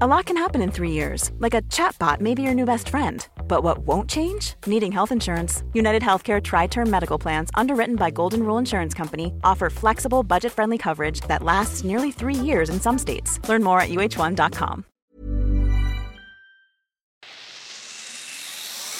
A 0.00 0.06
lot 0.06 0.24
can 0.24 0.38
happen 0.38 0.62
in 0.62 0.70
three 0.70 0.90
years, 0.90 1.30
like 1.38 1.52
a 1.52 1.60
chatbot 1.68 2.18
may 2.18 2.34
be 2.34 2.40
your 2.40 2.54
new 2.54 2.64
best 2.64 2.88
friend. 2.88 3.28
But 3.46 3.62
what 3.62 3.80
won't 3.86 4.08
change? 4.08 4.54
Needing 4.66 4.90
health 4.90 5.12
insurance. 5.12 5.64
United 5.74 6.00
Healthcare 6.00 6.42
Tri 6.42 6.66
Term 6.66 6.90
Medical 6.90 7.18
Plans, 7.18 7.50
underwritten 7.52 7.96
by 7.96 8.10
Golden 8.10 8.42
Rule 8.42 8.56
Insurance 8.56 8.94
Company, 8.94 9.34
offer 9.44 9.68
flexible, 9.68 10.22
budget 10.22 10.50
friendly 10.50 10.78
coverage 10.78 11.20
that 11.28 11.42
lasts 11.42 11.84
nearly 11.84 12.10
three 12.10 12.34
years 12.34 12.70
in 12.70 12.80
some 12.80 12.96
states. 12.96 13.38
Learn 13.50 13.62
more 13.62 13.80
at 13.82 13.90
uh1.com. 13.90 14.86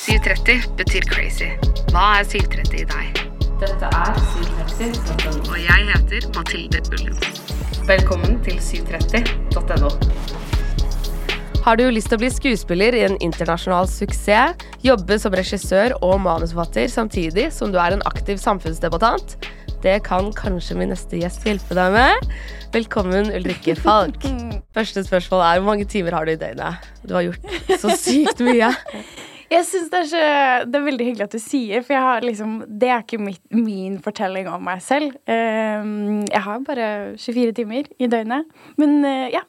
730 0.05 0.77
betyr 0.77 1.09
crazy. 1.09 1.57
Hva 1.89 2.19
er 2.19 2.25
730 2.29 2.83
i 2.83 2.85
deg? 2.85 3.23
Dette 3.63 3.89
er 3.89 4.21
730.no. 4.37 5.39
Og 5.49 5.57
jeg 5.57 5.89
heter 5.95 6.29
Mathilde 6.37 6.85
Ullum. 6.93 7.17
Velkommen 7.89 8.43
til 8.45 8.61
730.no. 8.61 10.42
Har 11.63 11.77
du 11.79 11.85
lyst 11.95 12.09
til 12.11 12.19
å 12.19 12.21
bli 12.25 12.29
skuespiller 12.35 12.95
i 12.99 13.05
en 13.07 13.13
internasjonal 13.23 13.87
suksess, 13.87 14.59
jobbe 14.83 15.15
som 15.23 15.35
regissør 15.39 15.93
og 16.03 16.17
manusforfatter 16.25 16.89
samtidig 16.91 17.45
som 17.55 17.71
du 17.71 17.79
er 17.79 17.95
en 17.95 18.03
aktiv 18.11 18.41
samfunnsdebattant? 18.43 19.37
Det 19.85 20.01
kan 20.03 20.33
kanskje 20.35 20.75
min 20.81 20.91
neste 20.91 21.21
gjest 21.21 21.47
hjelpe 21.47 21.77
deg 21.79 21.95
med. 21.95 22.27
Velkommen, 22.75 23.31
Ulrikke 23.39 23.77
Falk. 23.79 24.27
Første 24.77 25.05
spørsmål 25.07 25.45
er 25.47 25.61
hvor 25.61 25.69
mange 25.71 25.87
timer 25.87 26.19
har 26.19 26.27
du 26.27 26.35
i 26.35 26.41
døgnet? 26.41 26.91
Du 27.07 27.15
har 27.15 27.29
gjort 27.29 27.79
så 27.79 27.95
sykt 27.95 28.43
mye. 28.43 28.73
Jeg 29.53 29.69
synes 29.69 29.89
det, 29.93 30.03
er 30.03 30.11
så, 30.11 30.27
det 30.67 30.79
er 30.81 30.87
veldig 30.89 31.09
hyggelig 31.13 31.29
at 31.29 31.39
du 31.39 31.43
sier, 31.45 31.87
for 31.87 31.95
jeg 31.95 32.03
har 32.09 32.27
liksom, 32.27 32.59
det 32.67 32.91
er 32.91 33.07
ikke 33.07 33.23
mitt, 33.23 33.43
min 33.55 34.01
fortelling 34.03 34.51
om 34.51 34.67
meg 34.67 34.83
selv. 34.83 35.15
Um, 35.31 36.23
jeg 36.27 36.43
har 36.43 36.63
bare 36.67 36.93
24 37.21 37.55
timer 37.63 37.91
i 38.03 38.11
døgnet. 38.11 38.51
Men 38.83 38.99
uh, 39.07 39.31
ja. 39.31 39.47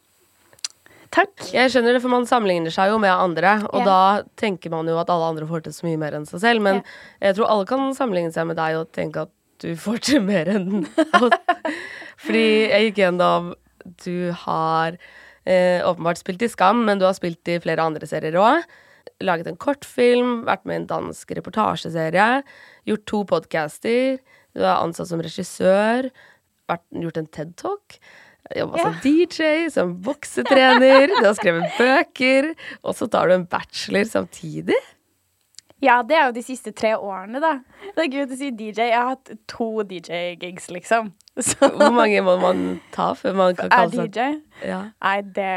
Takk. 1.14 1.34
Jeg 1.54 1.70
skjønner 1.70 1.94
det, 1.94 2.02
for 2.02 2.10
man 2.14 2.26
sammenligner 2.26 2.74
seg 2.74 2.90
jo 2.90 2.98
med 3.02 3.12
andre, 3.14 3.60
og 3.70 3.84
Ja. 3.84 3.86
da 3.86 4.24
tenker 4.40 4.72
man 4.74 4.88
jo 4.90 4.96
at 4.98 5.12
alle 5.14 5.28
andre 5.30 5.46
får 5.46 5.64
til 5.68 5.74
så 5.76 5.86
mye 5.86 6.00
mer 6.02 6.16
enn 6.18 6.26
seg 6.26 6.42
selv. 6.42 6.62
Men 6.66 6.82
jeg 7.22 7.36
tror 7.38 7.52
alle 7.54 7.66
kan 7.70 7.94
sammenligne 7.94 8.34
seg 8.34 8.48
med 8.50 8.58
deg 8.58 8.80
og 8.80 8.92
tenke 8.92 9.28
at 9.28 9.32
du 9.62 9.76
får 9.78 10.00
til 10.10 10.22
mer 10.26 10.50
enn 10.50 10.88
oss. 11.22 11.38
Fordi 12.24 12.46
jeg 12.72 12.88
gikk 12.90 13.04
gjennom 13.04 13.54
Du 14.04 14.32
har 14.32 14.98
eh, 15.46 15.84
åpenbart 15.86 16.18
spilt 16.18 16.42
i 16.42 16.48
Skam, 16.50 16.86
men 16.88 16.98
du 17.00 17.06
har 17.06 17.14
spilt 17.14 17.46
i 17.52 17.60
flere 17.60 17.84
andre 17.84 18.08
serier 18.08 18.34
òg. 18.40 18.64
Laget 19.22 19.48
en 19.48 19.58
kortfilm, 19.60 20.46
vært 20.48 20.66
med 20.66 20.74
i 20.74 20.80
en 20.82 20.88
dansk 20.88 21.30
reportasjeserie, 21.38 22.42
gjort 22.88 23.06
to 23.06 23.24
podcaster. 23.28 24.18
Du 24.56 24.64
er 24.64 24.80
ansatt 24.80 25.10
som 25.12 25.22
regissør, 25.24 26.10
vært, 26.72 26.86
gjort 26.96 27.18
en 27.20 27.28
TED-talk. 27.28 28.00
Jobba 28.52 28.78
Ja. 28.78 28.84
som 28.84 28.98
DJ, 29.04 29.70
som 29.72 29.94
boksetrener, 30.04 31.08
du 31.08 31.26
har 31.26 31.34
skrevet 31.38 31.78
bøker, 31.80 32.50
og 32.84 32.96
så 32.98 33.08
tar 33.10 33.32
du 33.32 33.38
en 33.38 33.46
bachelor 33.48 34.04
samtidig. 34.10 34.76
Ja, 35.84 35.98
det 36.08 36.16
er 36.16 36.30
jo 36.30 36.36
de 36.36 36.44
siste 36.44 36.72
tre 36.76 36.94
årene, 36.96 37.40
da. 37.44 37.58
Det 37.96 38.06
er 38.06 38.12
gøy 38.12 38.24
å 38.28 38.38
si 38.40 38.52
DJ. 38.56 38.86
Jeg 38.92 38.96
har 38.96 39.10
hatt 39.16 39.32
to 39.52 39.84
DJ-gigs, 39.84 40.70
liksom. 40.72 41.12
Så 41.40 41.58
Hvor 41.60 41.92
mange 41.92 42.22
må 42.24 42.38
man 42.40 42.80
ta 42.94 43.10
før 43.18 43.36
man 43.36 43.56
kan 43.58 43.72
kalle 43.74 43.92
seg 43.92 44.12
DJ? 44.14 44.38
Ja. 44.70 44.78
Nei, 45.04 45.16
det, 45.36 45.50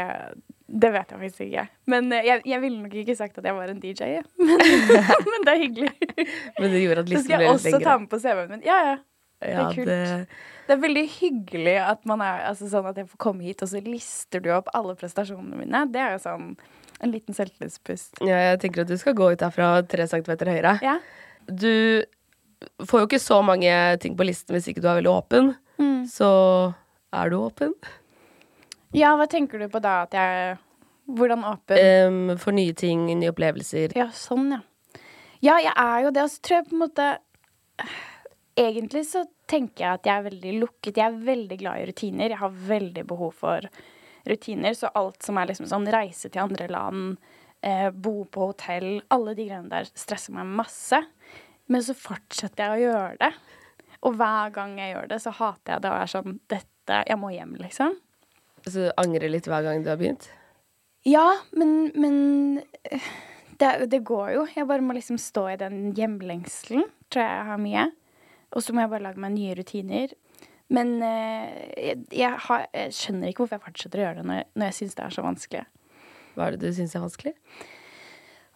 det 0.67 0.91
vet 0.95 1.13
jeg 1.13 1.21
faktisk 1.21 1.45
ikke. 1.45 1.67
Men 1.93 2.11
eh, 2.11 2.25
jeg, 2.27 2.41
jeg 2.49 2.63
ville 2.65 2.81
nok 2.81 2.97
ikke 3.03 3.15
sagt 3.19 3.37
at 3.39 3.47
jeg 3.47 3.55
var 3.55 3.71
en 3.71 3.79
DJ, 3.83 4.09
ja. 4.17 4.25
men, 4.41 4.65
men 5.31 5.47
det 5.47 5.53
er 5.53 5.63
hyggelig. 5.63 5.93
Men 6.59 6.71
det 6.73 6.83
gjorde 6.83 7.05
at 7.05 7.09
listen 7.13 7.31
ble 7.31 7.39
lengre. 7.45 7.55
Så 7.55 7.63
skal 7.63 7.71
jeg 7.71 7.77
litt 7.77 7.79
også 7.79 7.83
ta 7.87 7.97
med 8.01 8.11
på 8.11 8.19
CV-en 8.25 8.51
min. 8.55 8.65
Ja, 8.67 8.77
ja. 8.89 8.97
Ja, 9.37 9.47
det 9.47 9.63
er 9.63 9.75
kult. 9.75 9.87
det, 9.87 10.27
Det 10.67 10.75
er 10.75 10.81
veldig 10.81 11.05
hyggelig 11.13 11.77
at 11.79 12.01
man 12.09 12.21
er 12.23 12.41
altså 12.49 12.67
sånn 12.67 12.89
at 12.89 12.97
jeg 12.99 13.07
får 13.07 13.21
komme 13.23 13.45
hit, 13.47 13.61
og 13.63 13.71
så 13.71 13.79
lister 13.85 14.43
du 14.43 14.49
opp 14.51 14.67
alle 14.75 14.97
prestasjonene 14.99 15.61
mine. 15.61 15.85
Det 15.93 16.01
er 16.03 16.17
jo 16.17 16.23
sånn 16.25 16.49
en 16.97 17.13
liten 17.13 17.35
selvtillitspust. 17.37 18.19
ja, 18.25 18.41
jeg 18.49 18.59
tenker 18.63 18.83
at 18.83 18.91
du 18.91 18.97
skal 18.99 19.15
gå 19.15 19.29
ut 19.31 19.43
herfra 19.45 19.69
tre 19.87 20.07
centimeter 20.09 20.49
høyere. 20.51 20.75
Ja. 20.83 20.97
Du 21.47 22.03
får 22.83 23.03
jo 23.03 23.07
ikke 23.07 23.21
så 23.21 23.39
mange 23.45 23.71
ting 24.03 24.17
på 24.17 24.25
listen 24.27 24.57
hvis 24.57 24.67
ikke 24.71 24.83
du 24.83 24.89
er 24.89 24.99
veldig 24.99 25.13
åpen. 25.13 25.53
Mm. 25.77 26.03
Så 26.09 26.29
er 27.15 27.31
du 27.31 27.37
åpen? 27.39 27.75
ja, 28.97 29.13
hva 29.19 29.27
tenker 29.29 29.61
du 29.61 29.69
på 29.71 29.83
da? 29.83 30.01
At 30.07 30.17
jeg 30.17 30.57
Hvordan 31.07 31.45
åpen? 31.47 31.77
Um, 31.79 32.31
for 32.35 32.51
nye 32.51 32.73
ting, 32.75 33.05
nye 33.07 33.31
opplevelser. 33.31 33.93
Ja, 33.95 34.09
sånn, 34.11 34.49
ja. 34.51 34.59
Ja, 35.39 35.53
jeg 35.61 35.71
er 35.71 36.01
jo 36.03 36.09
det. 36.11 36.25
Og 36.25 36.33
så 36.33 36.41
tror 36.43 36.57
jeg 36.57 36.65
på 36.67 36.75
en 36.75 36.81
måte 36.81 37.05
Egentlig 38.57 39.05
så 39.07 39.21
tenker 39.49 39.83
jeg 39.83 39.99
at 39.99 40.07
jeg 40.07 40.19
er 40.19 40.27
veldig 40.27 40.53
lukket. 40.61 40.97
Jeg 40.97 41.05
er 41.07 41.19
veldig 41.27 41.57
glad 41.61 41.81
i 41.81 41.89
rutiner. 41.89 42.33
Jeg 42.33 42.41
har 42.41 42.61
veldig 42.71 43.03
behov 43.09 43.35
for 43.39 43.67
rutiner. 44.27 44.75
Så 44.77 44.91
alt 44.97 45.23
som 45.25 45.39
er 45.39 45.49
liksom 45.51 45.69
sånn 45.71 45.87
reise 45.93 46.31
til 46.31 46.43
andre 46.43 46.67
land, 46.71 47.17
eh, 47.61 47.89
bo 47.91 48.25
på 48.25 48.51
hotell, 48.51 48.89
alle 49.13 49.35
de 49.37 49.47
greiene 49.47 49.71
der 49.71 49.89
stresser 49.93 50.35
meg 50.35 50.49
masse. 50.59 51.01
Men 51.67 51.83
så 51.83 51.95
fortsetter 51.97 52.63
jeg 52.63 52.75
å 52.75 52.91
gjøre 52.91 53.21
det. 53.23 53.31
Og 54.05 54.17
hver 54.19 54.51
gang 54.55 54.77
jeg 54.79 54.93
gjør 54.93 55.07
det, 55.11 55.21
så 55.23 55.33
hater 55.35 55.73
jeg 55.73 55.83
det 55.83 55.91
og 55.91 56.01
er 56.01 56.11
sånn 56.11 56.35
Dette 56.47 57.03
Jeg 57.09 57.19
må 57.19 57.33
hjem, 57.33 57.57
liksom. 57.59 57.97
Så 58.63 58.85
du 58.85 58.91
angrer 58.95 59.27
litt 59.27 59.47
hver 59.49 59.65
gang 59.65 59.81
du 59.83 59.89
har 59.91 59.97
begynt? 59.99 60.29
Ja, 61.07 61.25
men, 61.51 61.91
men 61.95 62.15
eh, 62.87 63.09
det, 63.59 63.89
det 63.91 64.03
går 64.07 64.31
jo. 64.35 64.45
Jeg 64.55 64.67
bare 64.69 64.83
må 64.83 64.95
liksom 64.95 65.19
stå 65.19 65.47
i 65.51 65.59
den 65.59 65.91
hjemlengselen, 65.97 66.85
tror 67.11 67.23
jeg 67.23 67.33
jeg 67.33 67.47
har 67.49 67.61
mye. 67.63 67.85
Og 68.55 68.63
så 68.63 68.73
må 68.73 68.81
jeg 68.85 68.89
bare 68.93 69.03
lage 69.03 69.19
meg 69.19 69.33
nye 69.35 69.55
rutiner. 69.59 70.13
Men 70.69 71.01
eh, 71.03 71.71
jeg, 71.79 71.97
jeg, 72.11 72.31
har, 72.47 72.67
jeg 72.73 72.93
skjønner 72.95 73.29
ikke 73.31 73.43
hvorfor 73.45 73.57
jeg 73.59 73.65
fortsetter 73.67 73.99
å 74.01 74.05
gjøre 74.07 74.21
det 74.21 74.25
når, 74.27 74.43
når 74.55 74.65
jeg 74.71 74.77
syns 74.81 74.95
det 74.97 75.03
er 75.05 75.15
så 75.15 75.23
vanskelig. 75.25 75.65
Hva 76.35 76.47
er 76.47 76.55
det 76.57 76.61
du 76.67 76.73
syns 76.75 76.95
er 76.95 77.03
vanskelig? 77.05 77.33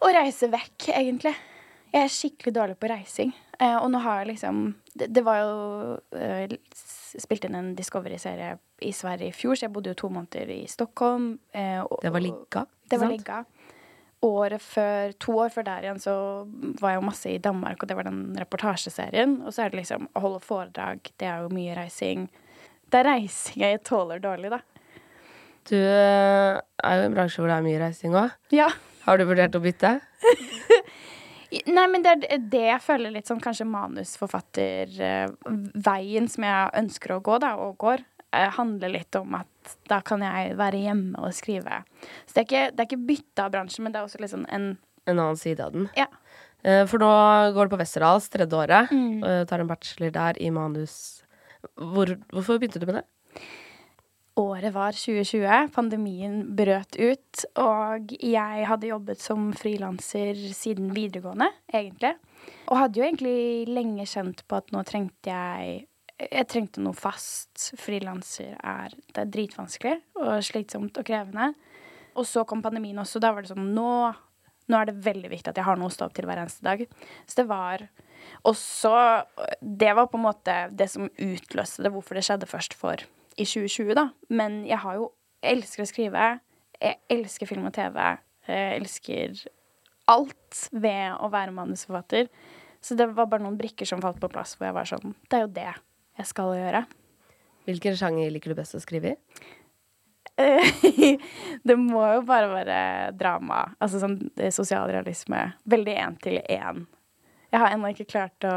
Å 0.02 0.10
reise 0.16 0.50
vekk, 0.52 0.90
egentlig. 0.98 1.34
Jeg 1.92 2.08
er 2.08 2.12
skikkelig 2.14 2.54
dårlig 2.56 2.78
på 2.80 2.90
reising. 2.92 3.32
Eh, 3.60 3.76
og 3.78 3.90
nå 3.94 4.00
har 4.02 4.22
jeg 4.24 4.32
liksom 4.34 4.62
Det, 4.98 5.08
det 5.14 5.22
var 5.24 5.38
jo 5.40 5.52
eh, 6.18 6.54
s- 6.76 7.16
Spilt 7.22 7.44
inn 7.48 7.56
en 7.60 7.74
Discovery-serie 7.76 8.54
i 8.88 8.92
Sverige 8.96 9.28
i 9.30 9.36
fjor, 9.36 9.56
så 9.60 9.66
jeg 9.68 9.74
bodde 9.76 9.92
jo 9.92 9.98
to 10.00 10.10
måneder 10.10 10.48
i 10.56 10.62
Stockholm. 10.72 11.34
eh, 11.54 11.82
og- 11.84 12.00
Det 12.02 12.12
var 12.16 12.24
ligga? 12.24 12.66
Det 12.90 13.00
var 13.00 13.10
ligga. 13.12 13.42
Året 14.22 14.62
før, 14.62 15.16
to 15.18 15.34
år 15.42 15.50
før 15.50 15.66
der 15.66 15.88
igjen 15.88 16.02
så 16.02 16.14
var 16.82 16.94
jeg 16.94 17.00
jo 17.00 17.08
masse 17.08 17.32
i 17.32 17.42
Danmark, 17.42 17.82
og 17.82 17.90
det 17.90 17.98
var 17.98 18.06
den 18.06 18.36
reportasjeserien. 18.38 19.40
Og 19.42 19.56
så 19.56 19.66
er 19.66 19.72
det 19.72 19.82
liksom 19.82 20.10
å 20.14 20.26
holde 20.26 20.44
foredrag, 20.46 21.10
det 21.18 21.30
er 21.30 21.42
jo 21.42 21.56
mye 21.56 21.78
reising. 21.78 22.28
Det 22.92 23.02
er 23.02 23.08
reising 23.08 23.64
jeg 23.64 23.82
tåler 23.88 24.22
dårlig, 24.22 24.52
da. 24.54 24.62
Du 25.70 25.78
eh, 25.78 26.58
er 26.58 26.98
jo 26.98 27.04
i 27.04 27.08
en 27.08 27.16
bransje 27.16 27.42
hvor 27.42 27.50
det 27.50 27.58
er 27.58 27.66
mye 27.66 27.82
reising 27.82 28.14
òg. 28.18 28.30
Ja. 28.54 28.70
Har 29.06 29.18
du 29.18 29.24
vurdert 29.30 29.58
å 29.58 29.64
bytte? 29.64 30.00
Nei, 31.52 31.84
men 31.92 32.00
det 32.06 32.12
er 32.32 32.40
det 32.40 32.68
jeg 32.70 32.86
føler 32.86 33.12
litt 33.12 33.28
sånn 33.28 33.42
kanskje 33.44 33.66
manusforfatterveien 33.68 36.28
som 36.32 36.44
jeg 36.48 36.72
ønsker 36.80 37.12
å 37.18 37.24
gå, 37.26 37.36
da, 37.44 37.50
og 37.60 37.76
går, 37.82 38.00
handler 38.32 38.90
litt 38.94 39.16
om 39.20 39.36
at 39.36 39.76
da 39.92 40.00
kan 40.02 40.22
jeg 40.26 40.56
være 40.58 40.80
hjemme 40.86 41.20
og 41.20 41.34
skrive. 41.36 41.82
Så 42.26 42.34
det 42.34 42.42
er 42.42 42.48
ikke, 42.48 42.64
det 42.76 42.80
er 42.80 42.90
ikke 42.90 43.08
bytte 43.08 43.44
av 43.46 43.52
bransjen, 43.52 43.84
men 43.84 43.92
det 43.94 44.00
er 44.02 44.08
også 44.08 44.22
liksom 44.24 44.46
en 44.50 44.78
En 45.08 45.18
annen 45.18 45.36
side 45.38 45.60
av 45.66 45.72
den? 45.74 45.90
Ja. 45.98 46.06
Eh, 46.64 46.86
For 46.86 47.02
nå 47.02 47.10
går 47.56 47.66
du 47.68 47.76
på 47.76 47.80
Westerdals 47.82 48.30
tredje 48.30 48.54
året, 48.54 48.92
Mm. 48.92 49.24
og 49.24 49.48
tar 49.50 49.60
en 49.60 49.68
bachelor 49.68 50.12
der 50.12 50.34
i 50.40 50.50
manus. 50.52 51.24
Hvor, 51.76 52.06
hvorfor 52.32 52.60
begynte 52.62 52.80
du 52.80 52.86
med 52.86 52.96
det? 53.02 53.06
Året 54.38 54.72
var 54.74 54.92
2020. 54.96 55.72
Pandemien 55.76 56.56
brøt 56.56 56.96
ut. 56.98 57.46
Og 57.60 58.14
jeg 58.24 58.66
hadde 58.70 58.88
jobbet 58.88 59.20
som 59.20 59.52
frilanser 59.54 60.38
siden 60.56 60.94
videregående, 60.96 61.50
egentlig. 61.74 62.14
Og 62.70 62.78
hadde 62.80 63.02
jo 63.02 63.04
egentlig 63.10 63.68
lenge 63.68 64.06
kjent 64.08 64.46
på 64.48 64.58
at 64.62 64.72
nå 64.72 64.84
trengte 64.88 65.34
jeg 65.34 65.88
Jeg 66.22 66.48
trengte 66.52 66.82
noe 66.84 66.98
fast. 66.98 67.72
Frilanser 67.82 68.54
er 68.58 68.94
er 69.18 69.30
dritvanskelig 69.32 69.98
og 70.22 70.44
slitsomt 70.46 71.00
og 71.00 71.08
krevende. 71.08 71.54
Og 72.20 72.28
så 72.28 72.44
kom 72.46 72.62
pandemien 72.62 73.00
også. 73.02 73.22
Da 73.24 73.32
var 73.34 73.44
det 73.44 73.54
sånn 73.54 73.72
Nå, 73.76 74.12
nå 74.70 74.78
er 74.78 74.90
det 74.90 75.02
veldig 75.06 75.32
viktig 75.32 75.52
at 75.52 75.58
jeg 75.58 75.66
har 75.66 75.80
noe 75.80 75.90
å 75.90 75.96
stå 75.96 76.08
opp 76.08 76.18
til 76.18 76.28
hver 76.30 76.44
eneste 76.44 76.66
dag. 76.68 76.84
Så 77.26 77.42
det 77.42 77.48
var 77.50 77.88
Og 78.46 78.56
så 78.56 79.26
Det 79.62 79.96
var 79.96 80.08
på 80.12 80.20
en 80.20 80.28
måte 80.28 80.58
det 80.72 80.90
som 80.92 81.10
utløste 81.10 81.84
det, 81.84 81.92
hvorfor 81.92 82.16
det 82.16 82.26
skjedde 82.28 82.50
først 82.50 82.78
for 82.78 83.02
i 83.40 83.46
2020, 83.48 83.96
da. 83.96 84.10
Men 84.30 84.66
jeg 84.68 84.78
har 84.84 85.00
jo 85.00 85.12
Jeg 85.42 85.58
elsker 85.58 85.84
å 85.84 85.90
skrive. 85.90 86.26
Jeg 86.82 86.98
elsker 87.10 87.48
film 87.50 87.66
og 87.66 87.74
TV. 87.74 87.98
Jeg 88.48 88.82
elsker 88.82 89.46
alt 90.12 90.68
ved 90.72 91.16
å 91.18 91.30
være 91.32 91.56
manusforfatter. 91.56 92.28
Så 92.82 92.98
det 92.98 93.08
var 93.10 93.30
bare 93.30 93.42
noen 93.42 93.58
brikker 93.58 93.86
som 93.86 94.02
falt 94.02 94.20
på 94.22 94.30
plass, 94.30 94.54
hvor 94.58 94.68
jeg 94.68 94.78
var 94.78 94.90
sånn 94.90 95.16
Det 95.30 95.38
er 95.40 95.48
jo 95.48 95.56
det 95.56 95.72
jeg 96.20 96.30
skal 96.30 96.56
gjøre. 96.58 96.86
Hvilken 97.68 97.98
sjanger 97.98 98.32
liker 98.34 98.52
du 98.52 98.58
best 98.58 98.76
å 98.78 98.82
skrive 98.84 99.14
i? 99.14 99.18
det 101.68 101.76
må 101.78 102.02
jo 102.16 102.22
bare 102.26 102.50
være 102.50 102.80
drama. 103.18 103.64
Altså 103.82 104.02
sånn 104.02 104.18
er 104.40 104.54
sosialrealisme. 104.56 105.44
Veldig 105.70 105.96
én 106.02 106.18
til 106.24 106.40
én. 106.42 106.86
Jeg 107.52 107.60
har 107.60 107.74
ennå 107.74 107.92
ikke 107.92 108.08
klart 108.08 108.46
å 108.48 108.54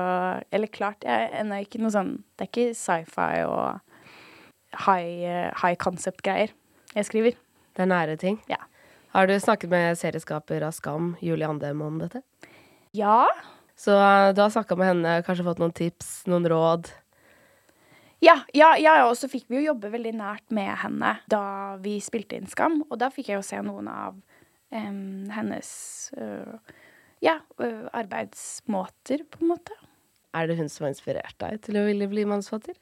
Eller 0.55 0.71
klart, 0.71 1.03
jeg 1.03 1.27
er 1.27 1.41
ennå 1.41 1.56
ikke 1.65 1.81
noe 1.83 1.91
sånn 1.91 2.12
Det 2.39 2.45
er 2.45 2.51
ikke 2.53 2.77
sci-fi 2.79 3.41
og 3.43 3.81
high, 4.85 5.25
eh, 5.27 5.49
high 5.59 5.75
concept-greier 5.75 6.55
jeg 6.95 7.09
skriver. 7.09 7.35
Det 7.75 7.83
er 7.83 7.91
nære 7.91 8.15
ting. 8.23 8.37
Ja. 8.47 8.61
Har 9.15 9.27
du 9.27 9.35
snakket 9.39 9.71
med 9.71 9.99
serieskaper 9.99 10.62
av 10.62 10.75
Skam, 10.77 11.17
Julie 11.23 11.47
Andem, 11.47 11.81
om 11.83 11.97
dette? 11.99 12.21
Ja. 12.95 13.27
Så 13.75 13.97
eh, 13.99 14.31
du 14.35 14.43
har 14.43 14.53
snakka 14.55 14.79
med 14.79 14.93
henne, 14.93 15.15
kanskje 15.27 15.47
fått 15.47 15.62
noen 15.62 15.75
tips, 15.75 16.12
noen 16.31 16.47
råd? 16.51 16.93
Ja, 18.25 18.38
ja, 18.56 18.71
ja, 18.81 18.94
og 19.05 19.17
så 19.21 19.29
fikk 19.29 19.50
vi 19.50 19.59
jo 19.59 19.67
jobbe 19.73 19.91
veldig 19.93 20.15
nært 20.17 20.55
med 20.55 20.71
henne 20.81 21.17
da 21.31 21.44
vi 21.82 21.99
spilte 22.00 22.38
inn 22.38 22.49
Skam. 22.49 22.81
Og 22.88 22.97
da 23.00 23.11
fikk 23.12 23.29
jeg 23.31 23.41
jo 23.41 23.44
se 23.44 23.59
noen 23.65 23.91
av 23.91 24.17
um, 24.17 25.26
hennes 25.35 25.73
uh, 26.17 26.55
ja, 27.25 27.37
uh, 27.61 27.85
arbeidsmåter, 27.93 29.26
på 29.29 29.43
en 29.43 29.53
måte. 29.53 29.76
Er 30.35 30.49
det 30.49 30.56
hun 30.59 30.73
som 30.73 30.87
har 30.87 30.94
inspirert 30.94 31.37
deg 31.43 31.61
til 31.67 31.79
å 31.79 31.85
ville 31.87 32.09
bli 32.11 32.25
manusforfatter? 32.29 32.79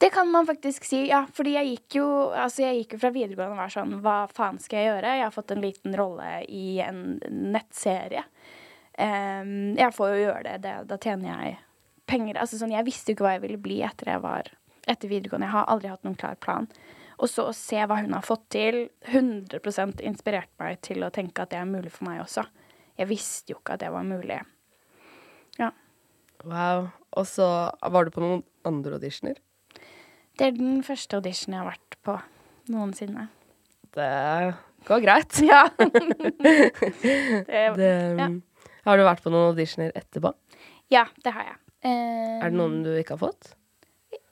Det 0.00 0.10
kan 0.10 0.30
man 0.32 0.48
faktisk 0.48 0.84
si, 0.88 1.04
ja. 1.12 1.22
Fordi 1.34 1.54
jeg 1.54 1.70
gikk 1.74 2.00
jo, 2.00 2.08
altså 2.32 2.64
jeg 2.64 2.82
gikk 2.82 2.96
jo 2.96 3.02
fra 3.04 3.12
videregående 3.14 3.54
og 3.54 3.62
var 3.62 3.72
sånn 3.72 3.94
Hva 4.02 4.16
faen 4.34 4.58
skal 4.62 4.80
jeg 4.80 4.90
gjøre? 4.90 5.14
Jeg 5.20 5.26
har 5.28 5.34
fått 5.34 5.54
en 5.54 5.62
liten 5.62 5.94
rolle 5.98 6.32
i 6.48 6.66
en 6.82 7.04
nettserie. 7.54 8.26
Um, 8.98 9.78
jeg 9.78 9.94
får 9.94 10.14
jo 10.14 10.20
gjøre 10.24 10.44
det, 10.48 10.58
det. 10.66 10.76
Da 10.90 10.98
tjener 10.98 11.30
jeg 11.30 11.58
penger. 12.08 12.38
Altså 12.40 12.58
sånn, 12.60 12.74
Jeg 12.74 12.86
visste 12.88 13.12
jo 13.12 13.18
ikke 13.18 13.26
hva 13.26 13.34
jeg 13.36 13.44
ville 13.46 13.60
bli 13.62 13.80
etter 13.86 14.12
jeg 14.14 14.24
var 14.24 14.50
etter 14.88 15.10
videregående. 15.10 15.48
Jeg 15.48 15.56
har 15.56 15.68
aldri 15.68 15.90
hatt 15.92 16.06
noen 16.06 16.16
klar 16.18 16.38
plan. 16.40 16.68
Og 17.18 17.28
så 17.28 17.48
å 17.50 17.54
se 17.56 17.80
hva 17.82 17.98
hun 17.98 18.14
har 18.14 18.24
fått 18.24 18.46
til, 18.54 18.84
100% 19.10 20.00
inspirert 20.06 20.50
meg 20.62 20.78
til 20.86 21.02
å 21.02 21.10
tenke 21.14 21.42
at 21.42 21.50
det 21.52 21.58
er 21.60 21.68
mulig 21.68 21.90
for 21.92 22.06
meg 22.08 22.22
også. 22.22 22.46
Jeg 22.98 23.10
visste 23.10 23.52
jo 23.52 23.58
ikke 23.58 23.74
at 23.74 23.82
det 23.82 23.90
var 23.94 24.06
mulig. 24.06 24.38
Ja. 25.58 25.72
Wow. 26.46 26.88
Og 27.18 27.26
så 27.26 27.48
var 27.82 28.06
du 28.06 28.14
på 28.14 28.22
noen 28.22 28.44
andre 28.68 28.98
auditioner. 29.00 29.38
Det 30.38 30.46
er 30.46 30.54
den 30.54 30.82
første 30.86 31.18
auditionen 31.18 31.58
jeg 31.58 31.64
har 31.64 31.72
vært 31.72 31.98
på 32.06 32.14
noensinne. 32.70 33.28
Det 33.96 34.10
går 34.86 35.02
greit. 35.02 35.40
Ja. 35.50 35.64
det, 35.78 37.64
Det, 37.76 37.94
Ja. 38.18 38.28
Har 38.86 38.96
du 38.96 39.04
vært 39.04 39.24
på 39.24 39.32
noen 39.34 39.50
auditioner 39.52 39.90
etterpå? 39.98 40.32
ja, 40.88 41.04
det 41.24 41.34
har 41.34 41.44
jeg. 41.44 41.56
Eh, 41.88 42.38
Er 42.44 42.50
det 42.52 42.58
noen 42.60 42.82
du 42.84 42.90
ikke 43.00 43.16
har 43.16 43.22
fått? 43.24 43.54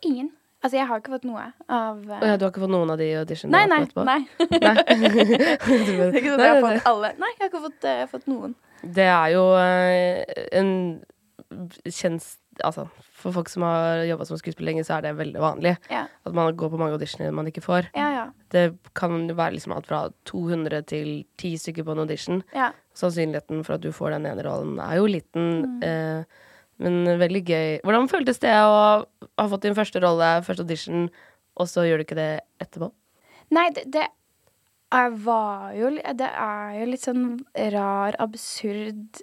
Ingen. 0.07 0.31
Altså, 0.65 0.79
jeg 0.81 0.87
har 0.89 1.01
ikke 1.03 1.13
fått 1.15 1.27
noe 1.29 1.43
av 1.69 1.99
uh... 2.01 2.15
oh, 2.17 2.25
ja, 2.27 2.37
du 2.41 2.45
har 2.47 2.51
ikke 2.51 2.63
fått 2.65 2.73
noen 2.73 2.91
av 2.91 2.99
de 2.99 3.07
auditionene 3.21 3.67
Nei, 3.69 3.83
nei. 3.85 4.07
nei. 4.09 4.21
Nei. 4.67 4.77
det 4.87 5.99
er 6.07 6.17
ikke 6.17 6.33
sånn 6.33 6.41
at 6.41 6.47
jeg 6.47 6.55
har 6.57 6.65
fått 6.65 6.89
alle. 6.91 7.11
Nei, 7.21 7.29
jeg 7.37 7.43
har 7.45 7.51
ikke 7.53 7.65
fått, 7.69 7.85
uh, 7.87 8.07
fått 8.11 8.27
noen. 8.31 8.57
Det 8.97 9.07
er 9.11 9.29
jo 9.37 9.45
uh, 9.53 10.49
en 10.63 10.73
kjens... 11.87 12.37
Altså, 12.65 12.87
for 13.13 13.35
folk 13.37 13.51
som 13.53 13.67
har 13.67 14.01
jobba 14.09 14.25
som 14.25 14.39
skuespiller 14.41 14.71
lenge, 14.71 14.85
så 14.89 14.95
er 14.97 15.03
det 15.05 15.11
veldig 15.19 15.41
vanlig. 15.43 15.75
Ja, 15.93 16.07
At 16.25 16.33
man 16.37 16.55
går 16.57 16.71
på 16.73 16.79
mange 16.81 16.97
auditioner 16.97 17.35
man 17.37 17.51
ikke 17.51 17.61
får. 17.65 17.91
ja. 17.97 18.09
ja. 18.17 18.27
Det 18.55 18.63
kan 18.97 19.27
være 19.37 19.57
liksom 19.57 19.73
alt 19.75 19.89
fra 19.91 20.05
200 20.31 20.85
til 20.89 21.09
10 21.37 21.57
stykker 21.61 21.85
på 21.85 21.93
en 21.97 22.05
audition. 22.07 22.43
ja. 22.55 22.71
Sannsynligheten 22.97 23.61
for 23.67 23.75
at 23.77 23.83
du 23.85 23.91
får 23.93 24.15
den 24.15 24.25
ene 24.31 24.45
rollen 24.47 24.79
er 24.81 24.95
jo 24.97 25.09
liten, 25.11 25.51
Mm. 25.67 25.83
eh, 25.85 26.25
men 26.83 27.19
veldig 27.21 27.43
gøy. 27.47 27.71
Hvordan 27.87 28.11
føltes 28.11 28.41
det 28.43 28.53
å 28.53 28.77
ha 29.07 29.49
fått 29.49 29.65
din 29.65 29.77
første 29.77 30.03
rolle, 30.05 30.37
første 30.47 30.67
audition, 30.67 31.09
og 31.57 31.71
så 31.71 31.87
gjør 31.87 32.03
du 32.03 32.07
ikke 32.07 32.19
det 32.19 32.31
etterpå? 32.63 32.91
Nei, 33.57 33.69
det, 33.77 33.87
det 33.95 34.05
er, 34.93 35.11
var 35.23 35.73
jo 35.77 35.93
Det 36.19 36.29
er 36.29 36.79
jo 36.81 36.89
litt 36.91 37.05
sånn 37.07 37.27
rar, 37.75 38.19
absurd 38.23 39.23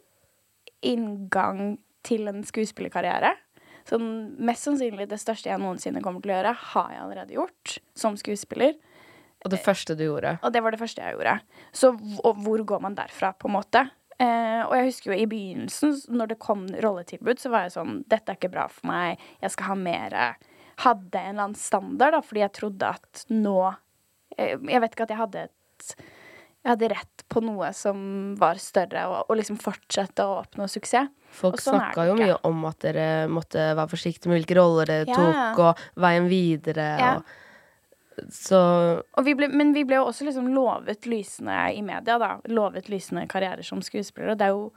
inngang 0.83 1.77
til 2.03 2.27
en 2.27 2.43
skuespillerkarriere. 2.47 3.35
Sånn, 3.87 4.07
mest 4.43 4.67
sannsynlig 4.67 5.09
det 5.11 5.19
største 5.19 5.51
jeg 5.51 5.59
noensinne 5.59 6.01
kommer 6.03 6.23
til 6.23 6.31
å 6.31 6.37
gjøre, 6.37 6.55
har 6.73 6.91
jeg 6.91 7.03
allerede 7.03 7.37
gjort 7.37 7.77
som 7.99 8.17
skuespiller. 8.19 8.75
Og 9.43 9.51
det 9.51 9.59
første 9.59 9.95
du 9.99 10.05
gjorde? 10.05 10.37
Og 10.39 10.53
det 10.55 10.61
var 10.63 10.71
det 10.71 10.79
første 10.79 11.03
jeg 11.03 11.17
gjorde. 11.17 11.35
Så 11.75 11.91
hvor 11.99 12.63
går 12.63 12.83
man 12.83 12.95
derfra, 12.95 13.33
på 13.35 13.49
en 13.49 13.57
måte? 13.57 13.83
Eh, 14.23 14.61
og 14.63 14.73
jeg 14.77 14.87
husker 14.87 15.11
jo 15.11 15.19
i 15.19 15.27
begynnelsen, 15.29 15.95
når 16.15 16.33
det 16.33 16.39
kom 16.43 16.65
rolletilbud, 16.85 17.41
så 17.41 17.51
var 17.51 17.65
jeg 17.67 17.75
sånn 17.75 17.95
Dette 18.11 18.31
er 18.31 18.37
ikke 18.39 18.53
bra 18.53 18.67
for 18.71 18.87
meg. 18.91 19.21
Jeg 19.43 19.55
skal 19.55 19.71
ha 19.73 19.77
mer 19.79 20.17
Hadde 20.83 21.19
en 21.19 21.35
eller 21.35 21.47
annen 21.49 21.59
standard, 21.59 22.15
da, 22.15 22.21
fordi 22.25 22.41
jeg 22.45 22.53
trodde 22.57 22.91
at 22.95 23.25
nå 23.33 23.57
eh, 24.37 24.55
Jeg 24.57 24.83
vet 24.83 24.95
ikke 24.95 25.07
at 25.09 25.13
jeg 25.15 25.21
hadde 25.21 25.43
et 25.49 25.95
Jeg 26.63 26.71
hadde 26.71 26.91
rett 26.93 27.25
på 27.33 27.43
noe 27.43 27.73
som 27.75 27.99
var 28.39 28.61
større, 28.61 29.03
og, 29.09 29.25
og 29.27 29.39
liksom 29.41 29.57
fortsette 29.59 30.23
å 30.23 30.37
oppnå 30.45 30.69
suksess. 30.71 31.09
Folk 31.33 31.57
sånn 31.59 31.75
snakka 31.79 32.05
jo 32.07 32.13
mye 32.19 32.37
om 32.47 32.61
at 32.69 32.77
dere 32.85 33.07
måtte 33.27 33.71
være 33.73 33.89
forsiktige 33.91 34.29
med 34.31 34.37
hvilke 34.39 34.55
roller 34.59 34.87
dere 34.87 35.09
Ja. 35.09 35.17
tok, 35.17 35.63
og 35.65 36.03
veien 36.05 36.29
videre. 36.31 36.85
Ja. 37.01 37.15
Og, 37.17 37.39
så 38.31 38.59
Og 39.01 39.25
vi 39.25 39.35
ble, 39.37 39.49
men 39.49 39.73
vi 39.75 39.85
ble 39.87 39.97
jo 39.99 40.07
også 40.09 40.27
liksom 40.27 40.49
lovet 40.53 41.07
lysende 41.09 41.57
i 41.73 41.81
media, 41.85 42.17
da. 42.21 42.35
Lovet 42.51 42.89
lysende 42.91 43.25
karrierer 43.31 43.65
som 43.65 43.81
skuespillere. 43.85 44.35
Og 44.35 44.41
det 44.41 44.47
er 44.47 44.55
jo 44.55 44.67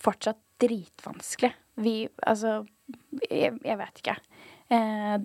fortsatt 0.00 0.40
dritvanskelig. 0.60 1.52
Vi 1.80 1.94
Altså, 2.26 2.60
jeg, 3.30 3.56
jeg 3.64 3.78
vet 3.80 4.02
ikke. 4.02 4.16
Eh, 4.70 5.16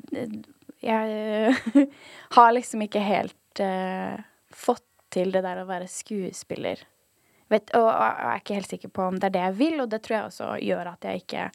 jeg 0.86 1.86
har 2.38 2.52
liksom 2.56 2.86
ikke 2.86 3.04
helt 3.04 3.64
eh, 3.64 4.20
fått 4.54 4.86
til 5.14 5.32
det 5.32 5.44
der 5.46 5.62
å 5.62 5.70
være 5.70 5.88
skuespiller. 5.92 6.82
Vet, 7.52 7.70
og, 7.78 7.86
og 7.86 7.94
jeg 7.94 8.32
er 8.32 8.42
ikke 8.42 8.58
helt 8.58 8.74
sikker 8.74 8.92
på 8.94 9.06
om 9.06 9.20
det 9.20 9.30
er 9.30 9.36
det 9.36 9.46
jeg 9.46 9.58
vil, 9.60 9.80
og 9.84 9.90
det 9.92 10.02
tror 10.04 10.18
jeg 10.18 10.30
også 10.32 10.50
gjør 10.66 10.92
at 10.96 11.06
jeg 11.06 11.22
ikke 11.22 11.46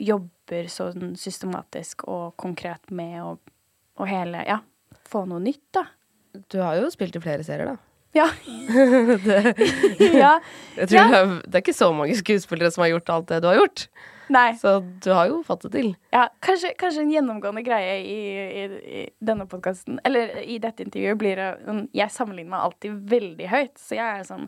jobber 0.00 0.70
sånn 0.72 1.14
systematisk 1.20 2.06
og 2.08 2.36
konkret 2.40 2.92
med 2.94 3.18
å, 3.20 3.34
og 4.00 4.08
hele 4.08 4.40
Ja, 4.48 4.60
få 5.10 5.24
noe 5.28 5.42
nytt, 5.44 5.64
da. 5.76 5.86
du 6.50 6.60
har 6.62 6.78
jo 6.80 6.90
spilt 6.94 7.16
i 7.18 7.22
flere 7.22 7.44
serier, 7.46 7.72
da. 7.74 7.76
Ja. 8.14 8.24
det, 9.26 9.40
ja. 10.18 10.32
jeg 10.76 10.88
tror 10.90 10.96
Ja. 10.98 11.04
det, 11.10 11.18
er, 11.20 11.34
det 11.46 11.54
er 11.54 11.62
ikke 11.62 11.76
så 11.76 11.90
mange 11.94 12.16
skuespillere 12.18 12.70
som 12.74 12.82
har 12.82 12.90
gjort 12.94 13.12
alt 13.14 13.28
det 13.30 13.38
du 13.44 13.46
har 13.50 13.60
gjort. 13.60 13.84
Nei. 14.30 14.48
Så 14.58 14.76
du 15.02 15.08
har 15.10 15.26
jo 15.30 15.40
fått 15.46 15.64
det 15.66 15.70
til. 15.74 15.88
Ja, 16.14 16.28
kanskje, 16.42 16.72
kanskje 16.78 17.02
en 17.02 17.10
gjennomgående 17.10 17.64
greie 17.66 17.96
i, 18.06 18.18
i, 18.62 18.64
i 19.00 19.00
denne 19.26 19.46
podkasten, 19.50 19.98
eller 20.06 20.36
i 20.44 20.58
dette 20.62 20.84
intervjuet, 20.86 21.18
blir 21.18 21.40
at 21.42 21.64
um, 21.66 21.80
jeg 21.94 22.14
sammenligner 22.14 22.52
meg 22.54 22.66
alltid 22.68 23.00
veldig 23.10 23.48
høyt. 23.50 23.74
Så 23.82 23.98
jeg 23.98 24.20
er 24.20 24.28
sånn 24.28 24.46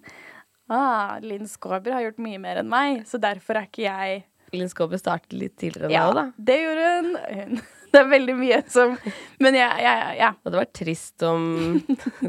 Ah, 0.73 1.19
Linn 1.21 1.49
Skåber 1.51 1.93
har 1.93 2.05
gjort 2.07 2.21
mye 2.23 2.39
mer 2.41 2.61
enn 2.63 2.69
meg, 2.71 3.03
så 3.11 3.19
derfor 3.21 3.59
er 3.59 3.67
ikke 3.67 3.83
jeg 3.85 4.21
Linn 4.55 4.71
Skåber 4.71 5.01
startet 5.01 5.35
litt 5.37 5.57
tidligere 5.61 5.91
enn 5.91 5.93
Ja, 5.97 6.05
deg, 6.07 6.17
da. 6.17 6.45
det 6.49 6.57
gjorde 6.63 6.87
hun. 6.95 7.11
hun. 7.35 7.61
Det 7.93 8.01
er 8.01 8.07
veldig 8.09 8.35
mye 8.39 8.59
som 8.73 8.95
Men 9.43 9.57
jeg, 9.59 9.83
ja, 9.85 9.93
ja. 10.17 10.31
Det 10.33 10.49
hadde 10.49 10.61
vært 10.63 10.73
trist 10.79 11.25
om 11.29 11.43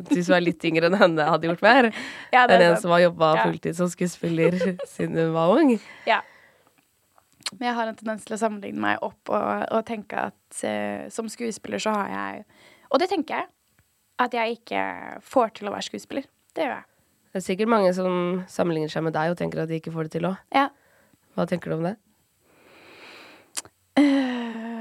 du 0.09 0.19
som 0.19 0.35
er 0.35 0.43
litt 0.43 0.65
yngre 0.67 0.89
enn 0.89 0.97
henne, 0.99 1.27
hadde 1.29 1.47
gjort 1.47 1.63
mer. 1.63 1.87
ja 2.35 2.43
Enn 2.51 2.65
en 2.67 2.77
som 2.81 2.91
har 2.91 3.05
jobba 3.05 3.29
Ja. 3.37 3.45
fulltid 3.47 3.77
som 3.77 3.87
skuespiller 3.91 4.57
siden 4.91 5.15
hun 5.21 5.33
var 5.35 5.53
ung. 5.55 5.73
Ja. 6.09 6.19
Men 7.53 7.67
jeg 7.69 7.75
har 7.77 7.87
en 7.91 7.95
tendens 7.99 8.23
til 8.27 8.35
å 8.35 8.41
sammenligne 8.41 8.81
meg 8.81 9.03
opp 9.05 9.29
og, 9.29 9.65
og 9.71 9.83
tenke 9.87 10.27
at 10.31 10.63
uh, 10.65 11.09
som 11.13 11.27
skuespiller 11.29 11.79
så 11.83 11.93
har 11.95 12.07
jeg 12.13 12.45
Og 12.91 12.99
det 13.01 13.09
tenker 13.11 13.43
jeg. 13.43 13.47
At 14.23 14.33
jeg 14.37 14.57
ikke 14.59 14.81
får 15.25 15.53
til 15.57 15.69
å 15.69 15.73
være 15.73 15.85
skuespiller. 15.87 16.25
Det 16.53 16.65
gjør 16.67 16.75
jeg. 16.75 16.85
Det 17.33 17.39
er 17.39 17.45
sikkert 17.47 17.71
mange 17.73 17.93
som 17.97 18.43
sammenligner 18.51 18.91
seg 18.93 19.03
med 19.07 19.15
deg 19.15 19.31
og 19.33 19.37
tenker 19.39 19.63
at 19.63 19.69
de 19.71 19.79
ikke 19.79 19.93
får 19.95 20.05
det 20.09 20.11
til 20.19 20.27
òg. 20.29 20.35
Ja. 20.53 20.67
Hva 21.33 21.47
tenker 21.49 21.71
du 21.73 21.79
om 21.79 21.87
det? 21.87 21.95
Eh, 23.97 24.72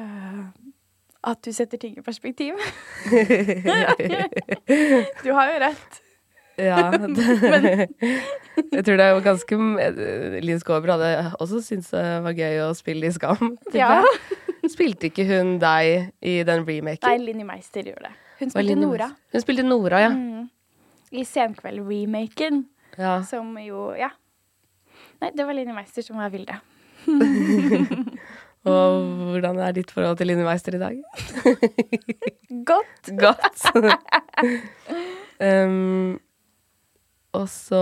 at 1.23 1.39
du 1.45 1.53
setter 1.55 1.79
ting 1.79 1.99
i 1.99 2.03
perspektiv. 2.05 2.55
du 5.25 5.31
har 5.33 5.53
jo 5.53 5.61
rett. 5.63 6.01
Ja. 6.61 6.91
Det, 8.53 8.77
jeg 8.77 8.85
tror 8.85 8.99
det 9.01 9.05
er 9.05 9.15
jo 9.15 9.21
ganske 9.25 9.57
Linn 10.45 10.59
Skåber 10.61 10.93
hadde 10.93 11.31
også 11.41 11.63
syntes 11.65 11.89
det 11.95 12.03
var 12.27 12.35
gøy 12.37 12.59
å 12.67 12.73
spille 12.77 13.09
i 13.09 13.13
Skam. 13.15 13.55
Ja. 13.73 14.03
Spilte 14.69 15.09
ikke 15.09 15.25
hun 15.31 15.55
deg 15.63 16.13
i 16.21 16.35
den 16.47 16.67
remaken? 16.69 17.09
Nei, 17.09 17.23
Linni 17.23 17.47
Meister 17.49 17.87
gjorde 17.89 18.11
det. 18.11 18.19
Hun 18.43 18.53
spilte 18.53 18.77
Nora. 18.77 19.09
Hun 19.33 19.45
spilte 19.45 19.65
Nora, 19.65 20.03
ja. 20.05 20.11
Mm. 20.13 20.51
I 21.13 21.25
Senkveld-remaken, 21.29 22.65
ja. 22.99 23.17
som 23.29 23.57
jo 23.63 23.93
Ja. 23.99 24.13
Nei, 25.23 25.31
det 25.33 25.47
var 25.47 25.57
Linni 25.57 25.75
Meister 25.77 26.05
som 26.05 26.21
var 26.21 26.33
Vilde. 26.35 26.61
Og 28.69 29.07
hvordan 29.33 29.59
er 29.59 29.75
ditt 29.75 29.91
forhold 29.91 30.21
til 30.21 30.31
Line 30.31 30.45
Meister 30.47 30.77
i 30.77 30.83
dag? 30.83 30.99
Godt. 32.71 33.11
Godt. 33.19 33.65
um, 35.49 36.21
og 37.33 37.49
så 37.49 37.81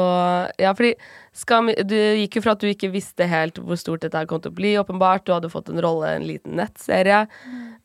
Ja, 0.62 0.70
fordi 0.72 0.94
Skam 1.36 1.68
Du 1.84 1.96
gikk 1.96 2.38
jo 2.38 2.44
fra 2.44 2.54
at 2.54 2.62
du 2.62 2.68
ikke 2.70 2.92
visste 2.94 3.26
helt 3.28 3.58
hvor 3.60 3.78
stort 3.80 4.06
dette 4.06 4.24
kom 4.30 4.40
til 4.40 4.54
å 4.54 4.56
bli, 4.56 4.74
åpenbart. 4.80 5.26
Du 5.26 5.34
hadde 5.34 5.52
fått 5.52 5.68
en 5.72 5.82
rolle 5.84 6.14
i 6.14 6.20
en 6.20 6.28
liten 6.28 6.56
nettserie. 6.60 7.26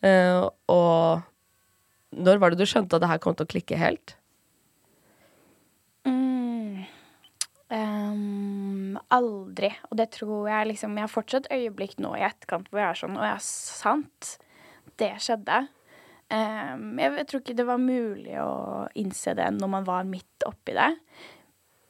Uh, 0.05 0.47
og 0.71 1.25
når 2.15 2.39
var 2.39 2.53
det 2.53 2.63
du 2.63 2.69
skjønte 2.69 2.95
at 2.95 3.03
det 3.03 3.11
her 3.11 3.19
kom 3.23 3.35
til 3.35 3.47
å 3.47 3.51
klikke 3.51 3.79
helt? 3.79 4.15
Mm. 6.07 6.85
Ehm, 7.75 8.44
aldri. 9.13 9.69
Og 9.89 9.97
det 9.99 10.09
tror 10.15 10.49
jeg 10.49 10.71
liksom 10.71 10.97
Jeg 10.97 11.05
har 11.05 11.11
fortsatt 11.11 11.51
øyeblikk 11.53 11.97
nå 12.03 12.15
i 12.17 12.25
etterkant 12.25 12.69
hvor 12.71 12.81
jeg 12.81 12.89
er 12.89 12.99
sånn 13.01 13.17
Å 13.19 13.29
ja, 13.29 13.37
sant. 13.43 14.35
Det 14.99 15.11
skjedde. 15.21 15.65
Um, 16.25 16.95
jeg, 16.97 17.11
jeg 17.19 17.27
tror 17.29 17.41
ikke 17.43 17.57
det 17.59 17.67
var 17.67 17.81
mulig 17.81 18.37
å 18.41 18.85
innse 18.97 19.35
det 19.37 19.45
når 19.53 19.69
man 19.75 19.87
var 19.87 20.07
midt 20.09 20.45
oppi 20.47 20.73
det. 20.77 20.91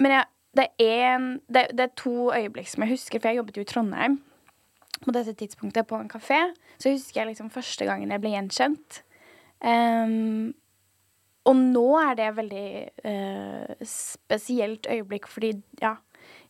Men 0.04 0.18
jeg, 0.18 0.30
det, 0.60 0.68
er 0.84 1.04
en, 1.14 1.30
det, 1.48 1.70
det 1.78 1.88
er 1.88 1.98
to 2.00 2.32
øyeblikk 2.36 2.68
som 2.72 2.84
jeg 2.84 2.96
husker, 2.98 3.22
for 3.22 3.32
jeg 3.32 3.40
jobbet 3.40 3.60
jo 3.60 3.64
i 3.64 3.70
Trondheim 3.70 4.20
på 5.06 5.14
dette 5.16 5.36
tidspunktet 5.38 5.88
på 5.88 6.00
en 6.00 6.12
kafé. 6.12 6.42
Så 6.80 6.92
husker 6.92 7.22
jeg 7.22 7.32
liksom 7.32 7.52
første 7.54 7.88
gangen 7.88 8.12
jeg 8.12 8.24
ble 8.24 8.34
gjenkjent. 8.34 9.02
Um, 9.64 10.54
og 11.46 11.60
nå 11.62 11.86
er 12.02 12.18
det 12.18 12.26
et 12.26 12.38
veldig 12.40 12.68
uh, 13.06 13.86
spesielt 13.86 14.90
øyeblikk, 14.90 15.30
fordi 15.30 15.54
ja, 15.82 15.96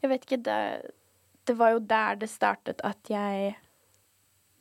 jeg 0.05 0.13
vet 0.13 0.25
ikke 0.27 0.43
det, 0.45 0.61
det 1.49 1.57
var 1.57 1.75
jo 1.75 1.83
der 1.83 2.21
det 2.21 2.29
startet 2.31 2.81
at 2.85 3.11
jeg 3.11 3.55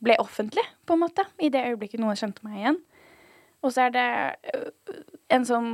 ble 0.04 0.16
offentlig, 0.20 0.64
på 0.84 0.96
en 0.96 1.04
måte. 1.04 1.24
I 1.40 1.50
det 1.52 1.64
øyeblikket 1.70 2.02
noen 2.02 2.18
kjente 2.18 2.44
meg 2.44 2.60
igjen. 2.60 2.82
Og 3.64 3.72
så 3.72 3.86
er 3.86 3.94
det 3.94 4.08
øh, 4.52 4.98
en 5.32 5.46
sånn 5.48 5.70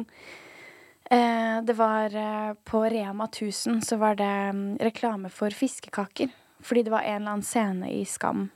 eh, 1.11 1.57
Det 1.67 1.75
var 1.75 2.15
eh, 2.15 2.53
på 2.62 2.85
Rema 2.93 3.27
1000 3.27 3.81
så 3.83 3.99
var 3.99 4.21
det 4.21 4.31
um, 4.55 4.62
reklame 4.79 5.33
for 5.35 5.50
fiskekaker. 5.50 6.31
Fordi 6.62 6.85
det 6.87 6.95
var 6.95 7.03
en 7.03 7.23
eller 7.23 7.35
annen 7.35 7.47
scene 7.47 7.91
i 7.91 8.05
Skam 8.07 8.47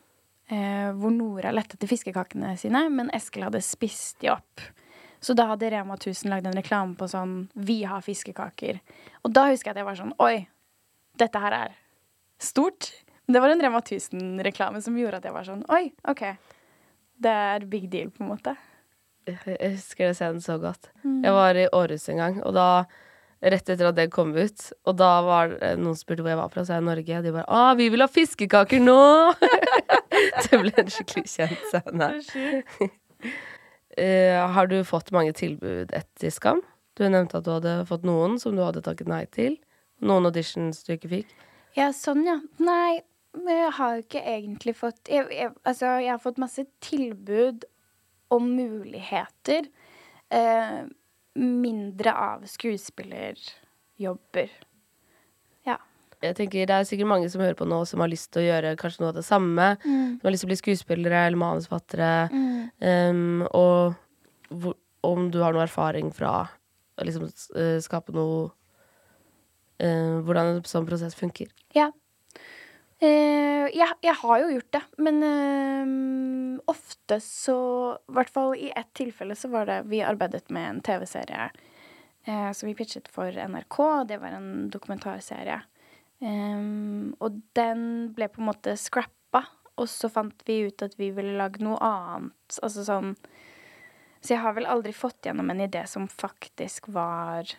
eh, 0.52 0.92
hvor 0.94 1.10
Nora 1.10 1.50
lette 1.54 1.78
etter 1.78 1.90
fiskekakene 1.90 2.54
sine, 2.60 2.86
men 2.92 3.10
Eskil 3.16 3.46
hadde 3.48 3.64
spist 3.64 4.20
de 4.22 4.30
opp. 4.34 4.62
Så 5.24 5.32
da 5.32 5.48
hadde 5.48 5.70
Rema 5.72 5.96
1000 5.96 6.28
lagd 6.28 6.46
en 6.46 6.56
reklame 6.58 6.98
på 7.00 7.08
sånn 7.08 7.48
'Vi 7.54 7.82
har 7.88 8.04
fiskekaker'. 8.04 8.80
Og 9.24 9.32
da 9.32 9.48
husker 9.48 9.70
jeg 9.70 9.76
at 9.76 9.80
jeg 9.80 9.88
var 9.88 9.96
sånn 9.96 10.12
Oi, 10.20 10.46
dette 11.20 11.40
her 11.40 11.56
er 11.56 11.78
stort. 12.42 12.90
Men 13.24 13.36
det 13.36 13.42
var 13.44 13.54
en 13.54 13.64
Rema 13.64 13.80
1000-reklame 13.80 14.82
som 14.84 14.98
gjorde 14.98 15.22
at 15.22 15.26
jeg 15.28 15.34
var 15.34 15.46
sånn 15.48 15.64
Oi, 15.72 15.88
OK. 16.10 16.26
Det 17.24 17.34
er 17.54 17.66
big 17.70 17.88
deal, 17.92 18.10
på 18.12 18.24
en 18.24 18.34
måte. 18.34 18.56
Jeg 19.24 19.38
husker 19.78 20.10
den 20.10 20.16
scenen 20.18 20.44
så 20.44 20.58
godt. 20.60 20.90
Jeg 21.04 21.32
var 21.32 21.56
i 21.56 21.68
Århus 21.72 22.08
en 22.12 22.20
gang, 22.20 22.40
og 22.44 22.52
da 22.58 22.68
Rett 23.44 23.68
etter 23.68 23.90
at 23.90 23.96
det 23.98 24.06
kom 24.12 24.30
ut, 24.32 24.62
og 24.88 24.94
da 24.96 25.08
var 25.24 25.50
noen 25.76 25.96
spurte 25.98 26.24
hvor 26.24 26.32
jeg 26.32 26.38
var 26.38 26.52
fra, 26.52 26.62
så 26.64 26.72
er 26.72 26.78
jeg 26.78 26.86
Norge. 26.86 27.16
Og 27.18 27.24
de 27.26 27.32
bare 27.34 27.44
'Å, 27.44 27.76
vi 27.76 27.88
vil 27.92 28.00
ha 28.00 28.08
fiskekaker 28.08 28.80
nå!' 28.80 29.34
det 30.46 30.60
ble 30.62 30.72
en 30.80 30.88
skikkelig 30.94 31.28
kjent 31.28 31.66
scene. 31.68 32.08
uh, 34.00 34.40
har 34.56 34.70
du 34.70 34.78
fått 34.88 35.12
mange 35.12 35.34
tilbud 35.36 35.92
etter 35.92 36.32
Skam? 36.32 36.62
Du 36.96 37.04
nevnte 37.04 37.36
at 37.36 37.44
du 37.44 37.52
hadde 37.52 37.74
fått 37.90 38.08
noen 38.08 38.38
som 38.40 38.56
du 38.56 38.64
hadde 38.64 38.80
takket 38.86 39.12
nei 39.12 39.26
til. 39.28 39.58
Noen 40.02 40.28
auditions 40.28 40.82
du 40.86 40.94
ikke 40.96 41.12
fikk. 41.12 41.34
Ja, 41.76 41.90
sånn, 41.94 42.24
ja. 42.26 42.38
Nei, 42.62 43.02
jeg 43.34 43.70
har 43.78 43.96
jo 43.96 44.04
ikke 44.04 44.22
egentlig 44.22 44.76
fått 44.78 45.10
jeg, 45.10 45.26
jeg, 45.34 45.50
Altså, 45.66 45.96
jeg 46.02 46.12
har 46.12 46.20
fått 46.22 46.42
masse 46.42 46.66
tilbud 46.84 47.64
og 48.34 48.42
muligheter. 48.42 49.66
Eh, 50.34 50.84
mindre 51.34 52.14
av 52.14 52.46
skuespillerjobber. 52.50 54.54
Ja. 55.66 55.78
Jeg 56.22 56.36
tenker 56.38 56.66
Det 56.66 56.76
er 56.76 56.88
sikkert 56.88 57.10
mange 57.10 57.28
som 57.30 57.42
hører 57.42 57.58
på 57.58 57.68
nå, 57.68 57.82
som 57.90 58.00
har 58.00 58.10
lyst 58.10 58.30
til 58.32 58.44
å 58.44 58.48
gjøre 58.48 58.76
kanskje 58.80 59.02
noe 59.02 59.12
av 59.12 59.18
det 59.18 59.26
samme. 59.26 59.68
Som 59.82 60.24
har 60.24 60.34
lyst 60.34 60.46
til 60.46 60.50
å 60.50 60.54
bli 60.54 60.62
skuespillere 60.62 61.26
eller 61.26 61.40
manusfattere. 61.40 62.12
Um, 62.80 63.42
og 63.50 63.98
hvor, 64.54 64.78
om 65.04 65.30
du 65.34 65.42
har 65.42 65.54
noe 65.54 65.66
erfaring 65.66 66.12
fra 66.14 66.44
å 66.94 67.06
liksom 67.06 67.26
eh, 67.58 67.78
skape 67.82 68.14
noe 68.14 68.52
eh, 69.78 70.20
Hvordan 70.24 70.56
en 70.56 70.64
sånn 70.68 70.86
prosess 70.88 71.16
funker. 71.18 71.50
Ja. 71.76 71.90
Eh, 73.02 73.68
jeg, 73.74 73.90
jeg 74.04 74.16
har 74.20 74.40
jo 74.40 74.52
gjort 74.54 74.72
det, 74.76 74.82
men 75.02 75.22
eh, 75.26 76.60
ofte 76.70 77.18
så 77.20 77.56
I 77.98 78.14
hvert 78.16 78.30
fall 78.32 78.54
i 78.56 78.70
ett 78.76 78.92
tilfelle 78.96 79.34
så 79.36 79.50
var 79.52 79.66
det 79.68 79.80
Vi 79.90 80.00
arbeidet 80.06 80.46
med 80.54 80.68
en 80.68 80.82
TV-serie 80.84 81.48
eh, 82.24 82.50
som 82.52 82.68
vi 82.68 82.76
pitchet 82.78 83.08
for 83.12 83.32
NRK. 83.34 83.78
Det 84.08 84.20
var 84.22 84.36
en 84.38 84.70
dokumentarserie. 84.70 85.60
Eh, 86.22 86.62
og 87.18 87.42
den 87.58 87.84
ble 88.14 88.30
på 88.30 88.42
en 88.42 88.50
måte 88.52 88.76
scrappa, 88.80 89.44
og 89.74 89.90
så 89.90 90.08
fant 90.12 90.46
vi 90.46 90.62
ut 90.68 90.86
at 90.86 90.94
vi 91.00 91.10
ville 91.14 91.36
lage 91.38 91.64
noe 91.64 91.80
annet. 91.82 92.60
Altså 92.62 92.86
sånn 92.86 93.14
Så 94.24 94.32
jeg 94.32 94.40
har 94.40 94.54
vel 94.56 94.70
aldri 94.70 94.94
fått 94.96 95.26
gjennom 95.26 95.50
en 95.52 95.60
idé 95.60 95.82
som 95.90 96.06
faktisk 96.08 96.86
var 96.94 97.50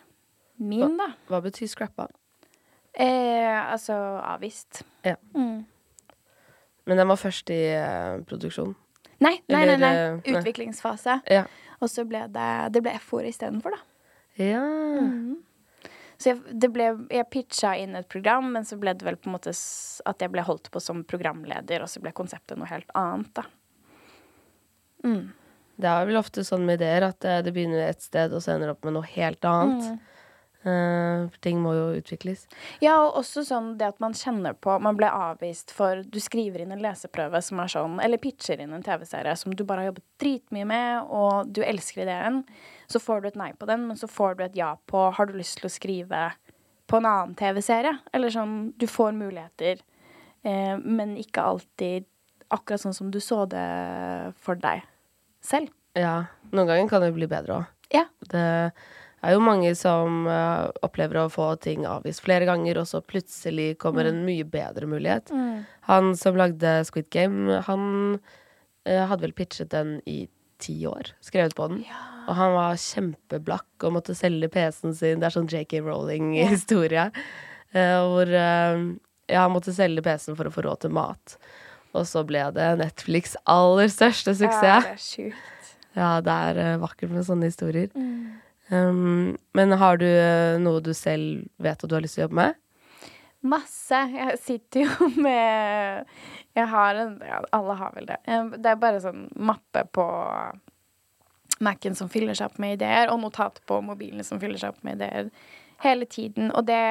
min, 0.58 0.96
da. 0.98 1.10
Hva 1.30 1.40
betyr 1.44 1.68
scrappa? 1.70 2.08
Eh, 2.96 3.72
altså 3.72 3.94
avvist. 4.24 4.82
Ja. 5.04 5.16
Mm. 5.36 5.64
Men 6.86 7.00
den 7.02 7.08
var 7.10 7.18
først 7.20 7.50
i 7.52 7.60
eh, 7.74 8.20
produksjon. 8.28 8.74
Nei, 9.18 9.34
nei, 9.48 9.56
nei, 9.56 9.62
Eller, 9.64 9.78
nei. 9.82 9.90
eh, 9.96 10.14
nei. 10.22 10.36
Utviklingsfase. 10.40 11.18
Ja. 11.32 11.44
Og 11.80 11.90
så 11.92 12.06
ble 12.08 12.22
det, 12.32 12.48
det 12.72 12.80
ble 12.84 12.94
F-ord 12.96 13.28
istedenfor, 13.28 13.76
da. 13.76 13.82
ja. 14.40 14.62
Så 16.16 16.30
jeg, 16.30 16.38
det 16.56 16.70
ble, 16.72 16.86
jeg 17.12 17.26
pitcha 17.28 17.74
inn 17.76 17.92
et 17.98 18.06
program, 18.08 18.46
men 18.54 18.64
så 18.64 18.78
ble 18.80 18.94
det 18.96 19.04
vel 19.04 19.18
på 19.20 19.28
en 19.28 19.34
måte 19.34 19.52
at 19.52 20.22
jeg 20.24 20.32
ble 20.32 20.44
holdt 20.46 20.70
på 20.72 20.80
som 20.80 21.02
programleder, 21.04 21.82
og 21.84 21.90
så 21.92 22.00
ble 22.00 22.14
konseptet 22.16 22.56
noe 22.56 22.70
helt 22.70 22.88
annet, 22.96 23.28
da. 23.36 23.44
Mm. 25.04 25.26
Det 25.76 25.90
er 25.92 26.06
vel 26.08 26.16
ofte 26.16 26.40
sånn 26.48 26.64
med 26.64 26.80
ideer 26.80 27.04
at 27.10 27.24
eh, 27.28 27.42
det 27.44 27.52
begynner 27.52 27.90
et 27.90 28.00
sted, 28.00 28.32
og 28.32 28.40
så 28.40 28.54
ender 28.54 28.72
opp 28.72 28.86
med 28.88 28.96
noe 28.96 29.04
helt 29.12 29.44
annet. 29.44 29.90
Eh, 29.92 30.15
for 30.66 31.40
ting 31.44 31.60
må 31.62 31.72
jo 31.76 31.84
utvikles. 31.98 32.46
Ja, 32.82 32.96
og 33.04 33.20
også 33.20 33.44
sånn 33.46 33.74
det 33.80 33.88
at 33.92 34.00
man 34.02 34.16
kjenner 34.16 34.56
på 34.58 34.74
Man 34.82 34.98
ble 34.98 35.08
avvist 35.12 35.70
for 35.74 36.02
Du 36.02 36.18
skriver 36.22 36.62
inn 36.64 36.74
en 36.74 36.82
leseprøve 36.82 37.40
som 37.44 37.60
er 37.62 37.70
sånn 37.70 38.00
Eller 38.02 38.20
pitcher 38.22 38.60
inn 38.62 38.74
en 38.74 38.84
TV-serie 38.84 39.36
som 39.38 39.54
du 39.54 39.62
bare 39.64 39.84
har 39.84 39.92
jobbet 39.92 40.06
dritmye 40.22 40.66
med, 40.68 41.06
og 41.12 41.52
du 41.52 41.62
elsker 41.64 42.02
ideen. 42.06 42.42
Så 42.90 43.00
får 43.02 43.22
du 43.22 43.28
et 43.30 43.38
nei 43.38 43.52
på 43.58 43.68
den, 43.68 43.86
men 43.88 43.98
så 44.00 44.08
får 44.10 44.36
du 44.36 44.44
et 44.46 44.58
ja 44.58 44.74
på 44.90 45.06
Har 45.16 45.28
du 45.30 45.36
lyst 45.38 45.60
til 45.60 45.70
å 45.70 45.72
skrive 45.72 46.26
på 46.86 47.00
en 47.00 47.08
annen 47.08 47.38
TV-serie? 47.38 47.98
Eller 48.14 48.34
sånn 48.34 48.72
Du 48.78 48.86
får 48.90 49.16
muligheter, 49.16 49.82
eh, 50.42 50.76
men 50.82 51.16
ikke 51.20 51.46
alltid 51.54 52.06
akkurat 52.50 52.82
sånn 52.82 52.94
som 52.94 53.10
du 53.10 53.18
så 53.22 53.44
det 53.50 53.66
for 54.38 54.58
deg 54.60 54.84
selv. 55.42 55.72
Ja. 55.98 56.26
Noen 56.52 56.68
ganger 56.68 56.90
kan 56.90 57.02
det 57.02 57.14
bli 57.16 57.26
bedre 57.30 57.60
òg. 57.60 57.72
Ja. 57.94 58.04
Det 58.30 58.46
er 59.26 59.36
jo 59.36 59.42
mange 59.44 59.72
som 59.78 60.24
uh, 60.28 60.68
opplever 60.86 61.20
å 61.22 61.30
få 61.32 61.50
ting 61.62 61.86
avvist 61.88 62.24
flere 62.24 62.46
ganger, 62.48 62.80
og 62.80 62.88
så 62.90 63.02
plutselig 63.04 63.74
kommer 63.82 64.08
en 64.08 64.24
mye 64.26 64.46
bedre 64.48 64.88
mulighet. 64.90 65.32
Han 65.90 66.14
som 66.18 66.38
lagde 66.38 66.78
Squid 66.88 67.10
Game, 67.14 67.60
han 67.66 67.84
uh, 68.18 69.04
hadde 69.10 69.24
vel 69.24 69.36
pitchet 69.36 69.72
den 69.74 69.98
i 70.06 70.24
ti 70.58 70.86
år. 70.86 71.12
Skrevet 71.20 71.56
på 71.56 71.68
den. 71.68 71.82
Og 72.26 72.34
han 72.38 72.54
var 72.56 72.78
kjempeblakk 72.80 73.86
og 73.86 73.96
måtte 73.98 74.16
selge 74.18 74.48
PC-en 74.52 74.96
sin. 74.96 75.20
Det 75.20 75.28
er 75.28 75.34
sånn 75.34 75.50
JK 75.50 75.78
Rowling-historie. 75.84 77.10
Uh, 77.74 77.98
hvor 78.08 78.30
eh, 78.30 78.78
ja, 79.28 79.42
han 79.42 79.52
måtte 79.52 79.74
selge 79.76 80.04
PC-en 80.06 80.38
for 80.38 80.48
å 80.48 80.54
få 80.54 80.64
råd 80.66 80.86
til 80.86 80.94
mat. 80.96 81.36
Og 81.96 82.06
så 82.08 82.22
ble 82.28 82.42
det 82.56 82.70
Netflix' 82.80 83.36
aller 83.48 83.90
største 83.92 84.34
suksess. 84.36 84.64
Ja, 84.64 84.80
det 84.86 84.96
er 84.96 85.04
sjukt. 85.04 85.52
Ja, 85.96 86.10
det 86.20 86.32
er 86.50 86.80
vakkert 86.82 87.12
med 87.12 87.24
sånne 87.24 87.48
historier. 87.48 87.88
Um, 88.68 89.36
men 89.54 89.72
har 89.78 89.98
du 90.00 90.06
eh, 90.06 90.56
noe 90.58 90.80
du 90.82 90.90
selv 90.96 91.44
vet 91.62 91.78
at 91.78 91.88
du 91.90 91.94
har 91.94 92.02
lyst 92.02 92.18
til 92.18 92.24
å 92.24 92.26
jobbe 92.26 92.40
med? 92.40 92.56
Masse. 93.46 94.00
Jeg 94.10 94.38
sitter 94.42 94.86
jo 94.88 95.08
med 95.26 96.06
Jeg 96.56 96.66
har 96.72 96.98
en 96.98 97.12
Alle 97.54 97.76
har 97.78 97.92
vel 97.94 98.08
det. 98.10 98.16
Eh, 98.26 98.48
Det 98.56 98.72
er 98.72 98.80
bare 98.82 99.02
sånn 99.04 99.28
mappe 99.38 99.84
på 99.94 100.06
Mac-en 101.62 101.94
som 101.96 102.10
fyller 102.12 102.36
seg 102.36 102.50
opp 102.50 102.58
med 102.60 102.74
ideer, 102.76 103.08
og 103.08 103.22
notat 103.22 103.62
på 103.68 103.78
mobilen 103.80 104.24
som 104.26 104.40
fyller 104.42 104.60
seg 104.60 104.74
opp 104.74 104.82
med 104.84 104.98
ideer 104.98 105.30
hele 105.84 106.04
tiden. 106.10 106.50
Og 106.52 106.66
det 106.68 106.82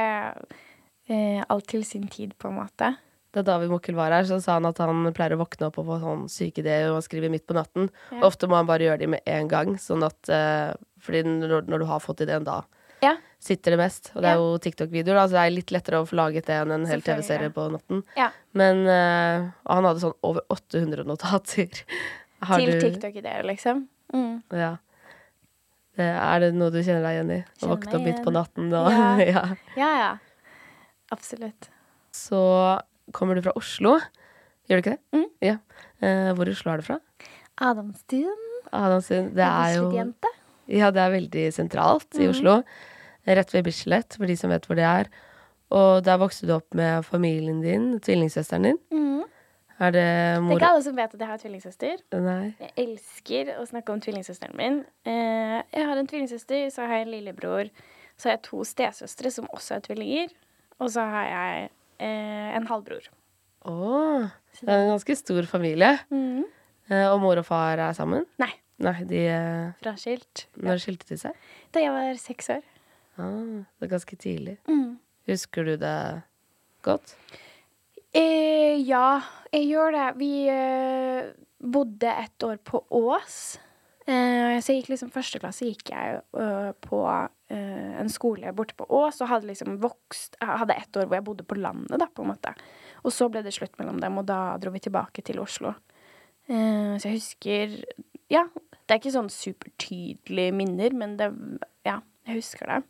eh, 1.11 1.43
Alt 1.49 1.67
til 1.69 1.83
sin 1.85 2.07
tid, 2.07 2.33
på 2.39 2.49
en 2.49 2.57
måte. 2.63 2.95
Da 3.35 3.43
David 3.43 3.71
Mokkel 3.73 3.97
var 3.97 4.13
her, 4.15 4.23
så 4.27 4.37
sa 4.39 4.55
han 4.57 4.67
at 4.69 4.77
han 4.79 5.09
pleier 5.15 5.35
å 5.35 5.41
våkne 5.41 5.67
opp 5.67 5.79
og 5.81 5.89
få 5.89 5.97
sånn 5.99 6.21
syke 6.31 6.61
ideer 6.63 6.93
og 6.93 7.01
skrive 7.03 7.27
midt 7.33 7.43
på 7.49 7.57
natten. 7.57 7.89
Ja. 8.13 8.21
Ofte 8.29 8.47
må 8.47 8.55
han 8.55 8.69
bare 8.69 8.87
gjøre 8.87 9.01
de 9.03 9.09
med 9.11 9.27
en 9.27 9.49
gang, 9.51 9.73
sånn 9.81 10.05
at 10.07 10.31
uh, 10.31 10.71
Fordi 11.03 11.25
når, 11.27 11.67
når 11.67 11.83
du 11.83 11.85
har 11.89 11.99
fått 12.01 12.23
ideen 12.23 12.47
da, 12.47 12.61
Ja. 13.03 13.11
sitter 13.43 13.75
det 13.75 13.81
mest. 13.83 14.07
Og 14.15 14.23
det 14.23 14.29
er 14.31 14.39
jo 14.39 14.55
TikTok-videoer, 14.63 15.19
da, 15.19 15.25
så 15.27 15.35
det 15.35 15.41
er 15.43 15.53
litt 15.57 15.73
lettere 15.75 15.99
å 16.01 16.07
få 16.07 16.15
laget 16.17 16.47
det 16.47 16.55
enn 16.61 16.71
en 16.77 16.87
hel 16.89 17.03
TV-serie 17.05 17.51
på 17.53 17.67
natten. 17.75 18.01
Ja. 18.17 18.29
Men 18.57 18.81
eh, 18.87 19.45
han 19.67 19.89
hadde 19.89 20.01
sånn 20.01 20.15
over 20.25 20.47
800 20.55 21.03
notater. 21.05 21.83
Har 22.47 22.63
Til 22.63 22.79
TikTok-ideer, 22.81 23.43
liksom. 23.51 23.85
Mm. 24.15 24.39
Ja. 24.55 24.71
Er 25.99 26.41
det 26.43 26.49
noe 26.55 26.71
du 26.73 26.81
kjenner 26.83 27.05
deg 27.05 27.19
igjen 27.19 27.31
i? 27.37 27.39
Å 27.63 27.69
våkne 27.71 27.99
opp 27.99 28.03
midt 28.07 28.23
på 28.25 28.33
natten 28.35 28.73
og 28.75 28.89
Ja. 28.91 29.05
ja. 29.35 29.45
Ja, 29.79 29.91
ja. 29.99 30.09
Absolutt. 31.13 31.69
Så 32.15 32.41
kommer 33.13 33.35
du 33.35 33.41
fra 33.45 33.53
Oslo. 33.55 33.97
Gjør 34.69 34.79
du 34.79 34.83
ikke 34.83 34.95
det? 34.95 35.01
Mm. 35.13 35.25
Ja. 35.45 35.57
Eh, 36.01 36.31
hvor 36.33 36.47
i 36.49 36.51
Oslo 36.55 36.71
er 36.73 36.77
du 36.81 36.87
fra? 36.87 36.99
Adamstuen. 37.61 38.41
Adamstuen. 38.73 39.33
Det 39.35 39.45
er 39.45 39.75
jo 39.77 39.91
Ja, 40.67 40.89
det 40.89 40.97
er 41.03 41.11
veldig 41.13 41.45
sentralt 41.53 42.15
i 42.17 42.25
Mhm. 42.25 42.29
Oslo. 42.33 42.63
Rett 43.27 43.51
ved 43.53 43.63
Bislett, 43.65 44.15
for 44.17 44.25
de 44.25 44.35
som 44.35 44.49
vet 44.49 44.65
hvor 44.65 44.75
det 44.75 44.83
er. 44.85 45.07
Og 45.71 46.03
der 46.03 46.17
vokste 46.17 46.45
du 46.47 46.53
opp 46.55 46.73
med 46.73 47.03
familien 47.05 47.61
din, 47.61 47.99
tvillingsøsteren 47.99 48.63
din. 48.63 48.79
Mm. 48.91 49.23
Er 49.79 49.91
det 49.91 50.41
mor... 50.41 50.55
Det 50.57 50.61
er 50.63 50.65
ikke 50.65 50.73
alle 50.73 50.83
som 50.83 50.95
vet 50.95 51.13
at 51.13 51.19
jeg 51.19 51.27
har 51.27 51.37
tvillingsøster. 51.37 51.97
Nei. 52.13 52.55
Jeg 52.59 52.71
elsker 52.77 53.49
å 53.59 53.65
snakke 53.67 53.89
om 53.91 53.99
tvillingsøsteren 54.01 54.55
min. 54.55 54.85
Eh, 55.05 55.61
jeg 55.73 55.85
har 55.85 55.97
en 55.97 56.07
tvillingsøster, 56.07 56.69
så 56.71 56.85
har 56.87 56.97
jeg 56.99 57.07
en 57.07 57.11
lillebror. 57.11 57.69
Så 58.17 58.29
har 58.29 58.37
jeg 58.37 58.43
to 58.43 58.63
stesøstre 58.63 59.31
som 59.31 59.45
også 59.53 59.75
er 59.75 59.81
tvillinger. 59.81 60.29
Og 60.79 60.89
så 60.89 61.01
har 61.01 61.25
jeg 61.25 61.69
en 61.99 62.67
halvbror. 62.69 63.07
Å, 63.65 63.75
det 64.61 64.69
er 64.69 64.83
en 64.83 64.93
ganske 64.93 65.15
stor 65.17 65.47
familie. 65.49 65.95
Eh, 66.11 67.07
og 67.09 67.17
mor 67.23 67.41
og 67.41 67.47
far 67.47 67.81
er 67.81 67.95
sammen? 67.97 68.27
Nei, 68.41 68.51
Nei, 68.83 68.97
de 69.07 69.21
eh, 69.31 69.73
fraskilt. 69.79 70.45
Når 70.59 70.81
skilte 70.83 71.07
de 71.07 71.17
seg? 71.21 71.35
Da 71.71 71.79
jeg 71.83 71.93
var 71.95 72.17
seks 72.19 72.51
år. 72.57 72.63
Ah, 73.15 73.63
det 73.79 73.87
er 73.87 73.91
ganske 73.93 74.17
tidlig. 74.19 74.57
Mm. 74.67 74.97
Husker 75.31 75.67
du 75.69 75.75
det 75.79 75.97
godt? 76.85 77.15
Eh, 78.15 78.75
ja, 78.83 79.21
jeg 79.55 79.69
gjør 79.71 79.95
det. 79.95 80.07
Vi 80.19 80.31
eh, 80.51 81.31
bodde 81.63 82.11
et 82.11 82.47
år 82.47 82.59
på 82.67 82.83
Ås. 82.99 83.39
Eh, 84.05 84.59
så 84.61 84.69
jeg 84.69 84.83
gikk 84.83 84.91
liksom 84.91 85.09
Første 85.09 85.39
klasse 85.41 85.65
gikk 85.65 85.89
jeg 85.89 86.19
eh, 86.37 86.71
på 86.85 86.99
eh, 87.09 87.93
en 87.97 88.11
skole 88.13 88.51
borte 88.53 88.75
på 88.77 88.85
Ås 88.93 89.17
og 89.25 89.31
hadde 89.31 89.49
liksom 89.49 89.79
vokst 89.81 90.37
Jeg 90.37 90.59
hadde 90.61 90.75
ett 90.77 90.99
år 91.01 91.07
hvor 91.07 91.17
jeg 91.17 91.25
bodde 91.25 91.47
på 91.49 91.57
landet, 91.57 91.97
da, 91.97 92.05
på 92.05 92.21
en 92.21 92.29
måte. 92.29 92.53
Og 93.01 93.13
så 93.13 93.29
ble 93.33 93.41
det 93.45 93.55
slutt 93.55 93.73
mellom 93.81 93.97
dem, 94.03 94.19
og 94.21 94.27
da 94.29 94.57
dro 94.61 94.73
vi 94.75 94.83
tilbake 94.85 95.25
til 95.25 95.41
Oslo. 95.41 95.73
Eh, 96.45 96.93
så 97.01 97.09
jeg 97.09 97.17
husker 97.17 97.79
Ja, 98.29 98.45
det 98.85 98.93
er 98.93 99.01
ikke 99.01 99.15
sånn 99.15 99.31
supertydelige 99.33 100.53
minner, 100.53 100.93
men 100.93 101.17
det 101.17 101.31
Ja, 101.87 101.99
jeg 102.29 102.43
husker 102.43 102.69
det. 102.69 102.83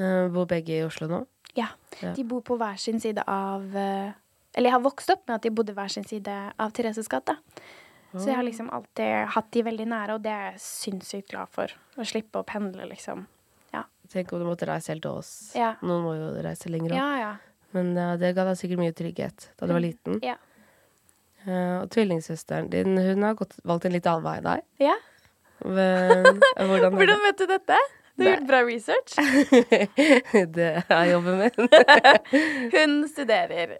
Eh, 0.00 0.26
bor 0.32 0.48
begge 0.48 0.78
i 0.78 0.86
Oslo 0.86 1.10
nå? 1.10 1.20
Ja. 1.58 1.68
Ja. 2.00 2.14
De 2.16 2.24
bor 2.24 2.40
på 2.46 2.56
hver 2.56 2.78
sin 2.80 3.00
side 3.02 3.20
av 3.28 3.76
eh, 3.76 4.16
Eller 4.54 4.70
jeg 4.70 4.76
har 4.78 4.84
vokst 4.84 5.10
opp 5.12 5.26
med 5.28 5.36
at 5.36 5.44
de 5.44 5.52
bodde 5.54 5.74
hver 5.76 5.92
sin 5.92 6.06
side 6.08 6.32
av 6.56 6.72
Thereses 6.72 7.10
gate. 7.10 7.36
Så 8.12 8.26
jeg 8.26 8.36
har 8.40 8.46
liksom 8.46 8.70
alltid 8.74 9.28
hatt 9.36 9.50
de 9.54 9.62
veldig 9.62 9.86
nære, 9.92 10.16
og 10.18 10.24
det 10.24 10.32
er 10.34 10.46
jeg 10.50 10.62
sinnssykt 10.64 11.30
glad 11.30 11.50
for. 11.54 11.70
Å 11.96 12.06
slippe 12.08 12.40
å 12.42 12.46
pendle, 12.46 12.88
liksom. 12.90 13.26
Ja. 13.74 13.84
Tenk 14.10 14.32
om 14.34 14.42
du 14.42 14.48
måtte 14.48 14.66
reise 14.66 14.90
helt 14.92 15.04
til 15.04 15.20
oss. 15.20 15.30
Ja. 15.54 15.76
Noen 15.86 16.02
må 16.08 16.14
jo 16.18 16.30
reise 16.42 16.72
lenger 16.72 16.96
Ja, 16.96 17.06
opp. 17.06 17.20
ja. 17.22 17.32
Men 17.76 17.92
uh, 17.94 18.16
det 18.18 18.32
ga 18.34 18.48
deg 18.48 18.58
sikkert 18.58 18.80
mye 18.82 18.94
trygghet 18.98 19.50
da 19.60 19.68
du 19.70 19.74
var 19.76 19.84
liten. 19.84 20.18
Ja. 20.26 20.34
Uh, 21.46 21.84
og 21.84 21.86
tvillingsøsteren 21.94 22.66
din 22.72 22.98
hun 22.98 23.22
har 23.24 23.38
gått, 23.38 23.54
valgt 23.64 23.86
en 23.86 23.94
litt 23.94 24.08
annen 24.10 24.26
vei 24.26 24.36
enn 24.42 24.50
deg. 24.50 24.66
ja. 24.88 24.96
Men, 25.60 26.38
eh, 26.56 26.66
hvordan 26.70 26.94
Hvordan 26.96 27.18
vet 27.26 27.38
du 27.38 27.46
dette? 27.50 27.76
Du 28.16 28.24
har 28.24 28.30
gjort 28.34 28.46
bra 28.48 28.60
research. 28.64 29.12
det? 30.56 30.70
er 30.88 31.04
jeg 31.04 31.12
jobber 31.12 31.36
med. 31.36 31.58
Hun 32.74 32.94
studerer. 33.08 33.74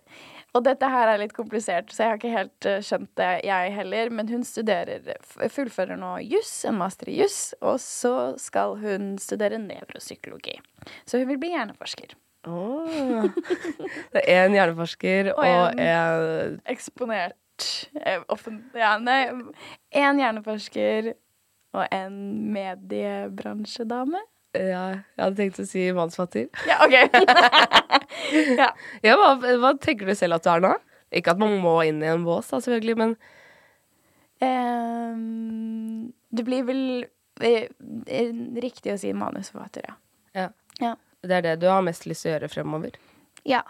Og 0.54 0.64
dette 0.66 0.88
her 0.90 1.08
er 1.12 1.20
litt 1.22 1.34
komplisert, 1.36 1.92
så 1.94 2.02
jeg 2.02 2.10
har 2.10 2.18
ikke 2.18 2.32
helt 2.34 2.66
eh, 2.66 2.80
skjønt 2.82 3.10
det, 3.20 3.28
jeg 3.46 3.74
heller. 3.76 4.10
Men 4.10 4.28
hun 4.32 4.42
studerer, 4.46 5.04
fullfører 5.54 5.98
nå 6.00 6.16
juss, 6.26 6.52
en 6.66 6.78
master 6.80 7.10
i 7.12 7.18
juss, 7.20 7.52
og 7.62 7.76
så 7.82 8.14
skal 8.40 8.74
hun 8.82 9.12
studere 9.22 9.60
nevropsykologi. 9.62 10.56
Så 11.06 11.20
hun 11.22 11.28
vil 11.30 11.38
bli 11.42 11.52
hjerneforsker. 11.54 12.16
Åh. 12.48 13.26
Det 14.14 14.22
er 14.24 14.46
en 14.46 14.54
hjerneforsker 14.56 15.28
Og 15.36 15.42
og 15.44 15.78
en- 15.78 16.60
Eksponert 16.72 17.36
offentlig 17.60 18.30
offen... 18.32 18.54
Ja, 18.74 18.94
nei. 18.98 19.26
Én 19.92 20.16
hjerneforsker 20.22 21.10
og 21.76 21.84
en 21.92 22.14
mediebransjedame. 22.54 24.22
Ja, 24.56 24.84
jeg 24.98 25.22
hadde 25.22 25.36
tenkt 25.38 25.60
å 25.62 25.66
si 25.68 25.84
mannsfatter. 25.94 26.48
Ja, 26.66 26.80
OK. 26.82 26.96
ja. 28.60 28.70
Ja, 29.06 29.14
hva, 29.20 29.34
hva 29.62 29.74
tenker 29.78 30.08
du 30.10 30.14
selv 30.18 30.40
at 30.40 30.46
du 30.46 30.50
er 30.50 30.64
nå? 30.64 30.72
Ikke 31.14 31.34
at 31.34 31.42
man 31.42 31.56
må 31.62 31.76
inn 31.86 32.02
i 32.02 32.10
en 32.10 32.24
bås, 32.26 32.50
da, 32.50 32.58
selvfølgelig, 32.62 32.96
men 32.98 33.14
um, 34.42 36.10
det 36.30 36.44
blir 36.46 36.66
vel 36.68 36.82
eh, 37.42 37.66
riktig 38.62 38.94
å 38.94 38.98
si 39.00 39.10
manusforfatter, 39.16 39.90
ja. 40.38 40.48
ja. 40.82 40.94
Det 41.26 41.36
er 41.40 41.46
det 41.48 41.56
du 41.62 41.68
har 41.70 41.82
mest 41.84 42.06
lyst 42.08 42.24
til 42.24 42.30
å 42.32 42.34
gjøre 42.36 42.50
fremover. 42.52 42.98
Ja. 43.48 43.62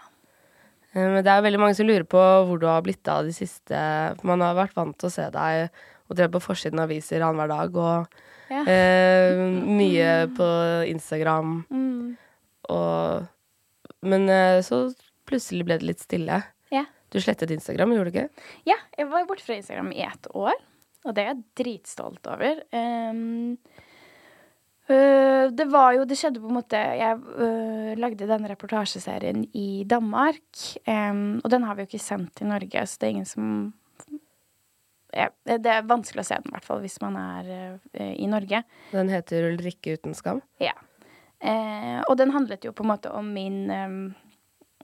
Eh, 0.93 1.01
Men 1.01 1.21
det 1.25 1.33
er 1.33 1.45
veldig 1.45 1.61
mange 1.61 1.77
som 1.77 1.89
lurer 1.89 2.05
på 2.07 2.21
hvor 2.47 2.61
du 2.61 2.67
har 2.69 2.83
blitt 2.85 3.07
av 3.11 3.25
de 3.27 3.33
siste 3.35 3.81
man 4.27 4.43
har 4.45 4.57
vært 4.57 4.77
vant 4.77 4.97
til 4.99 5.09
å 5.09 5.13
se 5.13 5.25
deg 5.33 5.67
og 6.11 6.17
drevet 6.17 6.35
på 6.35 6.43
forsiden 6.51 6.81
av 6.81 6.89
aviser 6.89 7.23
annenhver 7.23 7.51
dag, 7.51 7.77
og 7.79 8.21
Ja. 8.51 8.61
eh, 8.67 9.39
mye 9.63 10.27
på 10.35 10.47
Instagram 10.91 11.61
Mm. 11.71 12.17
og 12.69 13.27
Men 14.03 14.27
eh, 14.29 14.59
så 14.65 14.89
plutselig 15.29 15.63
ble 15.65 15.77
det 15.79 15.87
litt 15.87 15.99
stille. 16.03 16.41
ja. 16.71 16.85
Du 17.11 17.19
slettet 17.19 17.51
Instagram, 17.51 17.91
gjorde 17.91 18.11
du 18.11 18.17
ikke? 18.19 18.29
Ja, 18.65 18.77
jeg 18.97 19.07
var 19.11 19.25
borte 19.27 19.43
fra 19.43 19.55
Instagram 19.59 19.89
i 19.91 20.01
ett 20.05 20.27
år, 20.33 20.53
og 21.05 21.15
det 21.15 21.23
er 21.25 21.33
jeg 21.33 21.43
dritstolt 21.59 22.27
over. 22.31 22.61
Um, 22.71 23.57
øh, 24.89 25.51
det 25.51 25.67
var 25.71 25.91
jo 25.97 26.05
Det 26.07 26.17
skjedde 26.17 26.39
på 26.41 26.47
en 26.49 26.55
måte 26.57 26.79
Jeg 26.79 27.17
øh, 27.37 27.97
lagde 27.99 28.27
denne 28.27 28.49
reportasjeserien 28.49 29.43
i 29.53 29.83
Danmark, 29.89 30.39
Um, 30.87 31.41
og 31.43 31.51
den 31.51 31.63
har 31.63 31.75
vi 31.75 31.81
jo 31.83 31.87
ikke 31.91 31.99
sendt 32.03 32.41
i 32.41 32.45
Norge, 32.47 32.85
så 32.87 32.97
det 32.99 33.07
er 33.07 33.11
ingen 33.15 33.25
som 33.25 33.73
Det 35.11 35.71
er 35.71 35.87
vanskelig 35.87 36.23
å 36.23 36.27
se 36.29 36.39
den, 36.39 36.51
i 36.51 36.55
hvert 36.55 36.67
fall 36.67 36.81
hvis 36.83 36.99
man 37.03 37.17
er 37.19 37.51
øh, 37.51 38.13
i 38.15 38.29
Norge. 38.31 38.63
Den 38.93 39.11
heter 39.11 39.49
Ulrikke 39.49 39.97
uten 39.99 40.15
skam. 40.17 40.39
Ja. 40.63 40.75
Eh, 41.41 41.99
og 42.05 42.15
den 42.19 42.33
handlet 42.35 42.67
jo 42.67 42.73
på 42.75 42.85
en 42.85 42.91
måte 42.93 43.11
om 43.17 43.31
min 43.33 43.63
ehm, 43.73 44.01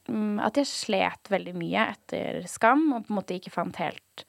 mm, 0.10 0.40
At 0.42 0.58
jeg 0.58 0.66
slet 0.66 1.30
veldig 1.30 1.54
mye 1.54 1.84
etter 1.94 2.42
Skam, 2.50 2.88
og 2.96 3.06
på 3.06 3.14
en 3.14 3.20
måte 3.20 3.38
ikke 3.38 3.54
fant 3.54 3.78
helt 3.78 4.26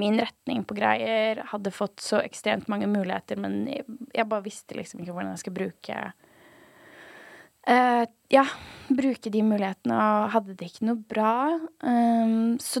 min 0.00 0.16
retning 0.20 0.62
på 0.64 0.76
greier. 0.78 1.42
Hadde 1.50 1.74
fått 1.74 2.00
så 2.00 2.22
ekstremt 2.22 2.70
mange 2.72 2.88
muligheter, 2.88 3.40
men 3.40 3.66
jeg 3.68 4.28
bare 4.30 4.46
visste 4.46 4.78
liksom 4.78 5.02
ikke 5.02 5.16
hvordan 5.16 5.34
jeg 5.34 5.44
skulle 5.44 5.64
bruke 5.64 6.12
Uh, 7.62 8.06
Ja, 8.32 8.42
bruke 8.88 9.30
de 9.30 9.42
mulighetene, 9.44 9.94
og 9.94 10.30
hadde 10.32 10.54
det 10.56 10.70
ikke 10.70 10.86
noe 10.88 10.98
bra. 10.98 11.34
Um, 11.84 12.56
så 12.62 12.80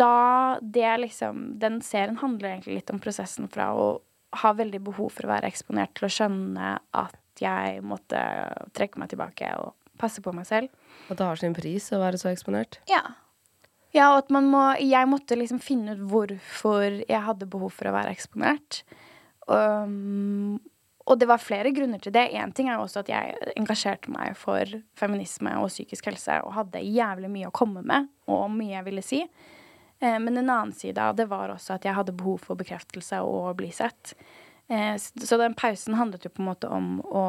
da 0.00 0.58
det 0.62 0.96
liksom 1.02 1.58
Den 1.60 1.80
serien 1.84 2.16
handler 2.22 2.54
egentlig 2.54 2.80
litt 2.80 2.90
om 2.90 3.00
prosessen 3.02 3.48
fra 3.52 3.72
å 3.76 3.86
ha 4.42 4.52
veldig 4.56 4.80
behov 4.80 5.12
for 5.12 5.26
å 5.26 5.32
være 5.34 5.50
eksponert 5.50 5.92
til 5.98 6.08
å 6.08 6.12
skjønne 6.12 6.76
at 6.96 7.42
jeg 7.42 7.82
måtte 7.84 8.20
trekke 8.76 9.00
meg 9.00 9.12
tilbake 9.12 9.50
og 9.60 9.74
passe 10.00 10.22
på 10.24 10.32
meg 10.34 10.48
selv. 10.48 10.72
At 11.10 11.18
det 11.20 11.28
har 11.28 11.40
sin 11.40 11.56
pris 11.56 11.90
å 11.92 12.00
være 12.00 12.20
så 12.20 12.30
eksponert. 12.32 12.80
Ja. 12.90 13.02
Ja, 13.92 14.14
og 14.14 14.22
at 14.22 14.30
man 14.32 14.48
må 14.48 14.62
Jeg 14.80 15.08
måtte 15.08 15.36
liksom 15.36 15.60
finne 15.60 15.96
ut 15.96 16.04
hvorfor 16.08 17.02
jeg 17.04 17.24
hadde 17.26 17.48
behov 17.48 17.74
for 17.76 17.90
å 17.90 17.96
være 17.96 18.14
eksponert. 18.14 18.82
Um, 19.46 20.60
og 21.04 21.18
det 21.18 21.26
var 21.28 21.42
flere 21.42 21.72
grunner 21.74 22.00
til 22.00 22.14
det. 22.14 22.30
Én 22.32 22.52
ting 22.54 22.70
er 22.70 22.78
jo 22.78 22.86
også 22.86 23.02
at 23.02 23.10
jeg 23.10 23.52
engasjerte 23.58 24.12
meg 24.14 24.36
for 24.38 24.78
feminisme 24.98 25.52
og 25.58 25.68
psykisk 25.68 26.08
helse 26.08 26.38
og 26.46 26.54
hadde 26.56 26.84
jævlig 26.86 27.30
mye 27.32 27.50
å 27.50 27.54
komme 27.54 27.82
med, 27.84 28.06
og 28.30 28.46
mye 28.54 28.76
jeg 28.76 28.86
ville 28.86 29.04
si. 29.04 29.24
Eh, 30.02 30.18
men 30.18 30.38
en 30.38 30.50
annen 30.50 30.72
side 30.72 31.02
av 31.02 31.16
det 31.16 31.28
var 31.30 31.52
også 31.52 31.76
at 31.76 31.86
jeg 31.86 31.94
hadde 31.94 32.14
behov 32.18 32.42
for 32.42 32.58
bekreftelse 32.58 33.20
og 33.22 33.52
å 33.52 33.56
bli 33.58 33.70
sett. 33.74 34.14
Eh, 34.66 34.96
så 34.98 35.38
den 35.38 35.54
pausen 35.58 35.94
handlet 35.98 36.26
jo 36.26 36.32
på 36.34 36.42
en 36.42 36.50
måte 36.50 36.70
om 36.70 36.96
å 37.06 37.24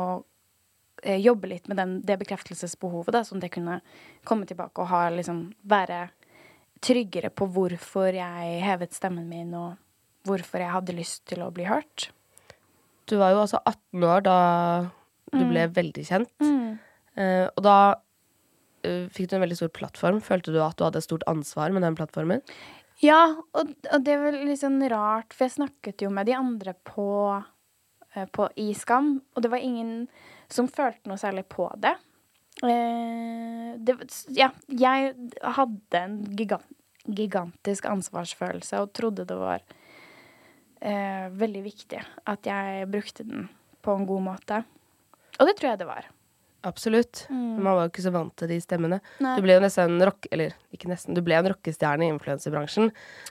eh, 1.04 1.20
jobbe 1.22 1.52
litt 1.52 1.70
med 1.70 1.78
den, 1.78 2.00
det 2.02 2.18
bekreftelsesbehovet, 2.24 3.14
da, 3.14 3.22
sånn 3.28 3.44
at 3.44 3.50
jeg 3.50 3.58
kunne 3.60 3.80
komme 4.26 4.50
tilbake 4.50 4.82
og 4.82 4.90
ha, 4.90 5.06
liksom, 5.14 5.46
være 5.70 6.08
tryggere 6.84 7.30
på 7.30 7.48
hvorfor 7.54 8.18
jeg 8.18 8.58
hevet 8.66 8.98
stemmen 8.98 9.30
min, 9.30 9.54
og 9.54 9.78
hvorfor 10.28 10.64
jeg 10.64 10.74
hadde 10.74 10.98
lyst 10.98 11.28
til 11.30 11.46
å 11.46 11.52
bli 11.54 11.70
hørt. 11.70 12.10
Du 13.08 13.20
var 13.20 13.36
jo 13.36 13.44
altså 13.44 13.60
18 13.62 14.04
år 14.08 14.26
da 14.26 14.38
du 15.34 15.44
ble 15.50 15.68
veldig 15.76 16.04
kjent. 16.08 16.34
Mm. 16.44 16.80
og 17.54 17.62
da 17.66 17.78
fikk 18.84 19.30
du 19.32 19.36
en 19.38 19.44
veldig 19.44 19.58
stor 19.60 19.72
plattform. 19.74 20.22
Følte 20.24 20.54
du 20.54 20.60
at 20.64 20.78
du 20.78 20.86
hadde 20.86 21.00
et 21.02 21.08
stort 21.08 21.26
ansvar 21.32 21.74
med 21.76 21.86
den 21.86 21.98
plattformen? 21.98 22.44
Ja, 23.04 23.24
og, 23.58 23.74
og 23.90 24.06
det 24.06 24.16
var 24.22 24.36
litt 24.38 24.62
sånn 24.62 24.80
rart, 24.92 25.34
for 25.34 25.48
jeg 25.48 25.58
snakket 25.58 26.06
jo 26.06 26.12
med 26.14 26.30
de 26.30 26.36
andre 26.38 26.76
på, 26.88 27.08
eh, 28.14 28.28
på 28.32 28.48
i 28.62 28.70
Skam, 28.78 29.18
og 29.34 29.44
det 29.44 29.52
var 29.52 29.64
ingen 29.64 30.06
som 30.52 30.70
følte 30.72 31.10
noe 31.10 31.20
særlig 31.20 31.46
på 31.52 31.68
det. 31.84 31.96
Eh, 32.64 33.74
det 33.82 33.98
ja, 34.38 34.52
jeg 34.70 35.16
hadde 35.58 36.00
en 36.00 36.20
gigan, 36.38 36.64
gigantisk 37.04 37.90
ansvarsfølelse 37.90 38.84
og 38.84 38.94
trodde 38.96 39.26
det 39.28 39.40
var 39.40 39.64
eh, 40.80 41.28
veldig 41.34 41.64
viktig 41.66 42.00
at 42.30 42.48
jeg 42.48 42.88
brukte 42.94 43.26
den 43.28 43.50
på 43.84 43.98
en 43.98 44.08
god 44.08 44.28
måte. 44.30 44.62
Og 45.40 45.50
det 45.50 45.58
tror 45.58 45.74
jeg 45.74 45.82
det 45.82 45.90
var. 45.90 46.08
Absolutt. 46.64 47.26
Men 47.30 47.60
Man 47.64 47.76
var 47.76 47.86
jo 47.86 47.92
ikke 47.92 48.04
så 48.06 48.12
vant 48.14 48.34
til 48.40 48.48
de 48.48 48.58
stemmene. 48.64 49.00
Nei. 49.24 49.34
Du 49.36 49.44
ble 49.44 49.58
jo 49.58 49.62
nesten 49.64 49.98
rock... 50.08 50.28
Eller 50.32 50.54
ikke 50.72 50.88
nesten, 50.88 51.14
du 51.18 51.20
ble 51.26 51.36
en 51.36 51.50
rockestjerne 51.52 52.06
i 52.08 52.12
influensebransjen. 52.14 52.88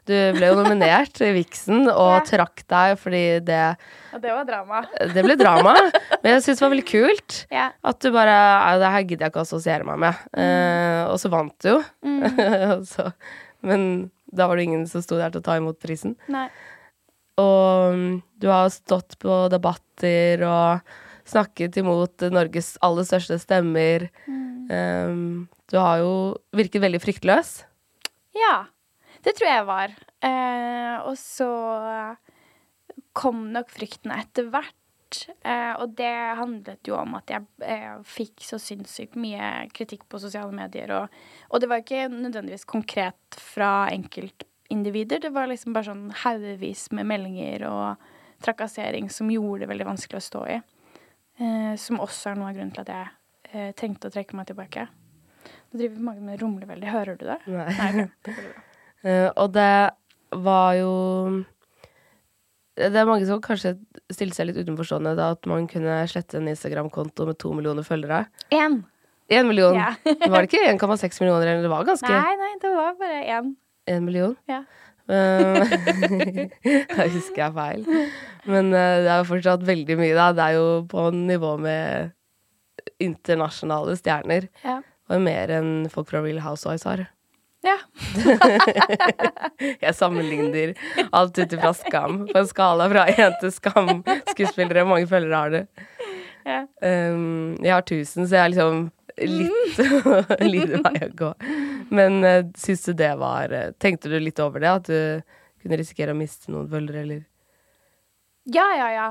Du 0.09 0.12
ble 0.37 0.51
jo 0.51 0.59
nominert 0.59 1.16
i 1.25 1.31
Vixen 1.37 1.87
og 1.88 2.11
Ja. 2.12 2.21
trakk 2.29 2.64
deg 2.68 2.99
fordi 3.01 3.23
det, 3.49 3.61
Og 4.12 4.21
det 4.21 4.35
var 4.37 4.45
drama. 4.49 4.83
det 5.14 5.25
ble 5.25 5.37
drama. 5.40 5.73
Men 6.23 6.35
jeg 6.37 6.42
syns 6.45 6.61
det 6.61 6.66
var 6.66 6.75
veldig 6.77 6.88
kult. 6.92 7.38
Ja. 7.59 7.71
At 7.85 8.01
du 8.05 8.11
bare 8.12 8.37
Det 8.83 8.90
her 8.95 9.03
gidder 9.09 9.27
jeg 9.27 9.33
ikke 9.33 9.42
å 9.42 9.47
assosiere 9.49 9.85
meg 9.88 9.99
med. 10.05 10.21
Eh, 10.37 11.03
og 11.09 11.16
så 11.23 11.31
vant 11.33 11.57
du 11.64 11.71
jo. 11.73 11.81
så, 12.92 13.09
men 13.64 14.11
da 14.33 14.47
var 14.49 14.57
det 14.61 14.64
ingen 14.68 14.85
som 14.88 15.03
sto 15.05 15.16
der 15.21 15.33
til 15.33 15.40
å 15.42 15.45
ta 15.49 15.57
imot 15.61 15.81
prisen. 15.83 16.14
Nei. 16.33 16.47
Og 17.40 17.95
mm, 17.97 18.23
du 18.45 18.47
har 18.53 18.68
stått 18.73 19.16
på 19.23 19.47
debatter 19.53 20.42
og 20.45 20.92
snakket 21.33 21.81
imot 21.81 22.25
Norges 22.33 22.75
aller 22.85 23.09
største 23.09 23.40
stemmer. 23.42 24.07
Um, 24.71 25.49
du 25.73 25.79
har 25.81 26.03
jo 26.03 26.12
virket 26.55 26.85
veldig 26.85 27.01
fryktløs. 27.03 27.62
Ja, 28.37 28.66
det 29.25 29.37
tror 29.38 29.49
jeg 29.49 29.66
var. 29.68 29.97
Eh, 30.25 30.95
og 31.07 31.16
så 31.21 31.49
kom 33.16 33.47
nok 33.55 33.73
frykten 33.73 34.14
etter 34.14 34.49
hvert. 34.53 34.77
Eh, 35.45 35.75
og 35.77 35.92
det 35.99 36.12
handlet 36.38 36.88
jo 36.88 36.97
om 36.97 37.18
at 37.18 37.31
jeg 37.31 37.45
eh, 37.68 37.99
fikk 38.09 38.45
så 38.47 38.59
sinnssykt 38.61 39.18
mye 39.21 39.68
kritikk 39.77 40.07
på 40.11 40.21
sosiale 40.23 40.55
medier. 40.57 40.92
Og, 40.97 41.21
og 41.53 41.62
det 41.62 41.68
var 41.71 41.85
ikke 41.85 42.09
nødvendigvis 42.12 42.66
konkret 42.68 43.38
fra 43.38 43.90
enkeltindivider. 43.92 45.23
Det 45.25 45.33
var 45.35 45.51
liksom 45.51 45.77
bare 45.77 45.90
sånn 45.90 46.07
haugevis 46.25 46.88
med 46.97 47.11
meldinger 47.12 47.68
og 47.68 48.09
trakassering 48.42 49.11
som 49.12 49.31
gjorde 49.31 49.64
det 49.64 49.73
veldig 49.73 49.90
vanskelig 49.92 50.18
å 50.18 50.29
stå 50.29 50.47
i. 50.57 50.61
Eh, 51.42 51.76
som 51.81 52.00
også 52.02 52.33
er 52.33 52.38
noe 52.38 52.50
av 52.52 52.59
grunnen 52.59 52.74
til 52.74 52.85
at 52.85 52.92
jeg 52.92 53.07
eh, 53.52 53.70
tenkte 53.78 54.11
å 54.11 54.14
trekke 54.14 54.37
meg 54.38 54.50
tilbake. 54.50 54.87
Nå 55.72 55.81
driver 55.81 56.05
magen 56.07 56.26
min 56.26 56.37
og 56.37 56.44
rumler 56.44 56.68
veldig. 56.70 56.90
Hører 56.92 57.18
du 57.18 57.24
det? 57.26 57.38
Nei. 57.50 57.70
Nei, 57.78 58.07
det. 58.28 58.37
Eh, 59.02 59.26
og 59.35 59.48
det 59.50 59.90
var 60.44 60.76
jo 60.78 60.90
Det 62.78 62.94
er 62.94 63.09
mange 63.09 63.24
som 63.26 63.40
kanskje 63.42 63.72
stilte 64.14 64.37
seg 64.37 64.46
litt 64.46 64.61
utenforstående 64.62 65.16
da 65.18 65.33
at 65.35 65.48
man 65.50 65.66
kunne 65.66 65.96
slette 66.07 66.38
en 66.38 66.46
Instagram-konto 66.52 67.26
med 67.26 67.40
to 67.42 67.50
millioner 67.50 67.83
følgere. 67.83 68.20
Én. 68.55 68.76
Én 69.26 69.50
million! 69.50 69.74
Ja. 69.74 69.88
var 70.31 70.46
det 70.46 70.52
ikke 70.52 70.62
1,6 70.70 71.18
millioner, 71.24 71.48
eller 71.50 71.66
det 71.66 71.72
var 71.74 71.88
ganske 71.90 72.14
Nei, 72.14 72.37
nei, 72.44 72.52
det 72.62 72.70
var 72.76 72.94
bare 73.02 73.18
én. 73.26 73.50
én 73.90 74.07
million? 74.07 74.38
Ja. 74.46 74.62
Eh, 75.08 75.62
Da 76.96 77.06
husker 77.10 77.42
jeg 77.42 77.54
feil. 77.56 77.82
Men 78.48 78.70
eh, 78.74 78.98
det 79.04 79.10
er 79.10 79.22
jo 79.22 79.28
fortsatt 79.32 79.64
veldig 79.66 79.96
mye, 80.00 80.14
da. 80.18 80.28
Det 80.36 80.44
er 80.50 80.58
jo 80.58 80.68
på 80.90 81.08
nivå 81.16 81.56
med 81.62 82.12
internasjonale 83.02 83.96
stjerner. 83.98 84.46
Ja. 84.66 84.78
Og 85.12 85.20
mer 85.24 85.50
enn 85.58 85.72
folk 85.92 86.08
fra 86.12 86.22
Real 86.24 86.40
Housewives 86.44 86.86
har. 86.88 87.04
ja. 87.66 87.76
Jeg 89.82 89.94
sammenligner 89.94 90.72
alt 91.14 91.38
ut 91.38 91.52
ifra 91.54 91.72
Skam. 91.76 92.22
På 92.30 92.38
en 92.40 92.48
skala 92.50 92.88
fra 92.90 93.04
én 93.12 93.34
til 93.42 93.52
Skam. 93.54 94.00
Skuespillere, 94.32 94.86
mange 94.88 95.06
følgere 95.10 95.42
har 95.42 95.52
det. 95.54 95.64
Ja. 96.42 96.62
Um, 96.82 97.54
jeg 97.62 97.70
har 97.70 97.84
1000, 97.84 98.26
så 98.26 98.34
jeg 98.34 98.42
er 98.42 98.50
liksom 98.54 98.80
litt 99.18 99.79
litt 100.53 100.77
vei 100.85 101.03
å 101.07 101.11
gå. 101.18 101.33
Men 101.92 102.22
uh, 102.25 102.44
syns 102.57 102.87
du 102.88 102.92
det 102.96 103.12
var 103.20 103.53
uh, 103.53 103.70
Tenkte 103.83 104.12
du 104.12 104.18
litt 104.20 104.40
over 104.42 104.62
det? 104.62 104.72
At 104.72 104.88
du 104.88 105.62
kunne 105.62 105.79
risikere 105.81 106.14
å 106.14 106.18
miste 106.18 106.53
noen 106.53 106.70
følgere, 106.70 107.05
eller? 107.07 107.27
Ja, 108.44 108.66
ja, 108.77 108.88
ja. 108.92 109.11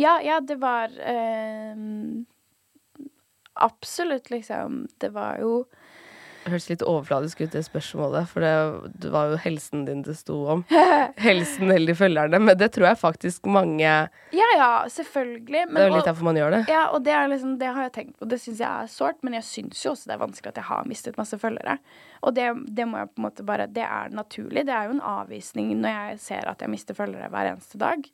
Ja, 0.00 0.20
ja, 0.24 0.40
det 0.40 0.56
var 0.56 0.94
ehm, 1.04 2.24
Absolutt, 3.52 4.30
liksom. 4.30 4.86
Det 4.98 5.12
var 5.12 5.38
jo 5.42 5.64
hørtes 6.46 6.68
litt 6.70 6.82
overfladisk 6.86 7.42
ut, 7.42 7.52
det 7.52 7.62
spørsmålet, 7.66 8.28
for 8.30 8.44
det, 8.44 9.10
var 9.12 9.32
jo 9.32 9.38
helsen 9.44 9.84
din 9.86 10.02
det 10.06 10.16
sto 10.18 10.38
om. 10.54 10.64
Helsen 11.28 11.70
eller 11.74 11.96
følgerne. 11.98 12.40
Men 12.42 12.58
det 12.58 12.72
tror 12.74 12.88
jeg 12.90 13.00
faktisk 13.00 13.46
mange 13.50 13.86
Ja, 13.86 14.48
ja, 14.56 14.70
selvfølgelig. 14.90 15.64
Det 15.70 15.84
er 15.84 15.90
jo 15.90 15.96
litt 15.96 16.10
derfor 16.10 16.28
man 16.30 16.40
gjør 16.40 16.56
det. 16.56 16.62
Ja, 16.72 16.84
og 16.90 17.04
det, 17.06 17.14
er 17.16 17.30
liksom, 17.30 17.56
det 17.60 17.70
har 17.70 17.88
jeg 17.88 17.94
tenkt 17.98 18.18
på. 18.18 18.28
Det 18.28 18.40
syns 18.42 18.62
jeg 18.64 18.68
er 18.68 18.90
sårt, 18.90 19.22
men 19.22 19.38
jeg 19.38 19.48
syns 19.48 19.84
jo 19.84 19.94
også 19.94 20.10
det 20.10 20.16
er 20.16 20.24
vanskelig 20.24 20.54
at 20.54 20.62
jeg 20.62 20.70
har 20.72 20.90
mistet 20.90 21.20
masse 21.20 21.38
følgere. 21.38 21.78
Og 22.22 22.36
det, 22.36 22.50
det 22.74 22.86
må 22.88 23.02
jeg 23.02 23.12
på 23.12 23.22
en 23.22 23.28
måte 23.28 23.46
bare 23.46 23.70
Det 23.70 23.86
er 23.86 24.14
naturlig. 24.14 24.66
Det 24.68 24.76
er 24.76 24.88
jo 24.88 24.96
en 24.98 25.08
avvisning 25.14 25.74
når 25.80 25.98
jeg 25.98 26.22
ser 26.26 26.50
at 26.50 26.62
jeg 26.62 26.72
mister 26.72 26.98
følgere 26.98 27.30
hver 27.32 27.54
eneste 27.54 27.80
dag. 27.82 28.06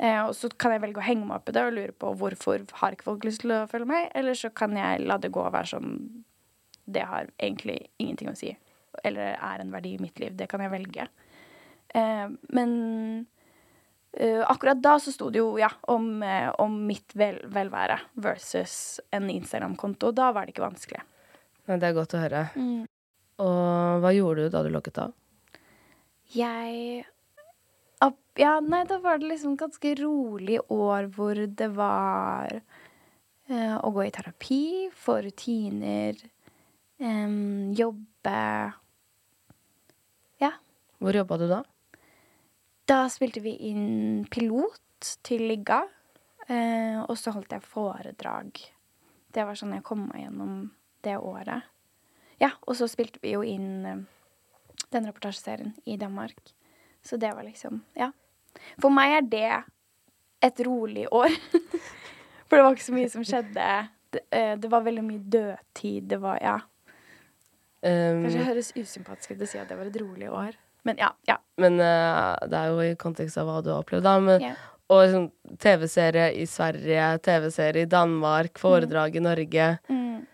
Eh, 0.00 0.20
og 0.24 0.32
så 0.36 0.48
kan 0.56 0.72
jeg 0.72 0.80
velge 0.86 1.02
å 1.02 1.04
henge 1.04 1.26
meg 1.28 1.42
opp 1.42 1.50
i 1.50 1.54
det 1.54 1.62
og 1.66 1.74
lure 1.76 1.92
på 1.92 2.14
hvorfor 2.16 2.62
har 2.80 2.96
ikke 2.96 3.08
folk 3.10 3.26
lyst 3.28 3.44
til 3.44 3.52
å 3.52 3.66
følge 3.68 3.90
meg, 3.90 4.08
eller 4.16 4.38
så 4.38 4.48
kan 4.48 4.72
jeg 4.78 5.02
la 5.04 5.18
det 5.20 5.32
gå 5.34 5.42
og 5.44 5.52
være 5.52 5.74
sånn 5.74 5.90
Det 6.92 7.06
har 7.06 7.30
egentlig 7.38 7.78
ingenting 7.98 8.30
å 8.32 8.36
si. 8.38 8.54
Eller 9.04 9.36
er 9.36 9.62
en 9.62 9.72
verdi 9.72 9.94
i 9.96 10.02
mitt 10.02 10.18
liv. 10.22 10.34
Det 10.36 10.48
kan 10.50 10.62
jeg 10.64 10.72
velge. 10.72 11.06
Eh, 11.94 12.26
men 12.54 12.74
Eh, 14.12 14.50
akkurat 14.50 14.82
da 14.82 14.96
så 14.98 15.12
sto 15.12 15.28
det 15.30 15.38
jo 15.38 15.54
ja, 15.60 15.70
om, 15.82 16.22
eh, 16.22 16.48
om 16.58 16.74
mitt 16.86 17.14
vel, 17.14 17.38
velvære 17.46 18.00
versus 18.18 19.00
en 19.10 19.30
Instagram-konto. 19.30 20.10
Da 20.12 20.32
var 20.32 20.46
det 20.46 20.54
ikke 20.54 20.66
vanskelig. 20.66 21.02
Det 21.70 21.86
er 21.86 21.94
godt 21.94 22.16
å 22.18 22.22
høre. 22.24 22.48
Mm. 22.58 22.88
Og 23.40 24.02
hva 24.02 24.10
gjorde 24.14 24.48
du 24.48 24.52
da 24.52 24.64
du 24.66 24.70
logget 24.74 24.98
av? 25.06 25.14
Jeg 26.34 27.06
Ja, 28.38 28.54
nei, 28.64 28.84
da 28.88 28.96
var 29.02 29.18
det 29.18 29.28
liksom 29.28 29.56
ganske 29.58 29.90
rolig 29.98 30.56
år 30.72 31.10
hvor 31.12 31.36
det 31.36 31.66
var 31.76 32.54
eh, 32.54 33.74
å 33.76 33.90
gå 33.92 34.06
i 34.06 34.12
terapi, 34.14 34.88
få 34.96 35.18
rutiner, 35.26 36.16
em, 37.00 37.72
jobbe 37.74 38.36
Ja. 40.40 40.52
Hvor 40.98 41.16
jobba 41.16 41.38
du 41.40 41.48
da? 41.48 41.62
Da 42.86 43.04
spilte 43.08 43.40
vi 43.40 43.56
inn 43.70 44.26
pilot 44.30 45.16
til 45.24 45.46
Ligga, 45.48 45.84
Uh, 46.50 47.04
og 47.06 47.14
så 47.18 47.30
holdt 47.30 47.52
jeg 47.54 47.62
foredrag. 47.62 48.58
Det 49.30 49.44
var 49.46 49.54
sånn 49.58 49.76
jeg 49.76 49.84
kom 49.86 50.08
meg 50.08 50.24
gjennom 50.24 50.54
det 51.06 51.14
året. 51.22 51.68
Ja, 52.42 52.48
og 52.66 52.74
så 52.74 52.88
spilte 52.90 53.20
vi 53.22 53.36
jo 53.36 53.44
inn 53.46 53.84
uh, 53.86 54.00
den 54.90 55.06
reportasjeserien 55.06 55.76
i 55.86 55.94
Danmark. 56.00 56.40
Så 57.06 57.20
det 57.22 57.30
var 57.36 57.46
liksom 57.46 57.84
Ja. 57.94 58.10
For 58.82 58.90
meg 58.90 59.14
er 59.14 59.28
det 59.30 59.52
et 60.42 60.62
rolig 60.66 61.06
år. 61.14 61.30
For 62.48 62.58
det 62.58 62.64
var 62.64 62.74
ikke 62.74 62.88
så 62.88 62.96
mye 62.96 63.12
som 63.12 63.22
skjedde. 63.22 63.68
Det, 64.10 64.24
eh, 64.34 64.56
det 64.58 64.70
var 64.72 64.82
veldig 64.82 65.04
mye 65.06 65.22
dødtid. 65.22 66.08
Det 66.10 66.18
var 66.18 66.40
Ja. 66.42 66.56
Um, 67.80 68.26
Kanskje 68.26 68.40
det 68.40 68.48
høres 68.50 68.72
usympatisk 68.76 69.32
ut 69.32 69.46
å 69.46 69.48
si 69.48 69.60
at 69.60 69.70
det 69.70 69.78
var 69.78 69.88
et 69.88 70.00
rolig 70.02 70.28
år. 70.28 70.58
Men 70.88 71.00
ja. 71.00 71.10
ja. 71.28 71.36
men 71.60 71.76
uh, 71.80 72.36
det 72.48 72.56
er 72.56 72.72
jo 72.72 72.84
i 72.84 72.98
kontekst 73.00 73.40
av 73.40 73.48
hva 73.48 73.60
du 73.64 73.70
har 73.72 73.84
opplevd, 73.84 74.04
da. 74.06 74.16
Men, 74.24 74.44
yeah. 74.50 74.66
Og 74.90 75.04
sånn 75.06 75.28
TV-serie 75.62 76.32
i 76.40 76.46
Sverige, 76.50 77.12
TV-serie 77.22 77.86
i 77.86 77.90
Danmark, 77.90 78.58
foredrag 78.58 79.14
i 79.14 79.22
Norge. 79.22 79.66
Mm. 79.86 80.24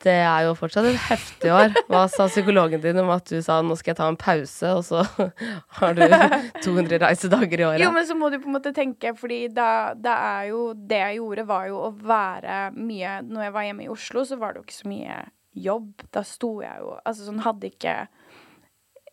Det 0.00 0.14
er 0.14 0.46
jo 0.46 0.52
fortsatt 0.56 0.86
et 0.88 1.00
heftig 1.10 1.50
år. 1.52 1.74
Hva 1.90 2.04
sa 2.08 2.24
psykologen 2.30 2.80
din 2.80 3.00
om 3.02 3.10
at 3.12 3.26
du 3.28 3.42
sa 3.44 3.58
nå 3.60 3.74
skal 3.76 3.92
jeg 3.92 3.98
ta 3.98 4.06
en 4.08 4.16
pause, 4.20 4.70
og 4.70 4.84
så 4.86 5.02
har 5.80 5.98
du 5.98 6.04
200 6.62 7.02
reisedager 7.02 7.60
i 7.60 7.66
året? 7.66 7.84
Jo, 7.84 7.90
men 7.96 8.06
så 8.08 8.16
må 8.16 8.30
du 8.32 8.38
på 8.40 8.48
en 8.48 8.56
måte 8.56 8.72
tenke, 8.76 9.12
fordi 9.18 9.42
da, 9.52 9.92
da 9.98 10.16
er 10.38 10.48
jo 10.52 10.62
Det 10.72 11.02
jeg 11.02 11.18
gjorde, 11.18 11.44
var 11.50 11.68
jo 11.68 11.82
å 11.88 11.90
være 11.92 12.62
mye 12.78 13.18
Når 13.26 13.44
jeg 13.44 13.54
var 13.56 13.66
hjemme 13.66 13.84
i 13.84 13.92
Oslo, 13.92 14.24
så 14.24 14.38
var 14.40 14.54
det 14.54 14.62
jo 14.62 14.68
ikke 14.68 14.78
så 14.78 14.90
mye 14.94 15.18
jobb. 15.64 16.04
Da 16.14 16.24
sto 16.26 16.56
jeg 16.64 16.82
jo 16.82 16.96
Altså 16.98 17.26
sånn 17.26 17.42
hadde 17.44 17.70
ikke 17.70 17.94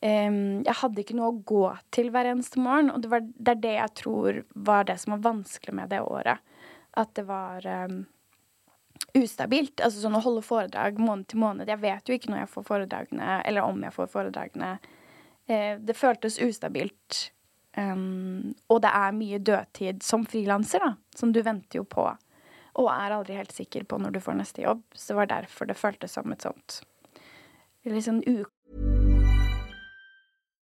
um, 0.01 0.63
Jeg 0.65 0.75
hadde 0.81 1.03
ikke 1.03 1.17
noe 1.17 1.31
å 1.31 1.39
gå 1.53 1.63
til 1.95 2.11
hver 2.13 2.31
eneste 2.33 2.61
morgen, 2.63 2.91
og 2.93 3.01
det, 3.03 3.11
var, 3.13 3.25
det 3.25 3.55
er 3.55 3.63
det 3.63 3.73
jeg 3.77 3.95
tror 4.03 4.43
var 4.67 4.87
det 4.89 4.99
som 5.01 5.15
var 5.17 5.25
vanskelig 5.31 5.75
med 5.79 5.91
det 5.93 6.03
året. 6.05 6.43
At 6.97 7.13
det 7.17 7.27
var 7.29 7.65
um, 7.87 8.03
ustabilt. 9.17 9.81
Altså 9.81 10.03
sånn 10.03 10.17
å 10.17 10.23
holde 10.25 10.45
foredrag 10.45 10.99
måned 11.01 11.29
til 11.31 11.41
måned. 11.43 11.69
Jeg 11.69 11.83
vet 11.83 12.09
jo 12.09 12.17
ikke 12.17 12.33
når 12.33 12.43
jeg 12.43 12.53
får 12.53 12.69
foredragene, 12.71 13.39
eller 13.47 13.65
om 13.65 13.81
jeg 13.85 13.95
får 13.95 14.13
foredragene. 14.13 14.75
Uh, 15.49 15.73
det 15.79 15.97
føltes 15.97 16.39
ustabilt. 16.43 17.27
Um, 17.77 18.55
og 18.73 18.81
det 18.81 18.89
er 18.89 19.13
mye 19.13 19.37
dødtid 19.37 20.01
som 20.05 20.25
frilanser, 20.25 20.81
da. 20.81 20.95
Som 21.17 21.33
du 21.33 21.43
venter 21.45 21.81
jo 21.81 21.85
på. 21.85 22.09
Og 22.77 22.91
er 22.93 23.15
aldri 23.15 23.37
helt 23.37 23.55
sikker 23.55 23.87
på 23.89 23.97
når 24.01 24.17
du 24.17 24.21
får 24.21 24.37
neste 24.37 24.61
jobb. 24.61 24.83
Så 24.93 25.13
det 25.13 25.17
var 25.21 25.31
derfor 25.31 25.69
det 25.69 25.79
føltes 25.79 26.13
som 26.17 26.31
et 26.33 26.45
sånt 26.45 26.81
litt 27.93 28.07
sånn 28.07 28.23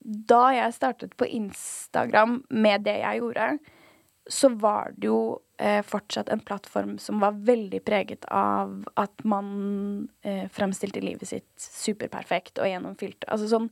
Da 0.00 0.48
jeg 0.56 0.74
startet 0.74 1.16
på 1.20 1.28
Instagram 1.28 2.40
med 2.48 2.86
det 2.88 2.96
jeg 3.02 3.20
gjorde, 3.20 3.52
så 4.30 4.48
var 4.48 4.92
det 4.96 5.08
jo 5.10 5.40
eh, 5.58 5.82
fortsatt 5.84 6.28
en 6.28 6.40
plattform 6.40 6.98
som 6.98 7.20
var 7.20 7.36
veldig 7.44 7.82
preget 7.84 8.24
av 8.32 8.84
at 9.00 9.24
man 9.28 10.08
eh, 10.22 10.46
fremstilte 10.52 11.02
livet 11.04 11.28
sitt 11.28 11.50
superperfekt 11.60 12.60
og 12.62 12.70
gjennomfylt. 12.70 13.26
Altså 13.28 13.48
sånn 13.50 13.68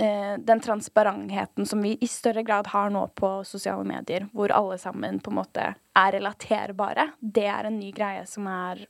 eh, 0.00 0.36
Den 0.42 0.60
transparentheten 0.64 1.68
som 1.68 1.84
vi 1.84 1.94
i 2.00 2.08
større 2.10 2.44
grad 2.44 2.72
har 2.74 2.90
nå 2.92 3.06
på 3.16 3.32
sosiale 3.48 3.86
medier, 3.86 4.28
hvor 4.32 4.52
alle 4.52 4.78
sammen 4.82 5.20
på 5.22 5.32
en 5.32 5.40
måte 5.40 5.68
er 5.76 6.16
relaterbare, 6.16 7.12
det 7.20 7.46
er 7.48 7.68
en 7.68 7.78
ny 7.80 7.92
greie 7.96 8.26
som 8.28 8.48
er 8.50 8.86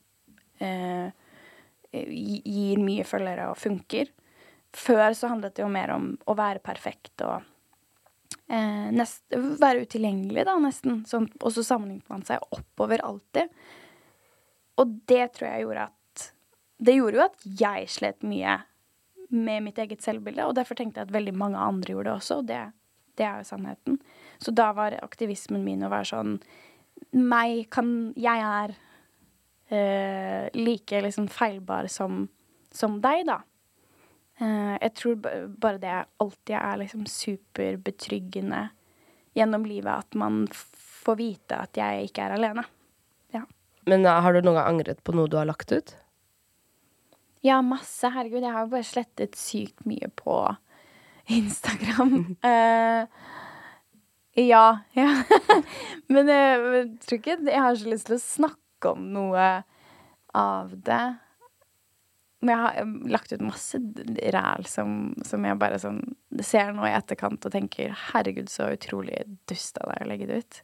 eh, 0.58 1.10
Gir 1.90 2.78
mye 2.78 3.02
følgere 3.02 3.48
og 3.50 3.56
funker. 3.58 4.12
Før 4.76 5.14
så 5.18 5.32
handlet 5.32 5.56
det 5.56 5.64
jo 5.64 5.70
mer 5.72 5.90
om 5.96 6.12
å 6.30 6.36
være 6.38 6.62
perfekt 6.62 7.24
og 7.26 7.40
eh, 8.46 8.88
nest, 8.94 9.24
være 9.34 9.86
utilgjengelig, 9.86 10.44
da, 10.46 10.56
nesten. 10.62 11.02
Sånn, 11.10 11.26
og 11.40 11.54
så 11.54 11.64
sammenlignet 11.66 12.10
man 12.12 12.26
seg 12.26 12.44
oppover 12.54 13.02
alltid. 13.06 13.50
Og 14.80 14.98
det 15.10 15.24
tror 15.36 15.50
jeg 15.50 15.66
gjorde 15.66 15.88
at 15.90 15.96
Det 16.80 16.94
gjorde 16.96 17.18
jo 17.18 17.24
at 17.26 17.42
jeg 17.60 17.88
slet 17.92 18.22
mye 18.24 18.54
med 19.30 19.62
mitt 19.62 19.78
eget 19.78 20.02
selvbilde, 20.02 20.46
og 20.48 20.54
derfor 20.56 20.78
tenkte 20.78 21.02
jeg 21.02 21.10
at 21.10 21.14
veldig 21.14 21.34
mange 21.38 21.60
andre 21.60 21.92
gjorde 21.92 22.08
det 22.08 22.14
også, 22.16 22.38
og 22.40 22.46
det, 22.48 22.60
det 23.20 23.26
er 23.26 23.42
jo 23.42 23.46
sannheten. 23.50 23.98
Så 24.42 24.54
da 24.56 24.70
var 24.74 24.96
aktivismen 25.04 25.62
min 25.66 25.84
å 25.86 25.92
være 25.92 26.08
sånn 26.10 26.38
Meg 27.16 27.68
kan 27.72 28.10
Jeg 28.18 28.42
er 28.44 28.72
eh, 29.72 30.48
like 30.56 31.00
liksom 31.04 31.28
feilbar 31.32 31.88
som, 31.92 32.24
som 32.74 32.98
deg, 33.02 33.24
da. 33.28 33.38
Eh, 34.40 34.76
jeg 34.80 34.92
tror 34.96 35.16
bare 35.60 35.78
det 35.80 35.96
alltid 36.22 36.56
er 36.56 36.78
liksom 36.80 37.06
superbetryggende 37.06 38.68
gjennom 39.36 39.66
livet 39.68 39.92
at 39.92 40.16
man 40.18 40.46
får 40.50 41.18
vite 41.20 41.58
at 41.60 41.76
jeg 41.76 42.08
ikke 42.08 42.24
er 42.24 42.36
alene. 42.38 42.64
Ja. 43.36 43.44
Men 43.90 44.06
eh, 44.06 44.22
har 44.24 44.32
du 44.32 44.40
noen 44.40 44.56
gang 44.56 44.72
angret 44.74 45.02
på 45.04 45.14
noe 45.16 45.28
du 45.28 45.36
har 45.36 45.48
lagt 45.48 45.72
ut? 45.72 45.92
Ja, 47.44 47.60
masse. 47.64 48.08
Herregud, 48.12 48.42
jeg 48.44 48.52
har 48.52 48.66
jo 48.66 48.72
bare 48.74 48.88
slettet 48.88 49.36
sykt 49.40 49.84
mye 49.88 50.08
på 50.16 50.40
Instagram. 51.40 52.36
uh, 52.44 53.04
ja, 54.52 54.66
ja. 54.96 55.08
Men 56.12 56.32
jeg, 56.32 56.60
jeg 56.76 56.90
tror 57.04 57.20
ikke 57.20 57.38
jeg 57.44 57.64
har 57.68 57.76
så 57.76 57.92
lyst 57.92 58.08
til 58.08 58.16
å 58.16 58.24
snakke 58.24 58.94
om 58.96 59.08
noe 59.12 59.50
av 60.36 60.72
det. 60.88 61.04
Men 62.40 62.54
jeg 62.54 62.60
har 62.64 62.78
eh, 62.80 62.92
lagt 63.12 63.32
ut 63.34 63.42
masse 63.44 63.78
ræl 64.36 64.66
som, 64.68 65.12
som 65.26 65.44
jeg 65.44 65.60
bare 65.60 65.80
sånn 65.82 66.00
ser 66.44 66.72
nå 66.72 66.86
i 66.88 66.94
etterkant 66.96 67.44
og 67.44 67.52
tenker 67.52 67.92
herregud, 68.12 68.48
så 68.48 68.70
utrolig 68.72 69.26
dust 69.50 69.76
av 69.82 69.92
deg 69.92 70.06
å 70.06 70.08
legge 70.08 70.28
det 70.30 70.40
ut. 70.40 70.60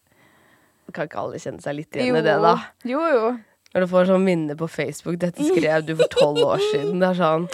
Kan 0.94 1.08
ikke 1.10 1.20
alle 1.20 1.40
kjenne 1.42 1.60
seg 1.60 1.76
litt 1.80 1.96
igjen 1.98 2.16
i 2.16 2.24
det, 2.24 2.36
da? 2.40 2.54
Jo, 2.86 3.02
jo. 3.10 3.30
Når 3.74 3.84
du 3.84 3.90
får 3.90 4.06
sånn 4.08 4.24
minne 4.24 4.54
på 4.56 4.68
Facebook 4.70 5.18
'Dette 5.20 5.44
skrev 5.44 5.84
du 5.84 5.96
for 5.98 6.08
tolv 6.14 6.38
år 6.46 6.62
siden'. 6.70 7.00
Det 7.02 7.08
er 7.10 7.18
sånn 7.18 7.48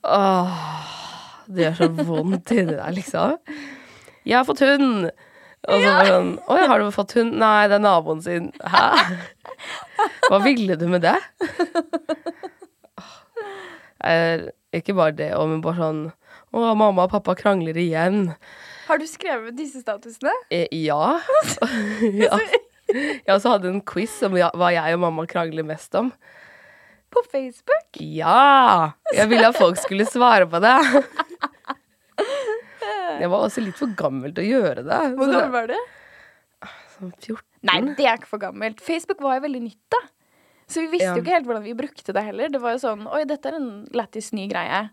Åh, 0.00 0.62
det 1.46 1.66
gjør 1.66 1.76
så 1.76 1.88
vondt 2.08 2.54
inni 2.56 2.74
deg, 2.74 2.94
liksom. 2.96 3.36
'Jeg 4.24 4.38
har 4.38 4.46
fått 4.48 4.64
hund'. 4.64 5.10
Og 5.68 5.76
så 5.76 5.86
bare 5.86 6.08
sånn 6.08 6.32
'Å 6.40 6.58
ja, 6.58 6.66
har 6.72 6.82
du 6.82 6.90
fått 6.96 7.14
hund?' 7.20 7.36
'Nei, 7.38 7.68
det 7.68 7.78
er 7.78 7.84
naboen 7.84 8.24
sin'. 8.24 8.50
Hæ? 8.64 8.86
Hva 10.30 10.42
ville 10.42 10.74
du 10.80 10.88
med 10.88 11.04
det? 11.06 11.18
Er 14.00 14.50
ikke 14.72 14.94
bare 14.96 15.12
det, 15.16 15.30
men 15.36 15.60
bare 15.64 15.76
sånn 15.76 16.02
'Å, 16.50 16.74
mamma 16.74 17.04
og 17.04 17.12
pappa 17.12 17.36
krangler 17.38 17.76
igjen'. 17.78 18.34
Har 18.88 18.98
du 18.98 19.06
skrevet 19.06 19.54
disse 19.54 19.82
statusene? 19.84 20.32
Eh, 20.50 20.66
ja. 20.72 21.20
ja. 22.24 22.38
Jeg 22.90 23.30
også 23.30 23.52
hadde 23.54 23.70
en 23.70 23.82
quiz 23.86 24.16
om 24.26 24.34
hva 24.34 24.70
jeg 24.74 24.96
og 24.96 25.02
mamma 25.04 25.26
krangler 25.30 25.66
mest 25.66 25.94
om. 25.94 26.10
På 27.10 27.22
Facebook? 27.26 28.00
Ja! 28.02 28.94
Jeg 29.14 29.30
ville 29.30 29.50
at 29.50 29.58
folk 29.58 29.78
skulle 29.78 30.06
svare 30.06 30.46
på 30.50 30.58
det. 30.62 30.74
Jeg 33.20 33.30
var 33.30 33.46
også 33.46 33.62
litt 33.62 33.78
for 33.78 33.94
gammel 33.98 34.34
til 34.34 34.46
å 34.46 34.60
gjøre 34.60 34.84
det. 34.86 35.00
Hvor 35.18 35.30
gammel 35.30 35.54
var 35.54 35.70
du? 35.70 35.76
Sånn 36.96 37.12
14. 37.18 37.42
Nei, 37.68 37.78
det 37.98 38.06
er 38.06 38.18
ikke 38.18 38.30
for 38.30 38.42
gammelt. 38.42 38.80
Facebook 38.84 39.22
var 39.24 39.38
jo 39.38 39.44
veldig 39.46 39.62
nytt, 39.66 39.82
da. 39.92 40.00
Så 40.70 40.84
vi 40.84 40.90
visste 40.94 41.08
Ja. 41.10 41.16
jo 41.16 41.22
ikke 41.24 41.34
helt 41.34 41.46
hvordan 41.48 41.64
vi 41.66 41.74
brukte 41.74 42.12
det 42.14 42.22
heller. 42.24 42.48
Det 42.52 42.60
var 42.62 42.76
jo 42.76 42.82
sånn 42.84 43.06
Oi, 43.10 43.24
dette 43.26 43.50
er 43.50 43.56
en 43.58 43.70
lættis 43.96 44.30
ny 44.36 44.44
greie. 44.50 44.84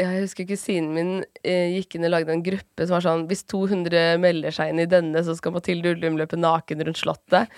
Jeg 0.00 0.22
husker 0.24 0.46
kusinen 0.48 0.94
min 0.96 1.10
eh, 1.44 1.74
gikk 1.76 1.96
inn 1.98 2.06
og 2.08 2.12
lagde 2.14 2.32
en 2.32 2.42
gruppe 2.44 2.86
som 2.86 2.94
var 2.96 3.04
sånn 3.04 3.26
Hvis 3.28 3.42
200 3.50 4.16
melder 4.22 4.54
seg 4.54 4.72
inn 4.72 4.80
i 4.82 4.88
denne, 4.90 5.22
så 5.26 5.34
skal 5.36 5.52
Mathilde 5.54 5.92
Ullum 5.94 6.16
løpe 6.18 6.38
naken 6.40 6.82
rundt 6.86 7.00
Slottet. 7.00 7.50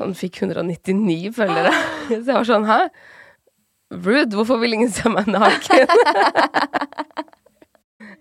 Han 0.00 0.14
fikk 0.18 0.40
199 0.42 1.30
følgere. 1.36 1.70
Så 2.10 2.18
jeg 2.18 2.34
var 2.34 2.48
sånn 2.48 2.66
Hæ? 2.66 2.80
Rude, 3.94 4.34
hvorfor 4.34 4.58
vil 4.58 4.74
ingen 4.74 4.90
se 4.90 5.06
meg 5.08 5.28
naken? 5.30 5.86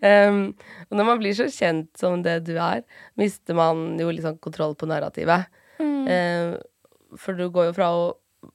um, 0.06 0.38
og 0.86 0.94
når 1.00 1.08
man 1.08 1.18
blir 1.24 1.34
så 1.34 1.48
kjent 1.50 1.90
som 1.98 2.22
det 2.22 2.36
du 2.46 2.54
er, 2.62 2.84
mister 3.18 3.58
man 3.58 3.96
jo 3.98 4.12
litt 4.12 4.20
liksom 4.22 4.38
kontroll 4.46 4.76
på 4.78 4.86
narrativet. 4.92 5.50
Um, 5.82 6.54
for 7.22 7.38
du 7.38 7.48
går 7.54 7.70
jo 7.70 7.78
fra 7.78 7.90
å 7.94 8.06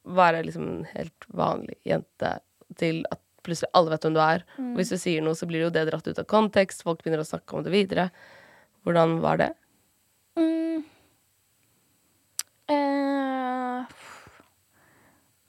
være 0.04 0.44
liksom 0.46 0.66
en 0.68 0.84
helt 0.92 1.26
vanlig 1.34 1.76
jente 1.88 2.36
til 2.78 3.02
at 3.10 3.20
plutselig 3.44 3.72
alle 3.76 3.94
vet 3.94 4.04
hvem 4.06 4.16
du 4.16 4.20
er. 4.22 4.44
Og 4.60 4.76
hvis 4.78 4.92
du 4.92 4.98
sier 5.00 5.24
noe, 5.24 5.38
så 5.38 5.48
blir 5.48 5.62
det 5.62 5.68
jo 5.68 5.74
det 5.78 5.86
dratt 5.88 6.10
ut 6.10 6.20
av 6.20 6.28
kontekst, 6.30 6.84
folk 6.86 7.02
begynner 7.02 7.24
å 7.24 7.28
snakke 7.28 7.56
om 7.56 7.64
det 7.66 7.72
videre. 7.74 8.10
Hvordan 8.86 9.18
var 9.24 9.40
det? 9.40 9.50
Mm. 10.38 10.84
Eh, 12.70 13.96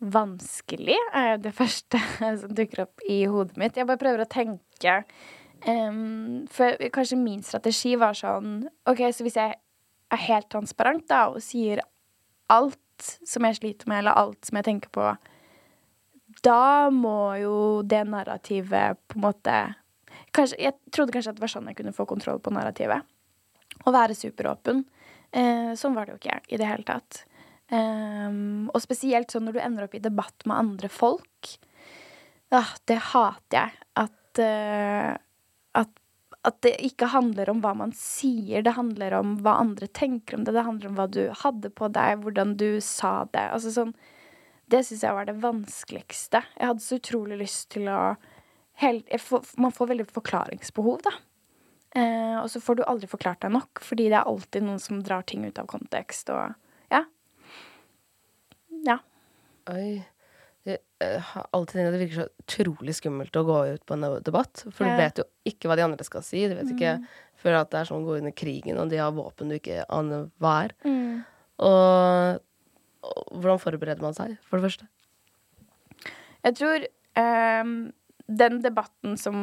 vanskelig, 0.01 0.97
er 1.13 1.37
det 1.41 1.53
første 1.55 2.01
som 2.41 2.55
dukker 2.57 2.87
opp 2.87 3.05
i 3.07 3.23
hodet 3.29 3.59
mitt. 3.61 3.77
Jeg 3.77 3.89
bare 3.89 4.01
prøver 4.01 4.25
å 4.25 4.31
tenke 4.31 5.01
um, 5.67 6.47
For 6.51 6.89
kanskje 6.95 7.19
min 7.21 7.43
strategi 7.45 7.93
var 8.01 8.17
sånn 8.17 8.63
OK, 8.89 9.05
så 9.13 9.27
hvis 9.27 9.37
jeg 9.39 9.59
er 10.11 10.25
helt 10.27 10.49
transparent 10.51 11.05
da, 11.11 11.27
og 11.31 11.43
sier 11.45 11.83
alt 12.51 12.80
som 13.03 13.45
jeg 13.47 13.59
sliter 13.59 13.89
med, 13.89 14.01
eller 14.01 14.17
alt 14.19 14.47
som 14.47 14.59
jeg 14.59 14.67
tenker 14.67 14.91
på, 14.93 15.11
da 16.45 16.89
må 16.93 17.35
jo 17.41 17.55
det 17.85 18.03
narrativet 18.09 18.99
på 19.11 19.19
en 19.19 19.25
måte 19.25 19.57
kanskje, 20.35 20.57
Jeg 20.59 20.73
trodde 20.93 21.13
kanskje 21.13 21.33
at 21.33 21.39
det 21.39 21.43
var 21.43 21.51
sånn 21.51 21.67
jeg 21.69 21.77
kunne 21.81 21.95
få 21.95 22.05
kontroll 22.09 22.39
på 22.39 22.53
narrativet. 22.55 23.03
Å 23.85 23.91
være 23.91 24.15
superåpen. 24.15 24.85
Eh, 25.31 25.73
sånn 25.79 25.95
var 25.95 26.07
det 26.07 26.15
jo 26.15 26.21
ikke 26.21 26.39
i 26.51 26.59
det 26.59 26.69
hele 26.69 26.87
tatt. 26.87 27.25
Um, 27.71 28.67
og 28.75 28.81
spesielt 28.83 29.31
sånn 29.31 29.45
når 29.47 29.55
du 29.55 29.61
ender 29.63 29.85
opp 29.85 29.93
i 29.95 30.03
debatt 30.03 30.43
med 30.43 30.57
andre 30.57 30.89
folk. 30.91 31.53
Ah, 32.51 32.73
det 32.89 32.97
hater 33.13 33.55
jeg. 33.55 33.77
At, 34.01 34.41
uh, 34.43 35.15
at, 35.79 36.00
at, 36.47 36.57
det 36.65 36.73
ikke 36.85 37.11
handler 37.13 37.51
om 37.51 37.61
hva 37.63 37.73
man 37.77 37.93
sier, 37.97 38.63
det 38.65 38.75
handler 38.77 39.13
om 39.19 39.35
hva 39.45 39.59
andre 39.61 39.87
tenker 39.87 40.37
om 40.37 40.45
det. 40.45 40.55
Det 40.55 40.65
handler 40.67 40.91
om 40.91 40.97
hva 40.97 41.07
du 41.11 41.23
hadde 41.43 41.71
på 41.73 41.89
deg, 41.93 42.23
hvordan 42.23 42.55
du 42.57 42.81
sa 42.83 43.25
det. 43.31 43.47
Altså 43.53 43.73
sånn 43.75 43.95
Det 44.71 44.85
syns 44.87 45.03
jeg 45.03 45.15
var 45.17 45.27
det 45.27 45.41
vanskeligste. 45.43 46.43
Jeg 46.55 46.69
hadde 46.69 46.85
så 46.85 46.97
utrolig 47.01 47.41
lyst 47.41 47.69
til 47.75 47.89
å 47.91 48.15
helt, 48.79 49.09
får, 49.19 49.53
Man 49.57 49.75
får 49.75 49.91
veldig 49.91 50.07
forklaringsbehov, 50.09 51.01
da. 51.03 51.13
Eh, 51.91 52.37
og 52.39 52.47
så 52.49 52.61
får 52.63 52.79
du 52.79 52.83
aldri 52.87 53.09
forklart 53.11 53.41
deg 53.43 53.51
nok, 53.51 53.81
fordi 53.83 54.07
det 54.07 54.21
er 54.21 54.29
alltid 54.29 54.63
noen 54.63 54.79
som 54.79 55.01
drar 55.03 55.27
ting 55.27 55.43
ut 55.43 55.59
av 55.59 55.67
kontekst. 55.67 56.31
og 56.31 56.55
ja. 58.87 58.97
Oi. 59.69 60.01
Jeg 60.67 61.21
har 61.31 61.47
alltid 61.55 61.73
tenkt 61.73 61.89
at 61.89 61.95
det 61.95 62.01
virker 62.03 62.19
så 62.19 62.43
utrolig 62.43 62.93
skummelt 62.93 63.37
å 63.39 63.45
gå 63.47 63.57
ut 63.73 63.85
på 63.89 63.95
en 63.97 64.05
debatt. 64.21 64.63
For 64.69 64.85
ja. 64.85 64.93
du 64.93 65.01
vet 65.01 65.21
jo 65.21 65.25
ikke 65.49 65.71
hva 65.71 65.77
de 65.79 65.85
andre 65.87 66.05
skal 66.05 66.25
si. 66.25 66.43
Du 66.45 66.53
vet 66.53 66.69
mm. 66.69 66.75
ikke 66.75 66.93
før 67.41 67.57
at 67.63 67.71
det 67.73 67.79
er 67.79 67.89
sånn 67.89 68.03
å 68.03 68.09
gå 68.09 68.19
under 68.19 68.35
krigen, 68.37 68.77
og 68.77 68.91
de 68.91 68.99
har 69.01 69.13
våpen 69.15 69.49
du 69.49 69.57
ikke 69.57 69.81
aner 69.89 70.27
hva 70.41 70.55
er. 70.67 70.75
Mm. 70.85 71.21
Og, 71.65 72.41
og, 73.01 73.21
hvordan 73.33 73.63
forbereder 73.63 74.05
man 74.05 74.17
seg, 74.17 74.35
for 74.45 74.59
det 74.61 74.69
første? 74.69 74.89
Jeg 76.41 76.57
tror 76.57 76.85
um, 77.17 77.73
den 78.41 78.61
debatten 78.61 79.17
som 79.21 79.39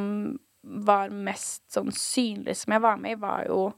var 0.62 1.10
mest 1.14 1.64
sånn 1.72 1.90
synlig 1.94 2.58
som 2.60 2.74
jeg 2.74 2.84
var 2.84 2.98
med 3.00 3.16
i, 3.16 3.20
var 3.20 3.46
jo 3.48 3.72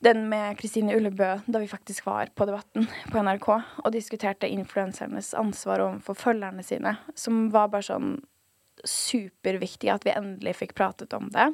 den 0.00 0.24
med 0.30 0.56
Kristine 0.60 0.94
Ullebø 0.96 1.34
da 1.44 1.60
vi 1.60 1.68
faktisk 1.68 2.06
var 2.08 2.30
på 2.34 2.46
Debatten 2.48 2.86
på 3.12 3.22
NRK 3.24 3.48
og 3.52 3.90
diskuterte 3.92 4.48
influensernes 4.48 5.34
ansvar 5.36 5.84
overfor 5.84 6.16
følgerne 6.18 6.64
sine, 6.64 6.96
som 7.14 7.48
var 7.52 7.68
bare 7.72 7.88
sånn 7.90 8.14
superviktig 8.86 9.90
at 9.92 10.06
vi 10.06 10.14
endelig 10.16 10.56
fikk 10.62 10.72
pratet 10.78 11.12
om 11.16 11.28
det 11.34 11.50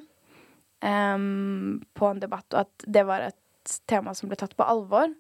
um, 0.85 1.83
på 1.95 2.11
en 2.11 2.23
debatt, 2.23 2.47
og 2.55 2.65
at 2.65 2.87
det 2.87 3.07
var 3.09 3.27
et 3.27 3.79
tema 3.91 4.15
som 4.15 4.31
ble 4.31 4.39
tatt 4.39 4.57
på 4.57 4.67
alvor. 4.67 5.11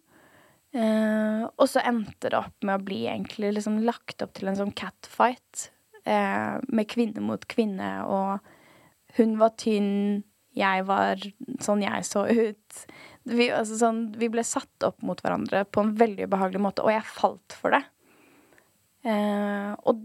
Uh, 0.76 1.46
og 1.56 1.66
så 1.70 1.82
endte 1.86 2.30
det 2.30 2.38
opp 2.38 2.66
med 2.66 2.76
å 2.76 2.84
bli 2.84 3.06
egentlig 3.08 3.54
liksom 3.56 3.80
lagt 3.86 4.22
opp 4.22 4.34
til 4.36 4.50
en 4.50 4.58
sånn 4.58 4.74
catfight 4.76 5.70
uh, 6.06 6.62
med 6.68 6.90
kvinne 6.92 7.24
mot 7.24 7.46
kvinne, 7.50 7.90
og 8.06 9.16
hun 9.16 9.36
var 9.40 9.54
tynn, 9.58 10.22
jeg 10.56 10.86
var 10.88 11.20
sånn 11.64 11.84
jeg 11.84 12.04
så 12.08 12.26
ut. 12.28 12.86
Vi, 13.26 13.48
altså 13.50 13.78
sånn, 13.80 14.04
vi, 14.14 14.28
ble 14.30 14.44
satt 14.46 14.86
opp 14.86 15.02
mot 15.06 15.18
hverandre 15.22 15.64
på 15.66 15.82
en 15.82 15.94
veldig 15.98 16.28
ubehagelig 16.28 16.62
måte, 16.62 16.84
og 16.86 16.94
jeg 16.94 17.08
falt 17.10 17.56
for 17.58 17.74
det. 17.74 17.82
Eh, 19.06 19.72
og 19.82 20.04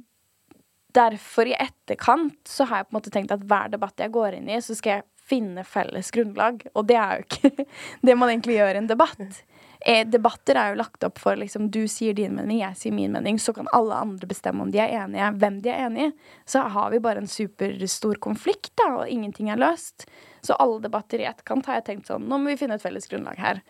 derfor, 0.95 1.49
i 1.49 1.53
etterkant, 1.53 2.39
så 2.49 2.65
har 2.69 2.81
jeg 2.81 2.89
på 2.89 2.95
en 2.95 2.99
måte 2.99 3.13
tenkt 3.13 3.33
at 3.35 3.45
hver 3.47 3.71
debatt 3.73 4.01
jeg 4.01 4.13
går 4.13 4.39
inn 4.39 4.49
i, 4.49 4.57
så 4.65 4.75
skal 4.77 4.99
jeg 4.99 5.07
finne 5.31 5.63
felles 5.67 6.11
grunnlag. 6.11 6.65
Og 6.73 6.87
det 6.89 6.97
er 6.99 7.19
jo 7.19 7.27
ikke 7.27 7.67
det 8.07 8.17
man 8.17 8.33
egentlig 8.33 8.57
gjør 8.57 8.73
i 8.75 8.81
en 8.81 8.89
debatt. 8.89 9.43
Eh, 9.81 10.03
debatter 10.05 10.57
er 10.59 10.73
jo 10.73 10.81
lagt 10.81 11.05
opp 11.07 11.21
for 11.21 11.37
liksom 11.39 11.71
du 11.73 11.83
sier 11.89 12.13
din 12.17 12.35
mening, 12.37 12.59
jeg 12.61 12.77
sier 12.77 12.95
min 12.95 13.15
mening. 13.15 13.39
Så 13.41 13.55
kan 13.57 13.69
alle 13.75 14.01
andre 14.07 14.29
bestemme 14.29 14.65
om 14.65 14.73
de 14.73 14.81
er 14.83 14.97
enige, 15.03 15.31
hvem 15.41 15.61
de 15.63 15.73
er 15.73 15.85
enige 15.87 16.11
i. 16.11 16.35
Så 16.49 16.65
har 16.75 16.91
vi 16.93 17.01
bare 17.03 17.23
en 17.23 17.31
superstor 17.31 18.21
konflikt, 18.23 18.73
da, 18.81 18.91
og 19.01 19.09
ingenting 19.09 19.49
er 19.53 19.61
løst. 19.61 20.09
Så 20.41 20.57
alle 20.57 20.81
debatter 20.81 21.21
i 21.21 21.27
etterkant 21.29 21.67
har 21.69 21.79
jeg 21.79 21.87
tenkt 21.89 22.09
sånn 22.09 22.25
Nå 22.29 22.39
må 22.41 22.49
vi 22.51 22.57
finne 22.57 22.79
et 22.79 22.83
felles 22.83 23.07
grunnlag 23.09 23.39
her. 23.41 23.61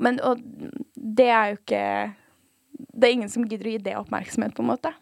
Men 0.00 0.20
og 0.24 0.42
det 0.94 1.28
er 1.32 1.52
jo 1.52 1.60
ikke 1.60 1.84
Det 2.68 3.08
er 3.08 3.14
ingen 3.16 3.32
som 3.32 3.46
gidder 3.48 3.70
å 3.70 3.74
gi 3.74 3.84
det 3.88 3.96
oppmerksomhet, 3.98 4.54
på 4.54 4.64
en 4.64 4.72
måte. 4.72 4.92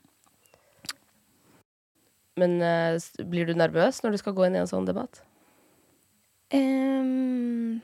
Men 2.41 2.59
uh, 2.61 3.25
blir 3.29 3.49
du 3.49 3.57
nervøs 3.57 4.03
når 4.05 4.15
du 4.15 4.21
skal 4.21 4.37
gå 4.37 4.47
inn 4.47 4.59
i 4.59 4.63
en 4.63 4.71
sånn 4.71 4.89
debatt? 4.89 5.23
Um, 6.55 7.81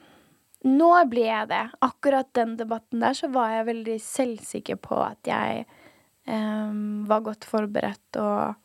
nå 0.69 0.91
blir 1.11 1.27
jeg 1.27 1.51
det. 1.51 1.63
Akkurat 1.83 2.29
den 2.37 2.57
debatten 2.61 3.03
der 3.03 3.17
så 3.17 3.31
var 3.33 3.55
jeg 3.57 3.71
veldig 3.71 3.97
selvsikker 4.05 4.79
på 4.85 5.01
at 5.03 5.29
jeg 5.29 5.65
um, 6.29 7.03
var 7.09 7.25
godt 7.27 7.49
forberedt 7.49 8.21
og 8.21 8.62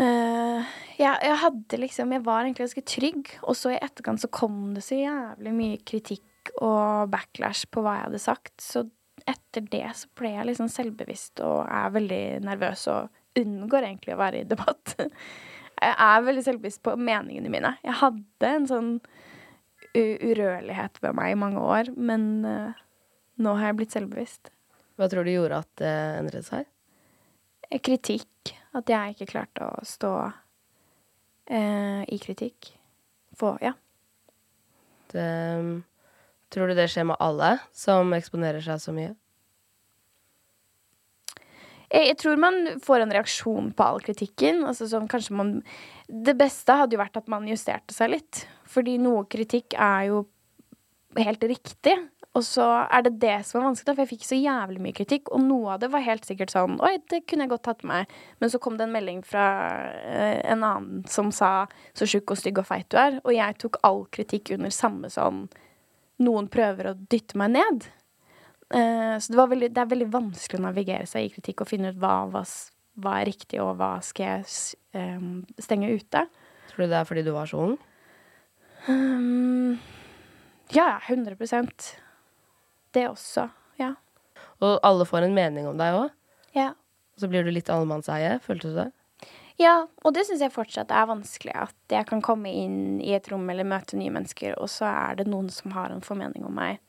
Uh, 0.00 0.64
jeg, 0.96 1.12
jeg, 1.12 1.36
hadde 1.42 1.78
liksom 1.82 2.12
Jeg 2.14 2.24
var 2.24 2.40
egentlig 2.40 2.64
ganske 2.64 2.84
trygg, 2.88 3.32
og 3.44 3.56
så 3.58 3.74
i 3.74 3.80
etterkant 3.80 4.22
så 4.22 4.30
kom 4.32 4.70
det 4.76 4.84
så 4.86 4.96
jævlig 4.96 5.52
mye 5.56 5.80
kritikk 5.84 6.54
og 6.64 7.10
backlash 7.12 7.68
på 7.68 7.84
hva 7.84 7.98
jeg 7.98 8.06
hadde 8.08 8.22
sagt. 8.22 8.54
Så 8.64 8.86
etter 9.28 9.66
det 9.68 9.84
så 9.98 10.08
ble 10.16 10.34
jeg 10.34 10.48
liksom 10.48 10.70
selvbevisst 10.72 11.42
og 11.44 11.64
er 11.66 11.92
veldig 11.96 12.24
nervøs 12.46 12.86
og 12.92 13.40
unngår 13.40 13.90
egentlig 13.90 14.16
å 14.16 14.20
være 14.20 14.42
i 14.42 14.48
debatt. 14.48 14.96
Jeg 15.80 15.94
er 16.04 16.24
veldig 16.26 16.42
selvbevisst 16.44 16.82
på 16.84 16.92
meningene 17.00 17.48
mine. 17.48 17.70
Jeg 17.80 17.94
hadde 18.02 18.48
en 18.50 18.66
sånn 18.68 18.88
urørlighet 19.96 20.98
ved 21.00 21.14
meg 21.16 21.32
i 21.32 21.38
mange 21.40 21.62
år, 21.64 21.88
men 21.96 22.26
uh, 22.44 22.82
nå 23.40 23.54
har 23.56 23.70
jeg 23.70 23.78
blitt 23.78 23.96
selvbevisst. 23.96 24.50
Hva 25.00 25.08
tror 25.08 25.24
du 25.24 25.32
gjorde 25.32 25.62
at 25.64 25.70
det 25.80 25.94
endret 26.18 26.46
seg? 26.50 26.68
Kritikk. 27.80 28.52
At 28.76 28.90
jeg 28.90 29.14
ikke 29.16 29.32
klarte 29.32 29.66
å 29.66 29.84
stå 29.86 30.12
eh, 31.50 32.02
i 32.06 32.18
kritikk. 32.22 32.72
Få 33.38 33.56
Ja. 33.62 33.74
Det, 35.10 35.82
tror 36.54 36.70
du 36.70 36.76
det 36.78 36.86
skjer 36.92 37.08
med 37.10 37.18
alle 37.18 37.56
som 37.74 38.12
eksponerer 38.14 38.62
seg 38.62 38.78
så 38.78 38.92
mye? 38.94 39.16
Jeg, 41.90 42.12
jeg 42.12 42.18
tror 42.22 42.38
man 42.38 42.60
får 42.84 43.02
en 43.02 43.14
reaksjon 43.16 43.72
på 43.74 43.86
all 43.86 43.98
kritikken. 44.06 44.62
Altså 44.68 44.86
som 44.90 45.08
kanskje 45.10 45.34
man 45.34 45.56
Det 46.06 46.36
beste 46.38 46.76
hadde 46.78 46.94
jo 46.94 47.02
vært 47.02 47.18
at 47.18 47.30
man 47.32 47.48
justerte 47.50 47.94
seg 47.96 48.14
litt. 48.14 48.44
Fordi 48.70 48.96
noe 49.02 49.26
kritikk 49.30 49.74
er 49.74 50.12
jo 50.12 50.22
helt 51.18 51.42
riktig. 51.50 51.96
Og 52.38 52.44
så 52.46 52.64
er 52.86 53.02
det 53.02 53.16
det 53.22 53.40
som 53.46 53.58
er 53.58 53.66
vanskelig, 53.66 53.96
for 53.96 54.04
jeg 54.04 54.10
fikk 54.12 54.26
så 54.28 54.36
jævlig 54.38 54.82
mye 54.84 54.94
kritikk. 54.94 55.32
Og 55.34 55.42
noe 55.42 55.74
av 55.74 55.80
det 55.82 55.88
var 55.90 56.04
helt 56.04 56.26
sikkert 56.28 56.52
sånn 56.54 56.76
Oi, 56.78 56.92
det 57.10 57.24
kunne 57.26 57.46
jeg 57.46 57.50
godt 57.50 57.64
tatt 57.66 57.80
med 57.82 57.90
meg. 58.04 58.18
Men 58.38 58.52
så 58.52 58.60
kom 58.62 58.76
det 58.78 58.86
en 58.86 58.94
melding 58.94 59.22
fra 59.26 59.46
uh, 59.98 60.38
en 60.52 60.62
annen 60.62 61.00
som 61.10 61.32
sa 61.34 61.66
så 61.90 62.06
tjukk 62.06 62.30
og 62.30 62.38
stygg 62.38 62.60
og 62.62 62.68
feit 62.68 62.86
du 62.92 63.00
er. 63.02 63.18
Og 63.24 63.34
jeg 63.34 63.56
tok 63.58 63.80
all 63.86 64.04
kritikk 64.14 64.52
under 64.56 64.74
samme 64.74 65.10
sånn 65.10 65.48
Noen 66.20 66.50
prøver 66.52 66.90
å 66.90 66.98
dytte 67.10 67.38
meg 67.40 67.54
ned. 67.54 67.86
Uh, 68.70 69.16
så 69.18 69.32
det, 69.32 69.38
veldig, 69.40 69.70
det, 69.72 69.82
er 69.82 69.88
veldig 69.90 70.10
vanskelig 70.12 70.60
å 70.60 70.66
navigere 70.68 71.08
seg 71.08 71.26
i 71.26 71.32
kritikk 71.32 71.64
og 71.64 71.70
finne 71.70 71.90
ut 71.90 71.98
hva, 71.98 72.28
hva, 72.30 72.44
hva 73.00 73.14
er 73.18 73.26
riktig, 73.32 73.58
og 73.64 73.72
hva 73.80 73.94
skal 74.04 74.36
jeg 74.36 75.16
um, 75.16 75.40
stenge 75.58 75.88
ute. 75.90 76.22
Tror 76.70 76.84
du 76.84 76.92
det 76.92 77.00
er 77.00 77.08
fordi 77.08 77.24
du 77.26 77.32
var 77.34 77.50
så 77.50 77.64
ung? 77.64 77.74
Um, 78.86 79.80
ja, 80.76 80.92
100 81.08 81.40
det 82.96 83.06
også, 83.10 83.48
ja. 83.80 83.94
Og 84.60 84.78
alle 84.86 85.06
får 85.08 85.26
en 85.26 85.36
mening 85.36 85.68
om 85.68 85.78
deg 85.80 85.96
òg? 85.96 86.16
Ja. 86.56 86.72
Og 87.14 87.22
så 87.22 87.30
blir 87.30 87.44
du 87.44 87.52
litt 87.54 87.70
allemannseie, 87.72 88.38
følte 88.44 88.72
du 88.72 88.78
det? 88.80 88.90
Ja, 89.60 89.74
og 90.04 90.14
det 90.16 90.24
syns 90.24 90.40
jeg 90.40 90.54
fortsatt 90.54 90.92
er 90.94 91.08
vanskelig. 91.10 91.52
At 91.66 91.92
jeg 91.92 92.06
kan 92.08 92.22
komme 92.24 92.52
inn 92.52 93.00
i 93.04 93.12
et 93.16 93.28
rom 93.28 93.44
eller 93.52 93.68
møte 93.68 93.98
nye 94.00 94.12
mennesker, 94.14 94.56
og 94.56 94.70
så 94.72 94.88
er 94.88 95.18
det 95.20 95.28
noen 95.28 95.50
som 95.52 95.74
har 95.76 95.92
en 95.92 96.04
formening 96.04 96.46
om 96.48 96.56
meg 96.56 96.80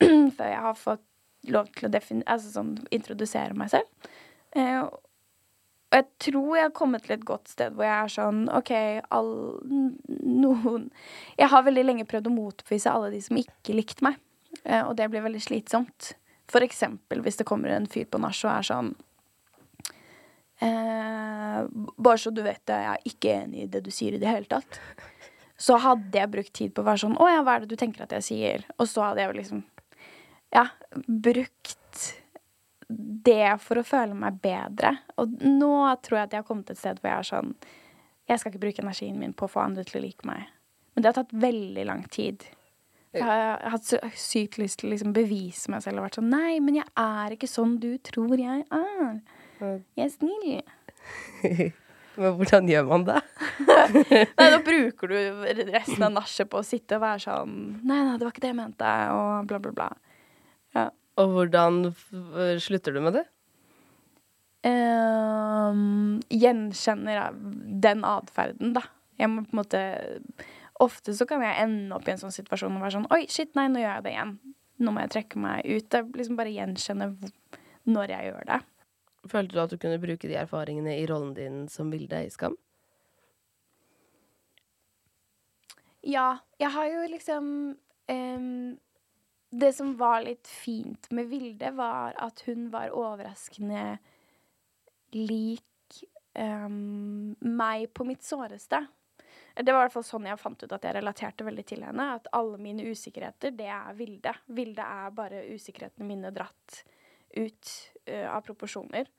før 0.36 0.50
jeg 0.50 0.62
har 0.68 0.78
fått 0.78 1.02
lov 1.50 1.68
til 1.74 1.88
å 1.88 1.92
altså 1.92 2.52
sånn, 2.52 2.76
introdusere 2.94 3.56
meg 3.58 3.72
selv. 3.74 4.12
Eh, 4.54 4.78
og 4.84 5.00
jeg 5.94 6.06
tror 6.26 6.56
jeg 6.56 6.66
har 6.66 6.74
kommet 6.74 7.04
til 7.06 7.16
et 7.16 7.26
godt 7.26 7.50
sted 7.52 7.74
hvor 7.74 7.86
jeg 7.86 7.94
er 7.94 8.10
sånn 8.10 8.40
OK, 8.50 8.70
all, 9.14 9.28
noen 10.08 10.88
Jeg 11.38 11.50
har 11.52 11.66
veldig 11.66 11.84
lenge 11.84 12.06
prøvd 12.10 12.30
å 12.30 12.34
motbevise 12.34 12.90
alle 12.90 13.12
de 13.12 13.20
som 13.22 13.38
ikke 13.38 13.76
likte 13.76 14.06
meg. 14.06 14.18
Eh, 14.64 14.82
og 14.82 14.96
det 14.96 15.08
blir 15.12 15.24
veldig 15.24 15.42
slitsomt. 15.44 16.14
For 16.50 16.64
eksempel 16.64 17.22
hvis 17.24 17.40
det 17.40 17.48
kommer 17.48 17.72
en 17.72 17.88
fyr 17.90 18.08
på 18.10 18.20
nach 18.20 18.40
og 18.44 18.50
er 18.52 18.66
sånn 18.68 18.90
eh, 20.60 21.60
Bare 21.64 22.20
så 22.20 22.32
du 22.34 22.42
vet 22.44 22.60
det, 22.68 22.80
jeg 22.82 22.90
er 22.90 23.06
ikke 23.10 23.36
enig 23.38 23.62
i 23.64 23.70
det 23.72 23.84
du 23.86 23.92
sier 23.94 24.16
i 24.16 24.20
det 24.20 24.28
hele 24.28 24.48
tatt. 24.50 24.80
Så 25.56 25.78
hadde 25.80 26.18
jeg 26.18 26.32
brukt 26.32 26.52
tid 26.56 26.74
på 26.74 26.82
å 26.82 26.88
være 26.88 27.04
sånn 27.04 27.16
Å 27.20 27.30
ja, 27.30 27.44
hva 27.46 27.56
er 27.56 27.64
det 27.64 27.72
du 27.72 27.80
tenker 27.80 28.04
at 28.04 28.12
jeg 28.18 28.28
sier? 28.28 28.66
Og 28.76 28.90
så 28.90 29.06
hadde 29.06 29.24
jeg 29.24 29.38
liksom 29.38 29.64
Ja, 30.54 30.68
brukt 31.06 32.10
det 32.88 33.54
for 33.64 33.80
å 33.80 33.86
føle 33.86 34.14
meg 34.18 34.42
bedre. 34.44 34.90
Og 35.16 35.38
nå 35.40 35.76
tror 36.04 36.18
jeg 36.18 36.28
at 36.28 36.34
jeg 36.34 36.42
har 36.42 36.48
kommet 36.48 36.70
et 36.70 36.80
sted 36.80 37.00
hvor 37.00 37.10
jeg 37.10 37.22
er 37.22 37.30
sånn 37.30 37.54
Jeg 38.28 38.40
skal 38.40 38.52
ikke 38.52 38.64
bruke 38.66 38.84
energien 38.84 39.16
min 39.20 39.32
på 39.36 39.48
å 39.48 39.54
få 39.54 39.62
andre 39.64 39.86
til 39.88 40.00
å 40.00 40.04
like 40.04 40.28
meg. 40.28 40.50
Men 40.94 41.02
det 41.02 41.10
har 41.10 41.18
tatt 41.22 41.34
veldig 41.44 41.86
lang 41.88 42.04
tid. 42.12 42.44
Jeg 43.14 43.24
har 43.24 43.62
hatt 43.74 43.86
sykt 44.18 44.58
lyst 44.58 44.80
til 44.80 44.88
å 44.90 44.92
liksom 44.94 45.12
bevise 45.14 45.70
meg 45.70 45.82
selv 45.84 46.00
og 46.00 46.06
vært 46.08 46.18
sånn 46.18 46.30
Nei, 46.32 46.56
men 46.64 46.80
jeg 46.80 46.86
er 46.98 47.34
ikke 47.36 47.48
sånn 47.50 47.76
du 47.82 47.92
tror 48.02 48.34
jeg 48.40 48.64
er. 48.74 49.14
Jeg 49.62 50.04
er 50.08 50.12
snill. 50.12 50.62
Men 52.14 52.36
hvordan 52.38 52.68
gjør 52.70 52.84
man 52.86 53.04
det? 53.08 53.16
Nei, 54.38 54.46
da 54.52 54.58
bruker 54.62 55.10
du 55.10 55.16
resten 55.72 56.04
av 56.06 56.12
nachet 56.14 56.46
på 56.52 56.60
å 56.60 56.66
sitte 56.66 56.94
og 56.98 57.02
være 57.02 57.22
sånn 57.24 57.54
Nei, 57.82 57.96
nei, 58.06 58.12
det 58.20 58.22
var 58.22 58.30
ikke 58.30 58.44
det 58.44 58.52
jeg 58.52 58.58
mente, 58.60 58.92
og 59.14 59.48
bla, 59.50 59.58
bla, 59.64 59.72
bla. 59.74 59.88
Ja. 60.78 60.84
Og 61.18 61.32
hvordan 61.34 61.80
f- 61.90 62.62
slutter 62.62 62.94
du 62.94 63.00
med 63.02 63.18
det? 63.18 63.24
Um, 64.64 66.20
gjenkjenner 66.32 67.34
den 67.84 68.04
atferden, 68.08 68.72
da. 68.78 68.84
Jeg 69.20 69.30
må 69.30 69.42
på 69.44 69.52
en 69.54 69.60
måte 69.60 69.82
Ofte 70.82 71.14
så 71.14 71.26
kan 71.30 71.42
jeg 71.44 71.54
ende 71.62 71.94
opp 71.94 72.08
i 72.08 72.14
en 72.14 72.20
sånn 72.20 72.34
situasjon 72.34 72.74
og 72.74 72.82
være 72.82 72.96
sånn 72.96 73.10
Oi, 73.14 73.24
shit, 73.30 73.52
nei, 73.54 73.68
nå 73.70 73.82
gjør 73.82 73.92
jeg 73.92 74.06
det 74.06 74.14
igjen. 74.16 74.36
Nå 74.82 74.94
må 74.94 75.04
jeg 75.04 75.12
trekke 75.14 75.42
meg 75.42 75.68
ut. 75.68 75.94
Jeg 75.94 76.08
liksom 76.18 76.38
bare 76.38 76.54
gjenkjenner 76.54 77.12
når 77.86 78.14
jeg 78.16 78.30
gjør 78.30 78.48
det. 78.50 78.60
Følte 79.30 79.54
du 79.54 79.60
at 79.62 79.72
du 79.72 79.78
kunne 79.80 80.00
bruke 80.02 80.28
de 80.28 80.36
erfaringene 80.36 80.96
i 80.98 81.06
rollen 81.08 81.32
din 81.36 81.60
som 81.72 81.92
Vilde 81.94 82.24
i 82.26 82.32
Skam? 82.32 82.56
Ja, 86.04 86.40
jeg 86.60 86.68
har 86.74 86.88
jo 86.90 87.04
liksom 87.08 87.46
um, 88.12 88.74
Det 89.48 89.70
som 89.72 89.94
var 89.96 90.24
litt 90.26 90.50
fint 90.50 91.08
med 91.14 91.30
Vilde, 91.30 91.70
var 91.78 92.18
at 92.20 92.42
hun 92.48 92.68
var 92.74 92.92
overraskende 92.92 93.96
lik 95.14 96.02
um, 96.34 97.32
meg 97.38 97.86
på 97.94 98.04
mitt 98.04 98.26
såreste. 98.26 98.82
Det 99.54 99.70
var 99.70 99.84
i 99.84 99.86
hvert 99.86 99.94
fall 99.94 100.06
sånn 100.06 100.26
jeg 100.26 100.40
fant 100.40 100.62
ut 100.64 100.72
at 100.74 100.86
jeg 100.86 100.96
relaterte 100.96 101.46
veldig 101.46 101.64
til 101.68 101.84
henne. 101.86 102.06
At 102.16 102.30
alle 102.34 102.58
mine 102.58 102.86
usikkerheter, 102.90 103.54
det 103.54 103.68
er 103.70 103.94
Vilde. 103.98 104.32
Vilde 104.56 104.86
er 104.96 105.12
bare 105.14 105.44
usikkerhetene 105.54 106.08
mine 106.08 106.32
dratt 106.34 106.80
ut 107.34 107.70
uh, 108.10 108.34
av 108.34 108.42
proporsjoner. 108.46 109.10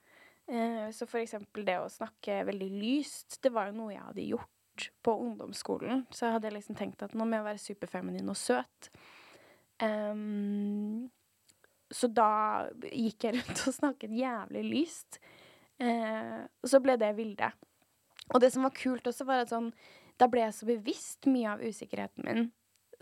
Uh, 0.52 0.92
så 0.96 1.08
for 1.08 1.22
eksempel 1.22 1.64
det 1.68 1.78
å 1.80 1.92
snakke 1.92 2.44
veldig 2.50 2.68
lyst, 2.76 3.40
det 3.44 3.54
var 3.56 3.72
jo 3.72 3.80
noe 3.80 3.96
jeg 3.96 4.04
hadde 4.04 4.28
gjort 4.34 4.90
på 5.08 5.16
ungdomsskolen. 5.24 6.04
Så 6.12 6.28
jeg 6.28 6.36
hadde 6.36 6.56
liksom 6.58 6.80
tenkt 6.80 7.06
at 7.06 7.16
nå 7.16 7.24
må 7.24 7.40
jeg 7.40 7.48
være 7.48 7.64
superfeminin 7.70 8.32
og 8.32 8.40
søt. 8.40 8.92
Um, 9.80 11.08
så 11.92 12.10
da 12.12 12.68
gikk 12.90 13.28
jeg 13.28 13.38
rundt 13.38 13.66
og 13.70 13.76
snakket 13.76 14.16
jævlig 14.20 14.64
lyst. 14.68 15.20
Eh, 15.82 16.42
og 16.64 16.72
så 16.72 16.82
ble 16.84 16.96
det 17.00 17.12
Vilde. 17.18 17.52
Og 18.34 18.42
det 18.42 18.52
som 18.54 18.66
var 18.66 18.74
kult 18.76 19.08
også, 19.08 19.28
var 19.28 19.44
at 19.44 19.54
sånn 19.54 19.70
Da 20.20 20.28
ble 20.32 20.46
jeg 20.46 20.56
så 20.56 20.68
bevisst 20.70 21.28
mye 21.28 21.56
av 21.56 21.64
usikkerheten 21.64 22.28
min, 22.28 22.46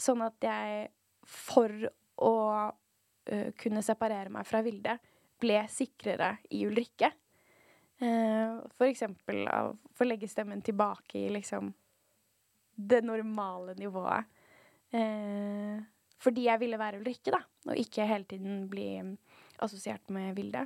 sånn 0.01 0.23
at 0.25 0.45
jeg, 0.45 0.87
for 1.29 1.73
å 2.23 2.35
uh, 2.73 3.49
kunne 3.59 3.83
separere 3.85 4.33
meg 4.33 4.47
fra 4.49 4.63
Vilde, 4.65 4.97
ble 5.43 5.59
sikrere 5.69 6.37
i 6.55 6.63
Ulrikke. 6.67 7.11
Uh, 8.01 8.63
for 8.73 8.89
eksempel 8.89 9.45
av 9.47 9.73
å 9.73 9.95
få 9.95 10.07
legge 10.07 10.29
stemmen 10.31 10.63
tilbake 10.65 11.21
i 11.21 11.29
liksom 11.35 11.69
det 12.73 13.03
normale 13.05 13.77
nivået. 13.77 14.25
Uh, 14.93 15.77
fordi 16.23 16.47
jeg 16.47 16.61
ville 16.63 16.79
være 16.79 17.01
Ulrikke, 17.01 17.33
da, 17.35 17.43
og 17.69 17.77
ikke 17.79 18.07
hele 18.09 18.25
tiden 18.29 18.65
bli 18.71 18.87
assosiert 19.63 20.09
med 20.13 20.33
Vilde. 20.37 20.65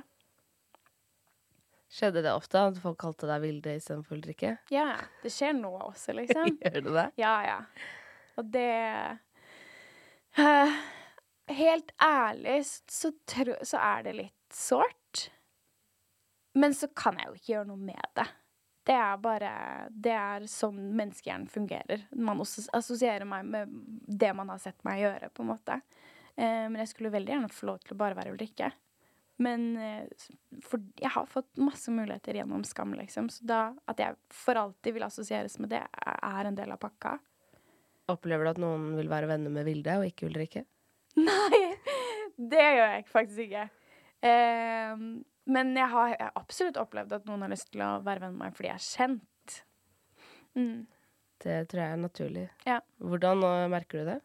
Skjedde 1.88 2.20
det 2.24 2.34
ofte 2.36 2.60
at 2.68 2.80
folk 2.82 2.98
kalte 3.00 3.28
deg 3.30 3.40
Vilde 3.46 3.76
istedenfor 3.78 4.18
Ulrikke? 4.18 4.56
Ja, 4.74 4.92
det 5.22 5.32
skjer 5.32 5.56
nå 5.56 5.72
også, 5.72 6.14
liksom. 6.20 6.58
Gjør 6.60 6.80
det 6.84 6.94
det? 6.98 7.06
Ja, 7.20 7.34
ja. 7.46 7.58
Og 8.38 8.50
det 8.54 8.72
uh, 10.38 10.78
Helt 11.48 11.94
ærlig 12.04 12.60
så, 12.68 13.10
så 13.64 13.80
er 13.80 14.04
det 14.04 14.18
litt 14.18 14.52
sårt. 14.52 15.30
Men 16.58 16.74
så 16.76 16.90
kan 16.92 17.16
jeg 17.16 17.30
jo 17.30 17.38
ikke 17.38 17.52
gjøre 17.54 17.70
noe 17.70 17.88
med 17.88 18.12
det. 18.18 18.26
Det 18.88 18.96
er 18.96 19.18
bare 19.20 19.52
Det 19.92 20.12
er 20.16 20.44
sånn 20.48 20.78
menneskehjernen 20.96 21.48
fungerer. 21.52 22.06
Man 22.16 22.40
også 22.40 22.66
assosierer 22.76 23.28
meg 23.28 23.48
med 23.48 23.72
det 24.08 24.30
man 24.36 24.52
har 24.52 24.60
sett 24.62 24.78
meg 24.84 25.02
gjøre, 25.02 25.28
på 25.32 25.44
en 25.44 25.50
måte. 25.54 25.80
Eh, 26.36 26.64
men 26.68 26.80
jeg 26.80 26.92
skulle 26.92 27.12
veldig 27.12 27.34
gjerne 27.34 27.52
få 27.52 27.68
lov 27.68 27.82
til 27.82 27.96
å 27.96 28.00
bare 28.00 28.16
være 28.16 28.32
Ulrikke. 28.32 28.70
Men 29.38 29.76
eh, 29.78 30.26
for 30.66 30.82
jeg 30.98 31.12
har 31.14 31.26
fått 31.30 31.60
masse 31.62 31.92
muligheter 31.94 32.40
gjennom 32.40 32.64
Skam, 32.66 32.96
liksom. 32.98 33.28
Så 33.30 33.46
da 33.46 33.60
at 33.90 34.02
jeg 34.02 34.18
for 34.34 34.58
alltid 34.58 34.96
vil 34.96 35.06
assosieres 35.06 35.58
med 35.62 35.70
det, 35.74 35.84
er 35.86 36.48
en 36.48 36.58
del 36.58 36.74
av 36.74 36.80
pakka. 36.82 37.16
Opplever 38.10 38.48
du 38.48 38.52
at 38.54 38.60
noen 38.62 38.90
vil 38.98 39.10
være 39.10 39.28
venner 39.30 39.52
med 39.52 39.68
Vilde 39.68 39.98
og 40.00 40.08
ikke 40.08 40.26
Ulrikke? 40.30 40.64
Nei, 41.28 41.62
det 42.36 42.64
gjør 42.64 42.94
jeg 42.96 43.08
faktisk 43.12 43.44
ikke. 43.46 43.66
Eh, 44.26 45.08
men 45.48 45.74
jeg 45.78 45.88
har, 45.94 46.12
jeg 46.16 46.26
har 46.26 46.38
absolutt 46.42 46.80
opplevd 46.80 47.14
at 47.16 47.28
noen 47.28 47.46
har 47.46 47.52
lyst 47.52 47.70
til 47.72 47.84
å 47.84 47.98
være 48.04 48.26
venn 48.26 48.34
med 48.34 48.48
meg 48.48 48.56
fordi 48.56 48.72
jeg 48.72 48.80
er 48.80 48.88
kjent. 48.88 49.58
Mm. 50.58 50.78
Det 51.38 51.58
tror 51.70 51.84
jeg 51.84 51.94
er 51.94 52.02
naturlig. 52.02 52.46
Ja. 52.66 52.80
Hvordan 52.98 53.44
øh, 53.46 53.68
merker 53.70 54.02
du 54.02 54.10
det? 54.10 54.18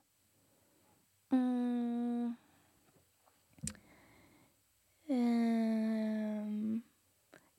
Mm. 1.34 2.34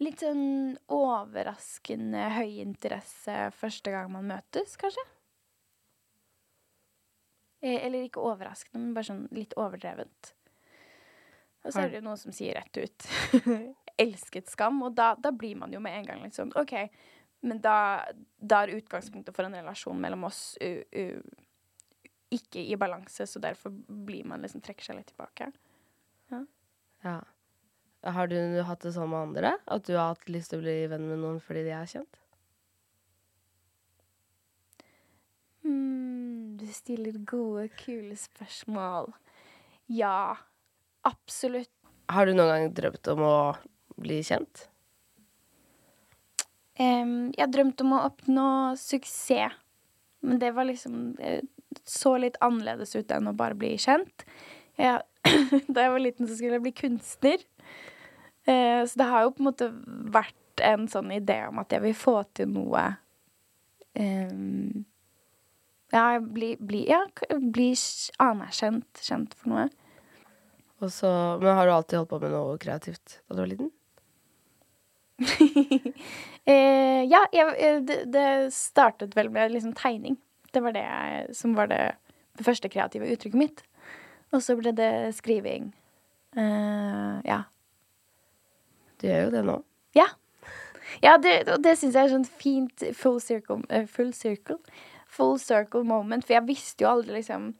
Litt 0.04 0.22
sånn 0.22 0.76
overraskende 0.92 2.28
høy 2.36 2.60
interesse 2.62 3.48
første 3.56 3.92
gang 3.94 4.12
man 4.12 4.28
møtes, 4.28 4.76
kanskje? 4.80 5.04
Eh, 7.64 7.80
Eller 7.86 8.04
ikke 8.04 8.22
overraskende, 8.24 8.82
men 8.82 8.94
bare 8.96 9.08
sånn 9.08 9.26
litt 9.34 9.56
overdrevent. 9.60 10.34
Og 11.64 11.72
så 11.72 11.80
er 11.80 11.88
det 11.88 12.02
jo 12.02 12.04
noen 12.04 12.20
som 12.20 12.34
sier 12.36 12.58
rett 12.58 12.76
ut 12.76 13.06
'elsket 14.04 14.50
skam', 14.52 14.82
og 14.84 14.94
da, 14.98 15.14
da 15.16 15.30
blir 15.32 15.56
man 15.56 15.72
jo 15.72 15.80
med 15.80 15.96
en 15.96 16.08
gang 16.10 16.22
litt 16.24 16.36
sånn 16.36 16.52
OK, 16.60 16.74
men 17.48 17.60
da, 17.64 18.04
da 18.36 18.62
er 18.64 18.74
utgangspunktet 18.76 19.36
for 19.36 19.46
en 19.46 19.56
relasjon 19.56 20.00
mellom 20.00 20.26
oss 20.28 20.58
u, 20.60 20.82
u, 20.92 21.04
ikke 22.34 22.60
i 22.60 22.76
balanse, 22.76 23.26
så 23.26 23.40
derfor 23.40 23.72
blir 23.72 24.26
man 24.28 24.44
liksom 24.44 24.60
trekker 24.64 24.90
seg 24.90 24.98
litt 24.98 25.12
tilbake. 25.12 25.52
Ja. 26.32 26.42
Ja. 27.04 27.16
Har 28.04 28.28
du 28.28 28.36
hatt 28.68 28.84
det 28.84 28.92
sånn 28.92 29.08
med 29.08 29.30
andre? 29.30 29.54
At 29.64 29.86
du 29.88 29.94
har 29.96 30.12
hatt 30.12 30.28
lyst 30.28 30.52
til 30.52 30.60
å 30.60 30.64
bli 30.64 30.76
venn 30.92 31.06
med 31.08 31.22
noen 31.22 31.40
fordi 31.40 31.64
de 31.64 31.72
er 31.72 31.88
kjent? 31.88 32.20
Mm, 35.64 36.56
du 36.60 36.66
stiller 36.68 37.16
gode, 37.24 37.70
kule 37.80 38.16
spørsmål. 38.20 39.08
Ja, 39.88 40.36
absolutt. 41.08 41.72
Har 42.12 42.28
du 42.28 42.34
noen 42.36 42.52
gang 42.52 42.70
drømt 42.76 43.08
om 43.14 43.24
å 43.24 43.36
bli 43.96 44.20
kjent? 44.26 44.66
Um, 46.76 47.30
jeg 47.38 47.52
drømte 47.54 47.86
om 47.86 47.94
å 47.96 48.04
oppnå 48.10 48.46
suksess, 48.76 49.56
men 50.24 50.40
det 50.42 50.54
var 50.56 50.66
liksom 50.66 51.12
Det 51.14 51.42
så 51.84 52.14
litt 52.18 52.36
annerledes 52.44 52.94
ut 52.96 53.10
enn 53.12 53.28
å 53.28 53.34
bare 53.36 53.56
bli 53.58 53.74
kjent. 53.80 54.24
Jeg, 54.78 55.02
da 55.74 55.86
jeg 55.86 55.92
var 55.94 56.02
liten, 56.02 56.28
så 56.28 56.36
skulle 56.36 56.58
jeg 56.58 56.64
bli 56.64 56.74
kunstner. 56.78 57.42
Eh, 58.44 58.82
så 58.86 58.98
det 59.00 59.06
har 59.10 59.24
jo 59.24 59.34
på 59.34 59.42
en 59.42 59.48
måte 59.50 59.70
vært 60.14 60.64
en 60.64 60.88
sånn 60.90 61.12
idé 61.14 61.40
om 61.48 61.62
at 61.62 61.72
jeg 61.72 61.82
vil 61.82 61.96
få 61.96 62.18
til 62.36 62.50
noe 62.52 62.82
em, 63.98 64.84
Ja, 65.94 66.18
bli, 66.18 66.54
bli, 66.58 66.84
ja, 66.90 67.04
bli 67.30 67.70
anerkjent, 68.22 69.02
kjent 69.02 69.34
for 69.38 69.54
noe. 69.54 69.68
Så, 70.90 71.08
men 71.40 71.56
har 71.56 71.66
du 71.66 71.72
alltid 71.72 71.98
holdt 72.00 72.10
på 72.10 72.20
med 72.20 72.34
noe 72.34 72.58
kreativt 72.60 73.20
da 73.24 73.36
du 73.36 73.42
var 73.44 73.50
liten? 73.54 73.72
Eh, 76.44 77.06
ja, 77.08 77.22
jeg, 77.32 77.52
eh, 77.56 77.78
det, 77.88 77.94
det 78.12 78.52
startet 78.52 79.14
vel 79.16 79.30
med 79.32 79.54
liksom 79.54 79.72
tegning. 79.72 80.18
Det 80.52 80.60
var 80.60 80.74
det 80.76 81.32
som 81.32 81.54
var 81.56 81.70
det, 81.70 81.94
det 82.36 82.44
første 82.44 82.68
kreative 82.68 83.08
uttrykket 83.08 83.40
mitt. 83.40 83.62
Og 84.28 84.42
så 84.44 84.52
ble 84.58 84.74
det 84.76 85.14
skriving. 85.16 85.70
Eh, 86.36 87.14
ja. 87.24 87.38
Du 89.04 89.10
gjør 89.10 89.26
jo 89.26 89.32
det 89.34 89.44
nå. 89.44 89.58
Ja. 89.92 90.08
Ja, 91.02 91.18
det, 91.20 91.36
og 91.52 91.60
det 91.64 91.74
syns 91.76 91.96
jeg 91.96 92.06
er 92.06 92.12
sånn 92.12 92.24
fint 92.24 92.84
full 92.96 93.18
circle, 93.20 93.60
eh, 93.68 93.84
full 93.90 94.12
circle 94.16 94.60
Full 95.14 95.36
circle 95.38 95.84
moment. 95.86 96.24
For 96.26 96.34
jeg 96.34 96.46
visste 96.48 96.82
jo 96.82 96.90
aldri 96.90 97.20
liksom 97.20 97.52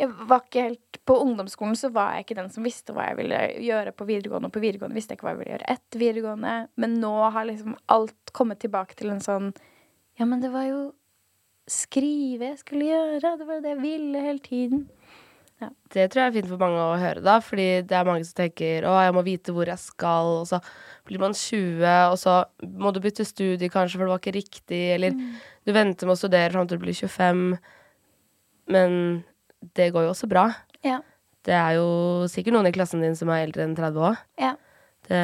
Jeg 0.00 0.10
var 0.26 0.42
ikke 0.42 0.64
helt 0.64 0.98
På 1.06 1.20
ungdomsskolen 1.22 1.76
så 1.78 1.92
var 1.94 2.16
jeg 2.16 2.26
ikke 2.26 2.38
den 2.40 2.50
som 2.50 2.66
visste 2.66 2.96
hva 2.96 3.10
jeg 3.10 3.18
ville 3.20 3.42
gjøre 3.62 3.92
på 3.94 4.08
videregående. 4.08 4.50
Og 4.50 4.56
på 4.56 4.62
videregående 4.64 4.98
visste 4.98 5.14
jeg 5.14 5.20
ikke 5.20 5.28
hva 5.28 5.34
jeg 5.36 5.42
ville 5.42 5.52
gjøre 5.54 5.72
etter 5.76 6.02
videregående. 6.02 6.54
Men 6.82 6.96
nå 7.04 7.14
har 7.36 7.46
liksom 7.46 7.76
alt 7.94 8.32
kommet 8.34 8.62
tilbake 8.64 8.98
til 8.98 9.12
en 9.14 9.22
sånn 9.22 9.52
Ja, 10.18 10.26
men 10.26 10.42
det 10.42 10.50
var 10.54 10.66
jo 10.66 10.80
skrive 11.70 12.52
jeg 12.52 12.62
skulle 12.64 12.90
gjøre. 12.90 13.36
Det 13.38 13.46
var 13.46 13.62
det 13.62 13.76
jeg 13.76 13.84
ville 13.84 14.26
hele 14.26 14.42
tiden. 14.42 14.86
Ja. 15.62 15.70
Det 15.92 16.04
tror 16.12 16.20
jeg 16.20 16.28
er 16.28 16.34
fint 16.34 16.50
for 16.50 16.60
mange 16.60 16.82
å 16.82 16.98
høre, 17.00 17.22
da, 17.24 17.38
fordi 17.40 17.66
det 17.88 17.96
er 17.96 18.08
mange 18.08 18.26
som 18.28 18.36
tenker 18.42 18.84
å, 18.84 18.92
jeg 19.00 19.14
må 19.16 19.22
vite 19.24 19.54
hvor 19.56 19.70
jeg 19.70 19.80
skal, 19.80 20.32
og 20.42 20.50
så 20.50 20.60
blir 21.08 21.22
man 21.22 21.32
20, 21.36 21.86
og 22.10 22.18
så 22.20 22.34
må 22.76 22.92
du 22.92 23.00
bytte 23.04 23.24
studie 23.24 23.72
kanskje, 23.72 23.96
for 23.96 24.04
det 24.04 24.12
var 24.12 24.20
ikke 24.20 24.36
riktig, 24.36 24.82
eller 24.98 25.16
du 25.16 25.72
venter 25.72 26.08
med 26.08 26.16
å 26.16 26.20
studere 26.20 26.52
fram 26.52 26.68
til 26.68 26.76
du 26.76 26.84
blir 26.84 26.98
25, 26.98 27.42
men 28.76 28.98
det 29.78 29.88
går 29.94 30.04
jo 30.04 30.12
også 30.12 30.28
bra. 30.28 30.50
Ja. 30.84 31.00
Det 31.46 31.54
er 31.56 31.78
jo 31.78 31.88
sikkert 32.28 32.58
noen 32.58 32.68
i 32.68 32.74
klassen 32.74 33.04
din 33.04 33.16
som 33.16 33.30
er 33.32 33.46
eldre 33.46 33.64
enn 33.64 33.76
30 33.78 34.06
år. 34.10 34.20
Ja. 34.42 34.52
Det, 35.08 35.20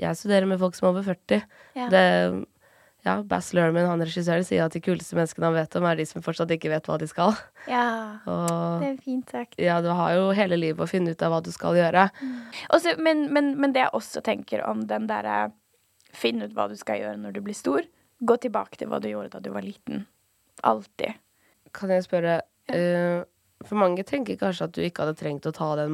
jeg 0.00 0.18
studerer 0.18 0.48
med 0.48 0.60
folk 0.60 0.74
som 0.74 0.88
er 0.88 0.94
over 0.96 1.06
40. 1.06 1.44
Ja. 1.78 1.88
Det, 1.92 2.04
ja, 3.08 3.14
Bass 3.24 3.50
Lerman, 3.56 3.86
han 3.88 4.02
regissøren, 4.04 4.44
sier 4.44 4.66
at 4.68 4.74
de 4.76 4.80
kuleste 4.84 5.16
menneskene 5.16 5.48
han 5.48 5.56
vet 5.56 5.76
om, 5.80 5.86
er 5.88 5.96
de 5.98 6.04
som 6.10 6.22
fortsatt 6.24 6.52
ikke 6.54 6.68
vet 6.74 6.86
hva 6.90 6.96
de 7.00 7.08
skal. 7.10 7.32
ja. 7.70 7.84
Og 8.28 8.82
Det 8.84 8.88
er 8.92 8.98
fint 9.04 9.30
sagt. 9.32 9.56
ja, 9.58 9.78
du 9.84 9.88
har 9.96 10.12
jo 10.18 10.28
hele 10.36 10.56
livet 10.60 10.84
å 10.84 10.90
finne 10.90 11.10
ut 11.16 11.22
av 11.24 11.32
hva 11.32 11.40
du 11.44 11.50
skal 11.54 11.78
gjøre. 11.80 12.08
Også, 12.76 12.94
men, 13.00 13.24
men, 13.32 13.54
men 13.60 13.72
det 13.74 13.82
jeg 13.86 13.94
også 13.96 14.20
tenker 14.26 14.62
om 14.68 14.84
den 14.90 15.08
derre 15.10 15.48
Finn 16.16 16.40
ut 16.40 16.54
hva 16.56 16.64
du 16.70 16.76
skal 16.80 16.96
gjøre 17.02 17.18
når 17.20 17.32
du 17.36 17.40
blir 17.44 17.52
stor. 17.56 17.84
Gå 18.24 18.34
tilbake 18.40 18.78
til 18.80 18.88
hva 18.88 18.96
du 19.04 19.10
gjorde 19.10 19.28
da 19.34 19.40
du 19.44 19.50
var 19.52 19.60
liten. 19.62 20.06
Alltid. 20.66 21.12
Kan 21.76 21.90
jeg 21.92 22.06
spørre 22.06 22.38
uh, 22.72 23.20
For 23.68 23.76
mange 23.78 24.02
tenker 24.08 24.38
kanskje 24.40 24.64
at 24.70 24.74
du 24.74 24.80
ikke 24.86 25.04
hadde 25.04 25.18
trengt 25.20 25.44
å 25.46 25.52
ta 25.54 25.68
den 25.78 25.92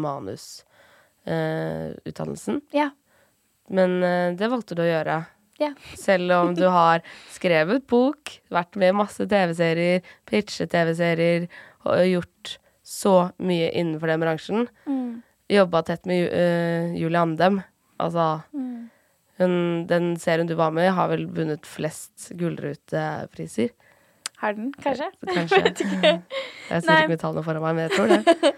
manusutdannelsen, 1.27 2.61
Ja. 2.73 2.91
men 3.69 3.91
uh, 4.03 4.31
det 4.39 4.49
valgte 4.55 4.75
du 4.79 4.83
å 4.85 4.89
gjøre. 4.89 5.19
Ja. 5.63 5.71
Selv 5.99 6.33
om 6.35 6.55
du 6.59 6.65
har 6.73 7.03
skrevet 7.31 7.85
bok, 7.91 8.33
vært 8.51 8.75
med 8.81 8.91
i 8.91 8.97
masse 8.99 9.27
TV-serier, 9.31 10.03
pitchet 10.27 10.73
TV-serier 10.73 11.47
og 11.87 12.01
gjort 12.09 12.57
så 12.85 13.31
mye 13.39 13.71
innenfor 13.73 14.11
den 14.11 14.21
bransjen. 14.25 14.67
Mm. 14.89 15.23
Jobba 15.53 15.83
tett 15.87 16.07
med 16.09 16.27
eh, 16.33 16.95
Julie 16.99 17.21
Andem. 17.21 17.63
Altså 18.03 18.43
Mm. 18.53 18.91
hun, 19.39 19.87
Den 19.87 20.17
serien 20.17 20.47
du 20.47 20.55
var 20.59 20.71
med 20.75 20.89
i, 20.89 20.95
har 20.95 21.09
vel 21.09 21.27
vunnet 21.27 21.67
flest 21.67 22.31
gullrutepriser. 22.39 23.71
Har 24.43 24.53
den, 24.59 24.73
kanskje? 24.83 25.11
Kanskje. 25.31 25.63
Vet 25.69 25.81
ikke. 25.85 26.13
Jeg 26.71 26.83
Nei. 26.89 26.99
ikke 26.99 27.09
med 27.15 27.21
tallene 27.23 27.45
foran 27.47 27.63
meg, 27.63 27.75
men 27.79 27.87
jeg 27.87 27.95
tror 27.95 28.11
det. 28.11 28.53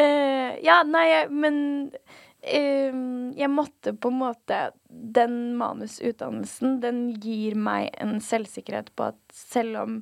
uh, 0.00 0.52
ja, 0.68 0.80
nei, 0.88 1.06
men 1.30 1.56
eh, 1.92 2.22
jeg 2.42 3.50
måtte 3.54 3.92
på 3.94 4.10
en 4.10 4.16
måte 4.18 4.56
Den 4.90 5.54
manusutdannelsen, 5.60 6.80
den 6.82 7.04
gir 7.22 7.54
meg 7.54 7.92
en 8.02 8.16
selvsikkerhet 8.18 8.90
på 8.98 9.12
at 9.12 9.20
selv 9.30 9.78
om 9.78 9.94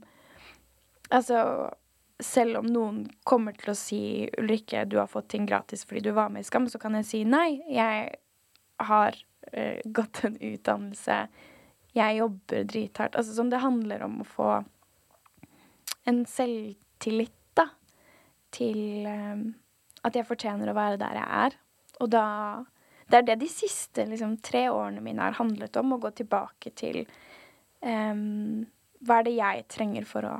Altså 1.11 1.43
selv 2.23 2.61
om 2.61 2.67
noen 2.69 3.05
kommer 3.25 3.57
til 3.57 3.73
å 3.73 3.79
si 3.79 4.03
'Ulrikke, 4.29 4.85
du 4.85 4.99
har 5.01 5.09
fått 5.11 5.31
ting 5.33 5.47
gratis 5.49 5.85
fordi 5.85 6.05
du 6.05 6.13
var 6.17 6.29
med 6.29 6.45
i 6.45 6.49
Skam', 6.49 6.69
så 6.69 6.79
kan 6.79 6.95
jeg 6.99 7.09
si 7.09 7.23
nei. 7.25 7.61
Jeg 7.69 8.15
har 8.81 9.17
uh, 9.57 9.81
gått 9.85 10.25
en 10.25 10.37
utdannelse. 10.37 11.17
Jeg 11.97 12.19
jobber 12.21 12.65
drithardt. 12.65 13.17
Altså 13.17 13.35
sånn, 13.35 13.51
det 13.51 13.65
handler 13.65 14.05
om 14.07 14.21
å 14.23 14.29
få 14.29 14.51
en 16.09 16.23
selvtillit, 16.27 17.37
da, 17.59 17.67
til 18.55 19.09
uh, 19.09 19.41
at 20.07 20.17
jeg 20.17 20.29
fortjener 20.29 20.71
å 20.71 20.77
være 20.77 21.01
der 21.01 21.19
jeg 21.21 21.29
er. 21.47 21.59
Og 22.01 22.11
da 22.13 22.27
Det 23.11 23.19
er 23.19 23.27
det 23.27 23.41
de 23.41 23.49
siste 23.51 24.05
liksom, 24.07 24.37
tre 24.39 24.69
årene 24.71 25.03
mine 25.03 25.23
har 25.23 25.39
handlet 25.39 25.77
om, 25.77 25.95
å 25.95 26.03
gå 26.03 26.13
tilbake 26.21 26.71
til 26.79 27.03
um, 27.83 28.67
Hva 29.03 29.21
er 29.21 29.27
det 29.27 29.35
jeg 29.39 29.67
trenger 29.69 30.07
for 30.09 30.29
å 30.29 30.37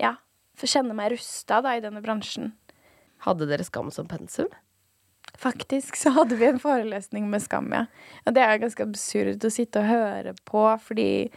Ja, 0.00 0.16
for 0.56 0.68
å 0.68 0.72
kjenne 0.72 0.96
meg 0.96 1.12
rusta 1.12 1.58
i 1.74 1.82
denne 1.84 2.00
bransjen. 2.00 2.54
Hadde 3.26 3.48
dere 3.48 3.64
Skam 3.66 3.90
som 3.92 4.08
pensum? 4.08 4.48
Faktisk 5.36 5.98
så 6.00 6.14
hadde 6.16 6.38
vi 6.40 6.46
en 6.48 6.60
forelesning 6.60 7.26
med 7.28 7.42
Skam, 7.44 7.68
ja. 7.74 7.84
Og 8.24 8.36
det 8.36 8.44
er 8.44 8.62
ganske 8.62 8.86
absurd 8.86 9.44
å 9.44 9.52
sitte 9.52 9.82
og 9.82 9.90
høre 9.90 10.32
på, 10.48 10.62
fordi 10.80 11.28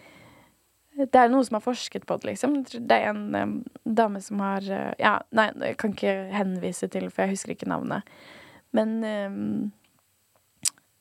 det 1.00 1.16
er 1.16 1.32
noe 1.32 1.46
som 1.48 1.56
har 1.56 1.64
forsket 1.64 2.06
på 2.08 2.18
det, 2.20 2.34
liksom. 2.34 2.60
Det 2.68 2.96
er 2.96 3.14
en 3.14 3.36
um, 3.36 3.58
dame 3.84 4.20
som 4.24 4.42
har 4.44 4.66
uh, 4.68 4.92
Ja, 5.00 5.20
nei, 5.36 5.50
jeg 5.64 5.78
kan 5.80 5.96
ikke 5.96 6.16
henvise 6.36 6.90
til, 6.92 7.08
for 7.14 7.24
jeg 7.24 7.38
husker 7.38 7.56
ikke 7.56 7.70
navnet. 7.72 8.08
Men 8.76 8.98
um, 9.06 9.70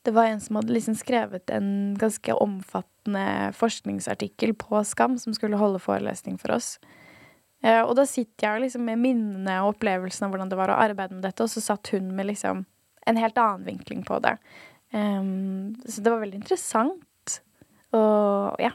det 0.07 0.13
var 0.15 0.29
en 0.29 0.39
som 0.41 0.59
hadde 0.59 0.73
liksom 0.73 0.95
skrevet 0.97 1.51
en 1.53 1.97
ganske 1.99 2.37
omfattende 2.39 3.51
forskningsartikkel 3.57 4.55
på 4.61 4.83
Skam, 4.87 5.19
som 5.19 5.35
skulle 5.35 5.59
holde 5.59 5.81
forelesning 5.83 6.39
for 6.41 6.55
oss. 6.55 6.77
Uh, 7.59 7.83
og 7.83 7.97
da 7.99 8.07
sitter 8.07 8.47
jeg 8.47 8.65
liksom 8.67 8.87
med 8.87 9.03
minnene 9.03 9.59
og 9.63 9.75
opplevelsen 9.75 10.29
av 10.29 10.33
hvordan 10.33 10.51
det 10.51 10.59
var 10.59 10.71
å 10.71 10.79
arbeide 10.79 11.17
med 11.17 11.25
dette, 11.27 11.43
og 11.43 11.51
så 11.51 11.63
satt 11.63 11.91
hun 11.91 12.13
med 12.15 12.31
liksom 12.31 12.63
en 13.09 13.19
helt 13.19 13.39
annen 13.41 13.67
vinkling 13.67 14.05
på 14.07 14.21
det. 14.23 14.37
Um, 14.93 15.75
så 15.83 16.01
det 16.01 16.13
var 16.13 16.23
veldig 16.23 16.39
interessant. 16.39 17.41
Og 17.95 18.55
ja. 18.61 18.71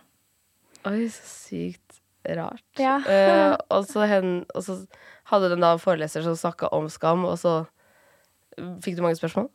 Oi, 0.88 1.06
så 1.12 1.28
sykt 1.28 2.00
rart. 2.24 2.66
Ja. 2.80 2.98
Eh, 3.14 3.54
og, 3.70 3.86
så 3.88 4.06
hen, 4.08 4.44
og 4.54 4.64
så 4.66 4.78
hadde 5.30 5.52
den 5.52 5.64
da 5.64 5.74
en 5.74 5.82
foreleser 5.82 6.24
som 6.24 6.36
snakka 6.38 6.70
om 6.76 6.88
skam, 6.92 7.24
og 7.28 7.38
så 7.40 7.62
fikk 8.84 8.98
du 8.98 9.04
mange 9.04 9.18
spørsmål? 9.18 9.48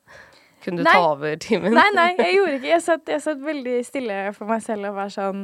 Kunne 0.63 0.81
du 0.81 0.87
Nei. 0.87 0.95
ta 0.95 1.11
over 1.13 1.37
timen? 1.39 1.73
Nei, 1.75 1.87
nei, 1.95 2.09
jeg 2.19 2.35
gjorde 2.35 2.57
ikke 2.57 2.73
Jeg 2.73 2.83
satt, 2.83 3.07
jeg 3.07 3.23
satt 3.23 3.39
veldig 3.43 3.77
stille 3.87 4.17
for 4.35 4.49
meg 4.49 4.65
selv 4.65 4.89
og 4.89 4.97
var 4.97 5.13
sånn 5.13 5.43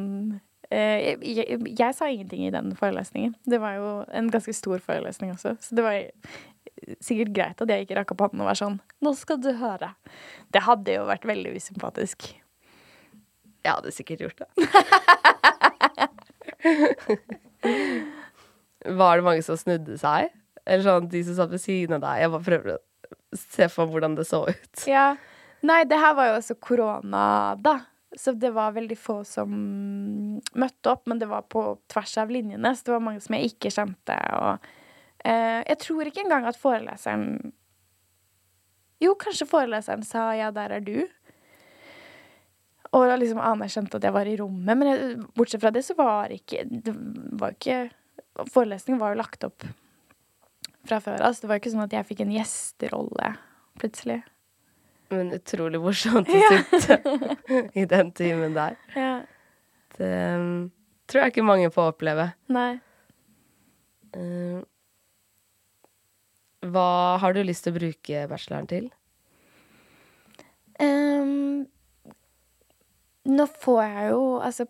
eh, 0.67 0.97
jeg, 1.05 1.21
jeg, 1.23 1.61
jeg 1.79 1.95
sa 1.95 2.09
ingenting 2.11 2.49
i 2.49 2.51
den 2.53 2.73
forelesningen. 2.75 3.38
Det 3.47 3.61
var 3.63 3.77
jo 3.79 3.93
en 4.11 4.31
ganske 4.33 4.55
stor 4.57 4.83
forelesning 4.83 5.31
også, 5.38 5.55
så 5.61 5.77
det 5.77 5.86
var 5.86 6.01
sikkert 6.99 7.31
greit 7.33 7.61
at 7.63 7.71
jeg 7.71 7.86
ikke 7.86 7.95
rakk 7.97 8.11
opp 8.13 8.25
hånden 8.25 8.43
og 8.43 8.49
var 8.49 8.59
sånn 8.59 8.79
Nå 9.05 9.15
skal 9.17 9.39
du 9.41 9.53
høre. 9.57 9.93
Det 10.53 10.65
hadde 10.65 10.97
jo 10.97 11.07
vært 11.07 11.27
veldig 11.27 11.55
usympatisk. 11.55 12.27
Jeg 13.65 13.71
hadde 13.71 13.93
sikkert 13.95 14.27
gjort 14.27 14.43
det. 14.43 14.67
Var 18.99 19.18
det 19.18 19.26
mange 19.26 19.45
som 19.45 19.57
snudde 19.57 19.97
seg? 20.01 20.34
Eller 20.66 20.86
sånn 20.86 21.09
de 21.09 21.22
som 21.26 21.38
satt 21.38 21.53
ved 21.53 21.61
siden 21.61 21.97
av 21.97 22.05
deg? 22.05 22.22
Jeg 22.24 22.34
bare 22.34 22.49
prøver 22.49 22.76
å 22.76 22.80
se 23.38 23.70
for 23.72 23.86
meg 23.86 23.95
hvordan 23.95 24.18
det 24.18 24.28
så 24.30 24.43
ut. 24.49 24.86
Ja. 24.89 25.13
Nei, 25.66 25.82
det 25.89 25.97
her 25.97 26.13
var 26.18 26.30
jo 26.30 26.39
også 26.39 26.57
korona, 26.61 27.26
da. 27.57 27.80
Så 28.16 28.32
det 28.39 28.53
var 28.55 28.76
veldig 28.76 28.95
få 28.99 29.20
som 29.28 29.51
møtte 30.55 30.91
opp, 30.91 31.03
men 31.09 31.20
det 31.20 31.28
var 31.28 31.47
på 31.51 31.63
tvers 31.91 32.16
av 32.22 32.32
linjene. 32.32 32.72
Så 32.76 32.88
det 32.88 32.95
var 32.95 33.03
mange 33.03 33.24
som 33.24 33.36
jeg 33.36 33.51
ikke 33.51 33.74
kjente. 33.74 34.16
Og 34.39 34.70
eh, 35.26 35.61
jeg 35.66 35.80
tror 35.84 36.09
ikke 36.09 36.24
engang 36.26 36.47
at 36.49 36.59
foreleseren 36.59 37.53
Jo, 39.03 39.11
kanskje 39.20 39.49
foreleseren 39.49 40.05
sa 40.07 40.32
'ja, 40.34 40.51
der 40.55 40.78
er 40.78 40.80
du'. 40.80 41.09
Og 42.95 43.05
liksom 43.19 43.41
anerkjente 43.43 43.97
at 43.99 44.05
jeg 44.07 44.13
var 44.15 44.27
i 44.29 44.35
rommet. 44.39 44.77
Men 44.77 44.87
jeg, 44.87 45.15
bortsett 45.35 45.61
fra 45.63 45.71
det, 45.75 45.81
så 45.83 45.95
var 45.97 46.31
ikke 46.31 46.61
Det 46.69 46.93
var 47.41 47.55
ikke 47.57 47.79
Forelesningen 48.51 48.99
var 49.01 49.13
jo 49.13 49.19
lagt 49.21 49.43
opp 49.47 49.63
fra 50.85 50.99
før 51.01 51.23
av, 51.25 51.33
så 51.33 51.41
det 51.41 51.47
var 51.49 51.57
jo 51.57 51.61
ikke 51.63 51.71
sånn 51.73 51.85
at 51.87 51.93
jeg 51.95 52.05
fikk 52.05 52.19
en 52.25 52.33
gjesterolle 52.35 53.29
plutselig. 53.81 54.17
Men 55.09 55.31
utrolig 55.33 55.79
morsomt 55.81 56.29
å 56.29 56.41
Ja. 56.43 56.49
sitte 56.75 56.97
i 57.81 57.85
den 57.89 58.11
timen 58.17 58.53
der. 58.57 58.75
Ja. 58.93 59.13
Det 59.97 60.11
um, 60.35 60.67
tror 61.09 61.23
jeg 61.23 61.33
ikke 61.33 61.45
mange 61.47 61.71
får 61.73 61.93
oppleve. 61.95 62.27
Nei. 62.53 62.75
Eh, 64.13 64.59
hva 66.69 66.87
har 67.23 67.33
du 67.35 67.41
lyst 67.45 67.65
til 67.65 67.73
å 67.73 67.79
bruke 67.79 68.27
bacheloren 68.31 68.69
til? 68.69 68.91
Ehm, 70.81 71.65
nå 73.26 73.45
får 73.61 73.82
jeg 73.84 74.09
jo 74.13 74.26
altså 74.39 74.67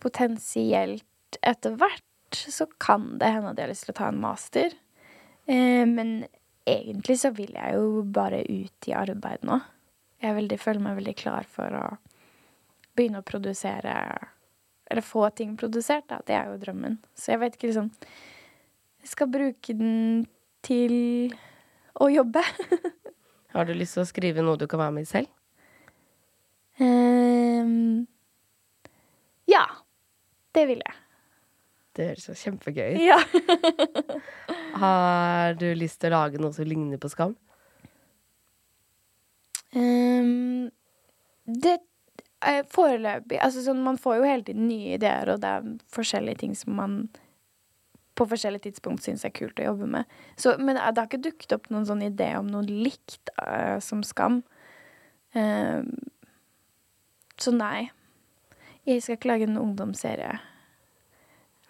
potensielt 0.00 1.38
etter 1.40 1.76
hvert 1.80 2.02
så 2.36 2.66
kan 2.82 3.16
det 3.20 3.30
hende 3.32 3.52
at 3.52 3.60
jeg 3.60 3.66
har 3.66 3.72
lyst 3.72 3.86
til 3.86 3.94
å 3.94 3.98
ta 4.00 4.10
en 4.10 4.20
master. 4.20 4.74
Eh, 5.46 5.84
men 5.88 6.26
egentlig 6.66 7.18
så 7.22 7.30
vil 7.34 7.54
jeg 7.54 7.76
jo 7.78 8.02
bare 8.02 8.42
ut 8.44 8.88
i 8.90 8.94
arbeid 8.96 9.46
nå. 9.46 9.60
Jeg 10.22 10.36
veldig, 10.36 10.58
føler 10.60 10.82
meg 10.82 10.98
veldig 11.00 11.16
klar 11.18 11.46
for 11.48 11.76
å 11.76 11.84
begynne 12.96 13.20
å 13.20 13.26
produsere 13.26 13.92
Eller 14.86 15.02
få 15.02 15.26
ting 15.34 15.56
produsert, 15.58 16.06
da. 16.08 16.20
Det 16.24 16.34
er 16.34 16.46
jo 16.48 16.60
drømmen. 16.62 16.98
Så 17.14 17.32
jeg 17.32 17.40
vet 17.42 17.56
ikke 17.56 17.68
liksom 17.72 17.90
Jeg 19.02 19.10
skal 19.10 19.30
bruke 19.30 19.74
den 19.74 20.26
til 20.62 21.34
å 22.00 22.08
jobbe. 22.10 22.42
Har 23.54 23.66
du 23.66 23.74
lyst 23.74 23.96
til 23.96 24.04
å 24.04 24.08
skrive 24.08 24.44
noe 24.44 24.58
du 24.58 24.66
kan 24.70 24.80
være 24.82 24.94
med 24.94 25.06
i 25.06 25.10
selv? 25.10 25.30
Ehm, 26.82 28.06
ja. 29.50 29.64
Det 30.56 30.64
vil 30.70 30.80
jeg. 30.80 30.94
Det 31.96 32.06
høres 32.10 32.28
jo 32.28 32.36
kjempegøy 32.36 32.94
ut. 32.96 33.02
Ja. 33.04 33.18
Har 34.82 35.56
du 35.60 35.66
lyst 35.76 36.00
til 36.00 36.12
å 36.12 36.22
lage 36.22 36.40
noe 36.40 36.52
som 36.56 36.68
ligner 36.68 37.00
på 37.00 37.10
Skam? 37.12 37.34
Um, 39.76 40.70
det 41.44 41.74
er 42.46 42.62
foreløpig 42.72 43.36
Altså 43.42 43.60
sånn, 43.64 43.82
man 43.84 43.98
får 44.00 44.14
jo 44.16 44.28
hele 44.28 44.46
tiden 44.46 44.68
nye 44.70 44.94
ideer, 44.96 45.28
og 45.32 45.42
det 45.42 45.50
er 45.58 45.66
forskjellige 45.92 46.40
ting 46.44 46.54
som 46.56 46.76
man 46.78 46.98
på 48.16 48.24
forskjellige 48.30 48.70
tidspunkt 48.70 49.04
syns 49.04 49.26
er 49.28 49.34
kult 49.36 49.60
å 49.60 49.66
jobbe 49.66 49.88
med. 49.92 50.12
Så, 50.40 50.54
men 50.56 50.78
det 50.78 50.84
har 50.96 51.04
ikke 51.04 51.20
dukket 51.20 51.52
opp 51.58 51.66
noen 51.68 51.84
sånn 51.88 52.04
idé 52.06 52.30
om 52.38 52.48
noe 52.48 52.64
likt 52.64 53.28
uh, 53.42 53.76
som 53.84 54.00
Skam. 54.06 54.40
Uh, 55.36 55.84
så 57.42 57.52
nei. 57.54 57.88
Jeg 58.86 59.02
skal 59.02 59.18
ikke 59.18 59.32
lage 59.32 59.48
en 59.48 59.58
ungdomsserie 59.60 60.36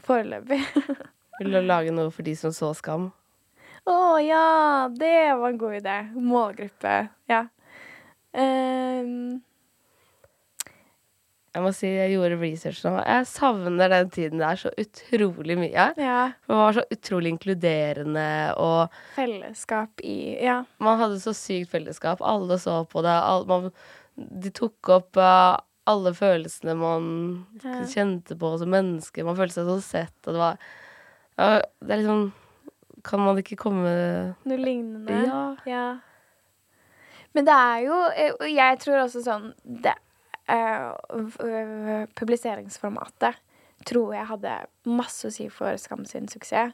foreløpig. 0.07 0.61
Vil 1.41 1.53
du 1.53 1.61
lage 1.65 1.95
noe 1.95 2.13
for 2.15 2.27
de 2.27 2.37
som 2.39 2.55
så 2.55 2.73
Skam? 2.77 3.11
Å 3.87 3.95
oh, 3.95 4.17
ja! 4.19 4.87
Det 4.91 5.17
var 5.39 5.53
en 5.53 5.59
god 5.61 5.77
idé. 5.79 5.99
Målgruppe. 6.19 6.95
Ja. 7.31 7.45
Um, 8.37 9.39
jeg 11.57 11.65
må 11.65 11.71
si 11.73 11.89
jeg 11.89 12.13
gjorde 12.13 12.37
research 12.41 12.83
nå. 12.85 12.97
Jeg 12.99 13.29
savner 13.31 13.89
den 13.89 14.11
tiden 14.13 14.43
der 14.43 14.59
så 14.61 14.73
utrolig 14.77 15.57
mye. 15.57 15.87
Ja. 15.97 16.19
Man 16.51 16.61
var 16.61 16.77
så 16.77 16.85
utrolig 16.93 17.33
inkluderende 17.33 18.27
og 18.61 18.99
Fellesskap 19.15 20.03
i 20.05 20.37
Ja. 20.45 20.59
Man 20.83 21.01
hadde 21.01 21.23
så 21.23 21.33
sykt 21.37 21.71
fellesskap. 21.73 22.21
Alle 22.21 22.59
så 22.61 22.83
på 22.91 23.07
det. 23.07 23.15
Alle, 23.15 23.49
man, 23.49 23.71
de 24.17 24.53
tok 24.55 24.91
opp 24.95 25.21
uh, 25.21 25.57
alle 25.87 26.13
følelsene 26.17 26.75
man 26.79 27.05
ja. 27.63 27.85
kjente 27.91 28.37
på 28.39 28.53
som 28.61 28.73
menneske. 28.73 29.25
Man 29.27 29.39
følte 29.39 29.61
seg 29.61 29.69
så 29.69 29.77
sett, 29.85 30.17
og 30.25 30.35
det 30.35 30.43
var 30.43 30.59
uh, 31.39 31.61
Det 31.81 31.93
er 31.93 32.03
liksom 32.03 32.27
Kan 33.07 33.23
man 33.23 33.39
ikke 33.39 33.59
komme 33.61 33.93
Noe 34.49 34.59
lignende? 34.59 35.21
Ja. 35.29 35.45
ja. 35.69 35.87
Men 37.37 37.47
det 37.47 37.55
er 37.55 37.85
jo 37.85 38.01
Og 38.41 38.49
Jeg 38.51 38.81
tror 38.83 39.05
også 39.05 39.23
sånn 39.27 39.51
det 39.63 39.95
uh, 40.51 40.95
publiseringsformatet 42.19 43.43
tror 43.87 44.15
jeg 44.15 44.29
hadde 44.31 44.53
masse 44.89 45.29
å 45.29 45.35
si 45.35 45.49
for 45.53 45.77
Skam 45.79 46.05
sin 46.09 46.29
suksess. 46.31 46.73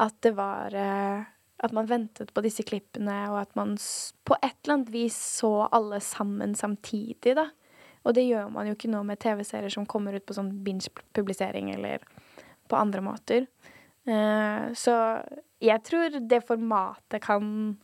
At 0.00 0.14
det 0.24 0.32
var 0.38 0.74
uh, 0.74 1.26
At 1.60 1.74
man 1.76 1.88
ventet 1.90 2.32
på 2.32 2.42
disse 2.44 2.64
klippene, 2.64 3.16
og 3.32 3.42
at 3.42 3.56
man 3.58 3.74
på 4.24 4.36
et 4.40 4.56
eller 4.62 4.78
annet 4.78 4.92
vis 4.94 5.16
så 5.40 5.68
alle 5.68 6.00
sammen 6.04 6.54
samtidig, 6.56 7.34
da. 7.36 7.50
Og 8.08 8.16
det 8.16 8.24
gjør 8.24 8.48
man 8.52 8.68
jo 8.68 8.72
ikke 8.76 8.88
nå 8.88 9.02
med 9.04 9.20
TV-serier 9.20 9.72
som 9.72 9.84
kommer 9.88 10.16
ut 10.16 10.24
på 10.24 10.36
sånn 10.36 10.54
binge-publisering 10.64 11.68
eller 11.74 12.06
på 12.70 12.78
andre 12.78 13.04
måter. 13.04 13.44
Uh, 14.08 14.72
så 14.72 14.94
jeg 15.60 15.84
tror 15.84 16.16
det 16.24 16.40
formatet 16.48 17.20
kan 17.26 17.76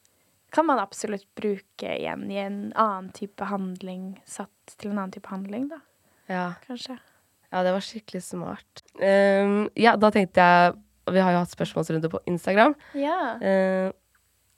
kan 0.57 0.66
man 0.66 0.79
absolutt 0.81 1.27
bruke 1.37 1.91
igjen 1.99 2.31
i 2.31 2.39
en 2.41 2.61
annen 2.79 3.11
type 3.12 3.45
handling, 3.51 4.14
satt 4.24 4.77
til 4.79 4.93
en 4.93 5.03
annen 5.03 5.12
type 5.12 5.29
handling, 5.29 5.66
da. 5.68 5.83
Ja. 6.31 6.47
Kanskje. 6.64 6.97
Ja, 7.51 7.62
det 7.66 7.74
var 7.74 7.85
skikkelig 7.85 8.22
smart. 8.24 8.83
Um, 8.97 9.66
ja, 9.77 9.97
da 10.01 10.11
tenkte 10.14 10.47
jeg 10.47 10.77
Vi 11.13 11.21
har 11.23 11.33
jo 11.33 11.39
hatt 11.39 11.53
spørsmålsrunde 11.55 12.11
på 12.11 12.19
Instagram. 12.27 12.75
Ja. 12.99 13.37
Uh, 13.39 13.93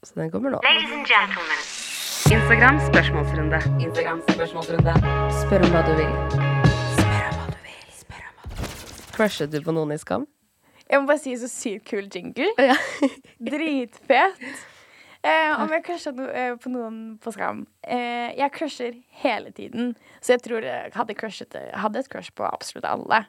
så 0.03 0.15
den 0.17 0.31
kommer 0.33 0.55
nå. 0.55 0.61
Ladies 0.65 0.95
and 0.97 1.05
gentlemen. 1.05 1.61
Instagram 2.29 2.81
spørsmålsrunde. 2.87 3.59
Instagram 3.85 4.23
spørsmålsrunde. 4.31 4.95
Spør 5.43 5.67
om 5.67 5.75
hva 5.75 5.83
du 5.85 5.93
vil. 5.99 6.15
Spør 6.97 7.29
om 7.29 7.37
hva 7.37 7.47
du 7.53 7.61
vil. 7.67 7.85
Spør 7.99 8.25
om 8.25 8.41
hva 8.41 8.49
du 8.49 8.65
vil. 8.65 9.13
Crushet 9.19 9.53
du 9.53 9.61
på 9.65 9.75
noen 9.77 9.93
i 9.93 10.01
Skam? 10.01 10.25
Jeg 10.89 11.03
må 11.03 11.11
bare 11.11 11.21
si 11.21 11.37
så 11.37 11.49
sykt 11.53 11.85
kul 11.91 12.09
jingle. 12.09 12.49
Ja. 12.57 12.77
Dritfet. 13.51 14.49
Eh, 15.19 15.53
om 15.59 15.73
jeg 15.75 15.83
crusha 15.85 16.13
no, 16.15 16.29
eh, 16.31 16.55
på 16.63 16.71
noen 16.73 16.99
på 17.21 17.33
Skam? 17.35 17.65
Eh, 17.83 18.33
jeg 18.39 18.55
crusher 18.55 18.97
hele 19.25 19.51
tiden. 19.53 19.97
Så 20.23 20.37
jeg 20.37 20.45
tror 20.47 20.65
jeg 20.65 20.93
hadde, 20.95 21.17
crushet, 21.19 21.57
hadde 21.75 22.01
et 22.01 22.09
crush 22.09 22.33
på 22.33 22.47
absolutt 22.49 22.87
alle. 22.89 23.25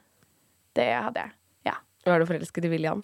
Det 0.78 0.88
hadde 0.93 1.26
jeg. 1.26 1.36
Ja. 1.72 1.80
Var 2.05 2.22
du 2.22 2.30
forelsket 2.30 2.70
i 2.70 2.72
William? 2.72 3.03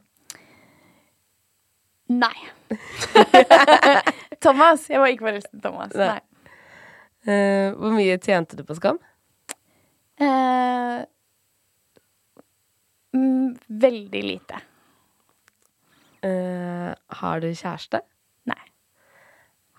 Nei. 2.12 2.38
Thomas. 4.43 4.89
Jeg 4.89 5.01
var 5.01 5.12
ikke 5.12 5.28
forelsket 5.30 5.58
i 5.58 5.64
Thomas. 5.64 5.93
Nei. 5.97 6.22
Eh, 7.26 7.74
hvor 7.74 7.93
mye 7.95 8.18
tjente 8.22 8.58
du 8.58 8.62
på 8.68 8.78
Skam? 8.78 8.99
Uh, 10.22 11.01
mm, 13.18 13.56
veldig 13.68 14.22
lite. 14.24 14.62
Uh, 16.26 16.93
har 17.20 17.41
du 17.41 17.49
kjæreste? 17.49 17.99
Nei. 18.47 18.62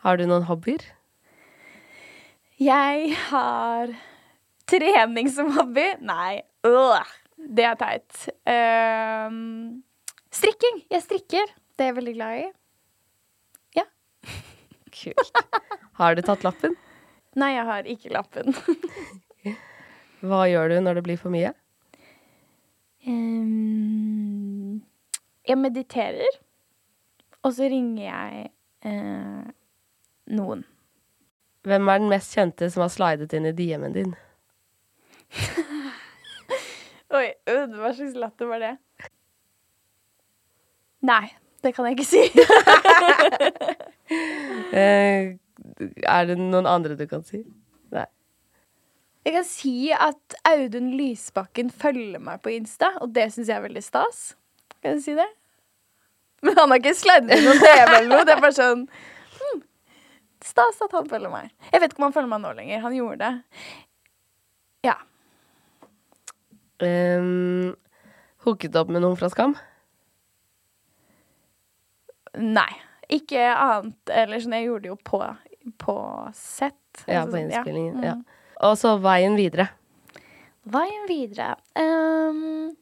Har 0.02 0.18
du 0.18 0.26
noen 0.26 0.44
hobbyer? 0.50 0.82
Jeg 2.60 3.14
har 3.28 3.94
trening 4.66 5.30
som 5.32 5.52
hobby. 5.56 5.86
Nei, 6.04 6.42
øh, 6.66 7.14
det 7.36 7.66
er 7.70 7.78
teit. 7.80 8.26
Uh, 8.48 9.78
strikking. 10.34 10.82
Jeg 10.90 11.06
strikker. 11.06 11.54
Det 11.76 11.84
er 11.84 11.90
jeg 11.90 11.96
veldig 11.98 12.14
glad 12.16 12.38
i. 12.40 12.44
Ja. 13.76 13.84
Kult. 14.96 15.42
Har 16.00 16.16
du 16.16 16.22
tatt 16.24 16.44
lappen? 16.46 16.76
Nei, 17.36 17.52
jeg 17.52 17.68
har 17.68 17.88
ikke 17.92 18.12
lappen. 18.16 18.56
Hva 20.26 20.46
gjør 20.48 20.72
du 20.72 20.78
når 20.80 20.98
det 20.98 21.04
blir 21.04 21.20
for 21.20 21.32
mye? 21.34 21.52
Um, 23.06 24.80
jeg 25.46 25.60
mediterer. 25.60 26.40
Og 27.44 27.52
så 27.54 27.68
ringer 27.70 28.02
jeg 28.08 28.48
uh, 28.88 29.44
noen. 30.32 30.64
Hvem 31.66 31.88
er 31.92 32.00
den 32.00 32.10
mest 32.10 32.34
kjente 32.34 32.70
som 32.72 32.86
har 32.86 32.92
slidet 32.94 33.36
inn 33.36 33.46
i 33.50 33.54
DM-en 33.54 33.94
din? 33.94 34.12
Oi, 37.16 37.26
hva 37.46 37.92
slags 37.94 38.16
latter 38.18 38.50
var 38.50 38.62
det? 38.64 38.76
Nei, 41.06 41.26
det 41.66 41.72
kan 41.74 41.88
jeg 41.88 41.96
ikke 41.96 42.06
si. 42.06 42.22
eh, 44.80 45.34
er 46.06 46.28
det 46.28 46.36
noen 46.38 46.68
andre 46.70 46.94
du 46.98 47.06
kan 47.10 47.24
si? 47.26 47.40
Nei. 47.94 48.06
Jeg 49.26 49.34
kan 49.34 49.46
si 49.48 49.90
at 49.90 50.36
Audun 50.46 50.92
Lysbakken 50.94 51.72
følger 51.74 52.22
meg 52.22 52.42
på 52.44 52.52
Insta, 52.54 52.92
og 53.02 53.10
det 53.16 53.32
syns 53.34 53.50
jeg 53.50 53.58
er 53.58 53.66
veldig 53.66 53.82
stas. 53.82 54.36
Kan 54.78 54.96
jeg 54.96 55.02
si 55.08 55.14
det? 55.18 55.26
Men 56.46 56.54
han 56.60 56.70
har 56.70 56.82
ikke 56.82 56.94
slidet 56.94 57.34
inn 57.34 57.44
noen 57.48 57.58
TV 57.58 57.96
eller 57.96 58.10
noe. 58.12 58.24
Det 58.28 58.34
er 58.36 58.44
bare 58.44 58.56
sånn 58.56 58.86
Stas 60.46 60.78
at 60.84 60.92
han 60.94 61.08
følger 61.10 61.30
meg. 61.32 61.48
Jeg 61.72 61.82
vet 61.82 61.90
ikke 61.90 62.02
om 62.02 62.06
han 62.06 62.14
følger 62.14 62.30
meg 62.30 62.42
nå 62.44 62.50
lenger. 62.54 62.82
Han 62.84 62.94
gjorde 62.94 63.24
det. 63.24 63.32
Ja. 64.86 64.94
Um, 66.78 67.72
hooket 68.44 68.76
opp 68.78 68.92
med 68.92 69.02
noen 69.02 69.16
fra 69.18 69.30
Skam? 69.32 69.56
Nei. 72.36 72.70
Ikke 73.12 73.38
annet 73.38 74.10
Eller 74.10 74.42
sånn, 74.42 74.56
jeg 74.58 74.66
gjorde 74.66 74.86
det 74.86 74.90
jo 74.90 74.98
på, 75.06 75.20
på 75.82 75.96
sett. 76.34 77.04
Ja, 77.06 77.24
på 77.24 77.34
sånn, 77.34 77.46
innspillingen. 77.46 78.02
Ja. 78.04 78.16
Mm. 78.18 78.24
Og 78.66 78.76
så 78.80 78.96
veien 79.02 79.36
videre. 79.38 79.68
Veien 80.66 81.04
videre 81.06 81.52
um, 81.78 82.72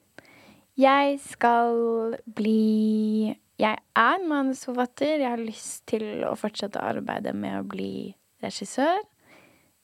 Jeg 0.80 1.18
skal 1.26 2.14
bli 2.38 3.34
jeg 3.54 3.78
er 3.94 4.22
manusforfatter. 4.26 5.20
Jeg 5.22 5.30
har 5.30 5.38
lyst 5.38 5.84
til 5.86 6.24
å 6.26 6.32
fortsette 6.38 6.80
å 6.80 6.88
arbeide 6.90 7.30
med 7.38 7.60
å 7.60 7.66
bli 7.70 8.10
regissør. 8.42 9.04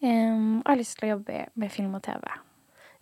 Um, 0.02 0.58
og 0.64 0.72
har 0.72 0.80
lyst 0.80 0.96
til 0.98 1.06
å 1.06 1.12
jobbe 1.12 1.44
med 1.60 1.70
film 1.70 1.94
og 1.94 2.02
TV. 2.02 2.24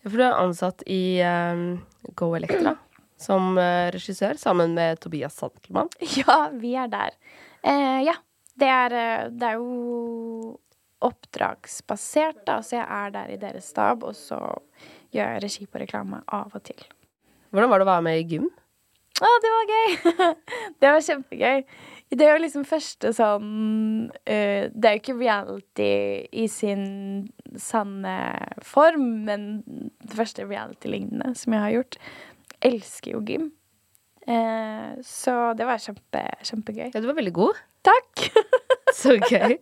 Ja, 0.03 0.11
for 0.11 0.19
du 0.19 0.27
er 0.27 0.37
ansatt 0.37 0.85
i 0.91 1.23
um, 1.25 1.79
Go 2.19 2.35
Electra 2.37 2.77
som 3.19 3.59
uh, 3.59 3.89
regissør 3.95 4.39
sammen 4.41 4.75
med 4.79 5.01
Tobias 5.03 5.37
Santelmann. 5.39 5.91
Ja, 6.19 6.49
vi 6.55 6.75
er 6.79 6.91
der. 6.93 7.19
Eh, 7.63 8.01
ja. 8.07 8.17
Det 8.59 8.67
er, 8.67 8.95
uh, 8.95 9.27
det 9.31 9.51
er 9.53 9.59
jo 9.59 10.59
oppdragsbasert, 11.07 12.41
da, 12.47 12.59
så 12.63 12.81
jeg 12.81 12.87
er 12.87 13.13
der 13.15 13.35
i 13.35 13.39
deres 13.39 13.69
stab, 13.71 14.03
og 14.03 14.17
så 14.19 14.39
gjør 15.15 15.37
jeg 15.37 15.45
regi 15.45 15.67
på 15.71 15.83
reklame 15.83 16.25
av 16.27 16.55
og 16.55 16.65
til. 16.67 16.81
Hvordan 17.55 17.71
var 17.71 17.81
det 17.81 17.87
å 17.87 17.93
være 17.93 18.07
med 18.09 18.19
i 18.19 18.27
gym? 18.33 18.49
Å, 19.19 19.29
det 19.43 19.51
var 19.51 19.71
gøy! 19.73 19.95
det 20.81 20.91
var 20.95 21.07
kjempegøy. 21.07 21.63
Det 22.09 22.25
er 22.25 22.31
jo 22.33 22.41
liksom 22.41 22.65
første 22.65 23.11
sånn 23.13 23.49
uh, 24.09 24.63
Det 24.73 24.89
er 24.89 24.95
jo 24.95 25.01
ikke 25.03 25.17
reality 25.19 25.89
i 26.33 26.47
sin 26.51 26.85
sanne 27.59 28.15
form, 28.65 29.27
men 29.27 29.49
det 29.67 30.15
første 30.17 30.47
reality-lignende 30.47 31.35
som 31.39 31.57
jeg 31.57 31.65
har 31.65 31.75
gjort. 31.75 31.99
Elsker 32.65 33.15
jo 33.15 33.23
gym. 33.23 33.51
Eh, 34.27 34.99
så 35.07 35.35
det 35.57 35.67
var 35.69 35.81
kjempe, 35.81 36.25
kjempegøy. 36.45 36.89
Ja, 36.91 37.01
du 37.01 37.07
var 37.09 37.19
veldig 37.19 37.35
god. 37.37 37.61
Takk! 37.87 38.25
så 39.01 39.15
gøy. 39.17 39.59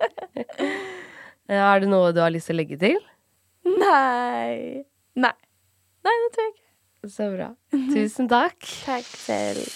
er 1.46 1.82
det 1.82 1.90
noe 1.90 2.14
du 2.16 2.22
har 2.24 2.32
lyst 2.32 2.50
til 2.50 2.56
å 2.56 2.60
legge 2.62 2.78
til? 2.80 2.96
Nei. 3.66 4.86
Nei. 5.18 5.34
Nei, 6.06 6.14
det 6.22 6.30
tror 6.32 6.46
jeg 6.48 6.54
ikke. 6.54 6.64
Så 7.06 7.28
bra. 7.34 7.50
Tusen 7.92 8.32
takk. 8.32 8.58
Takk 8.88 9.12
selv. 9.20 9.68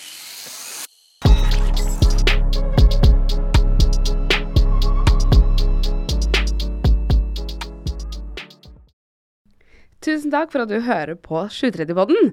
Tusen 10.01 10.33
takk 10.33 10.49
for 10.49 10.65
at 10.65 10.71
du 10.73 10.79
hører 10.81 11.19
på 11.21 11.45
730-podden. 11.53 12.33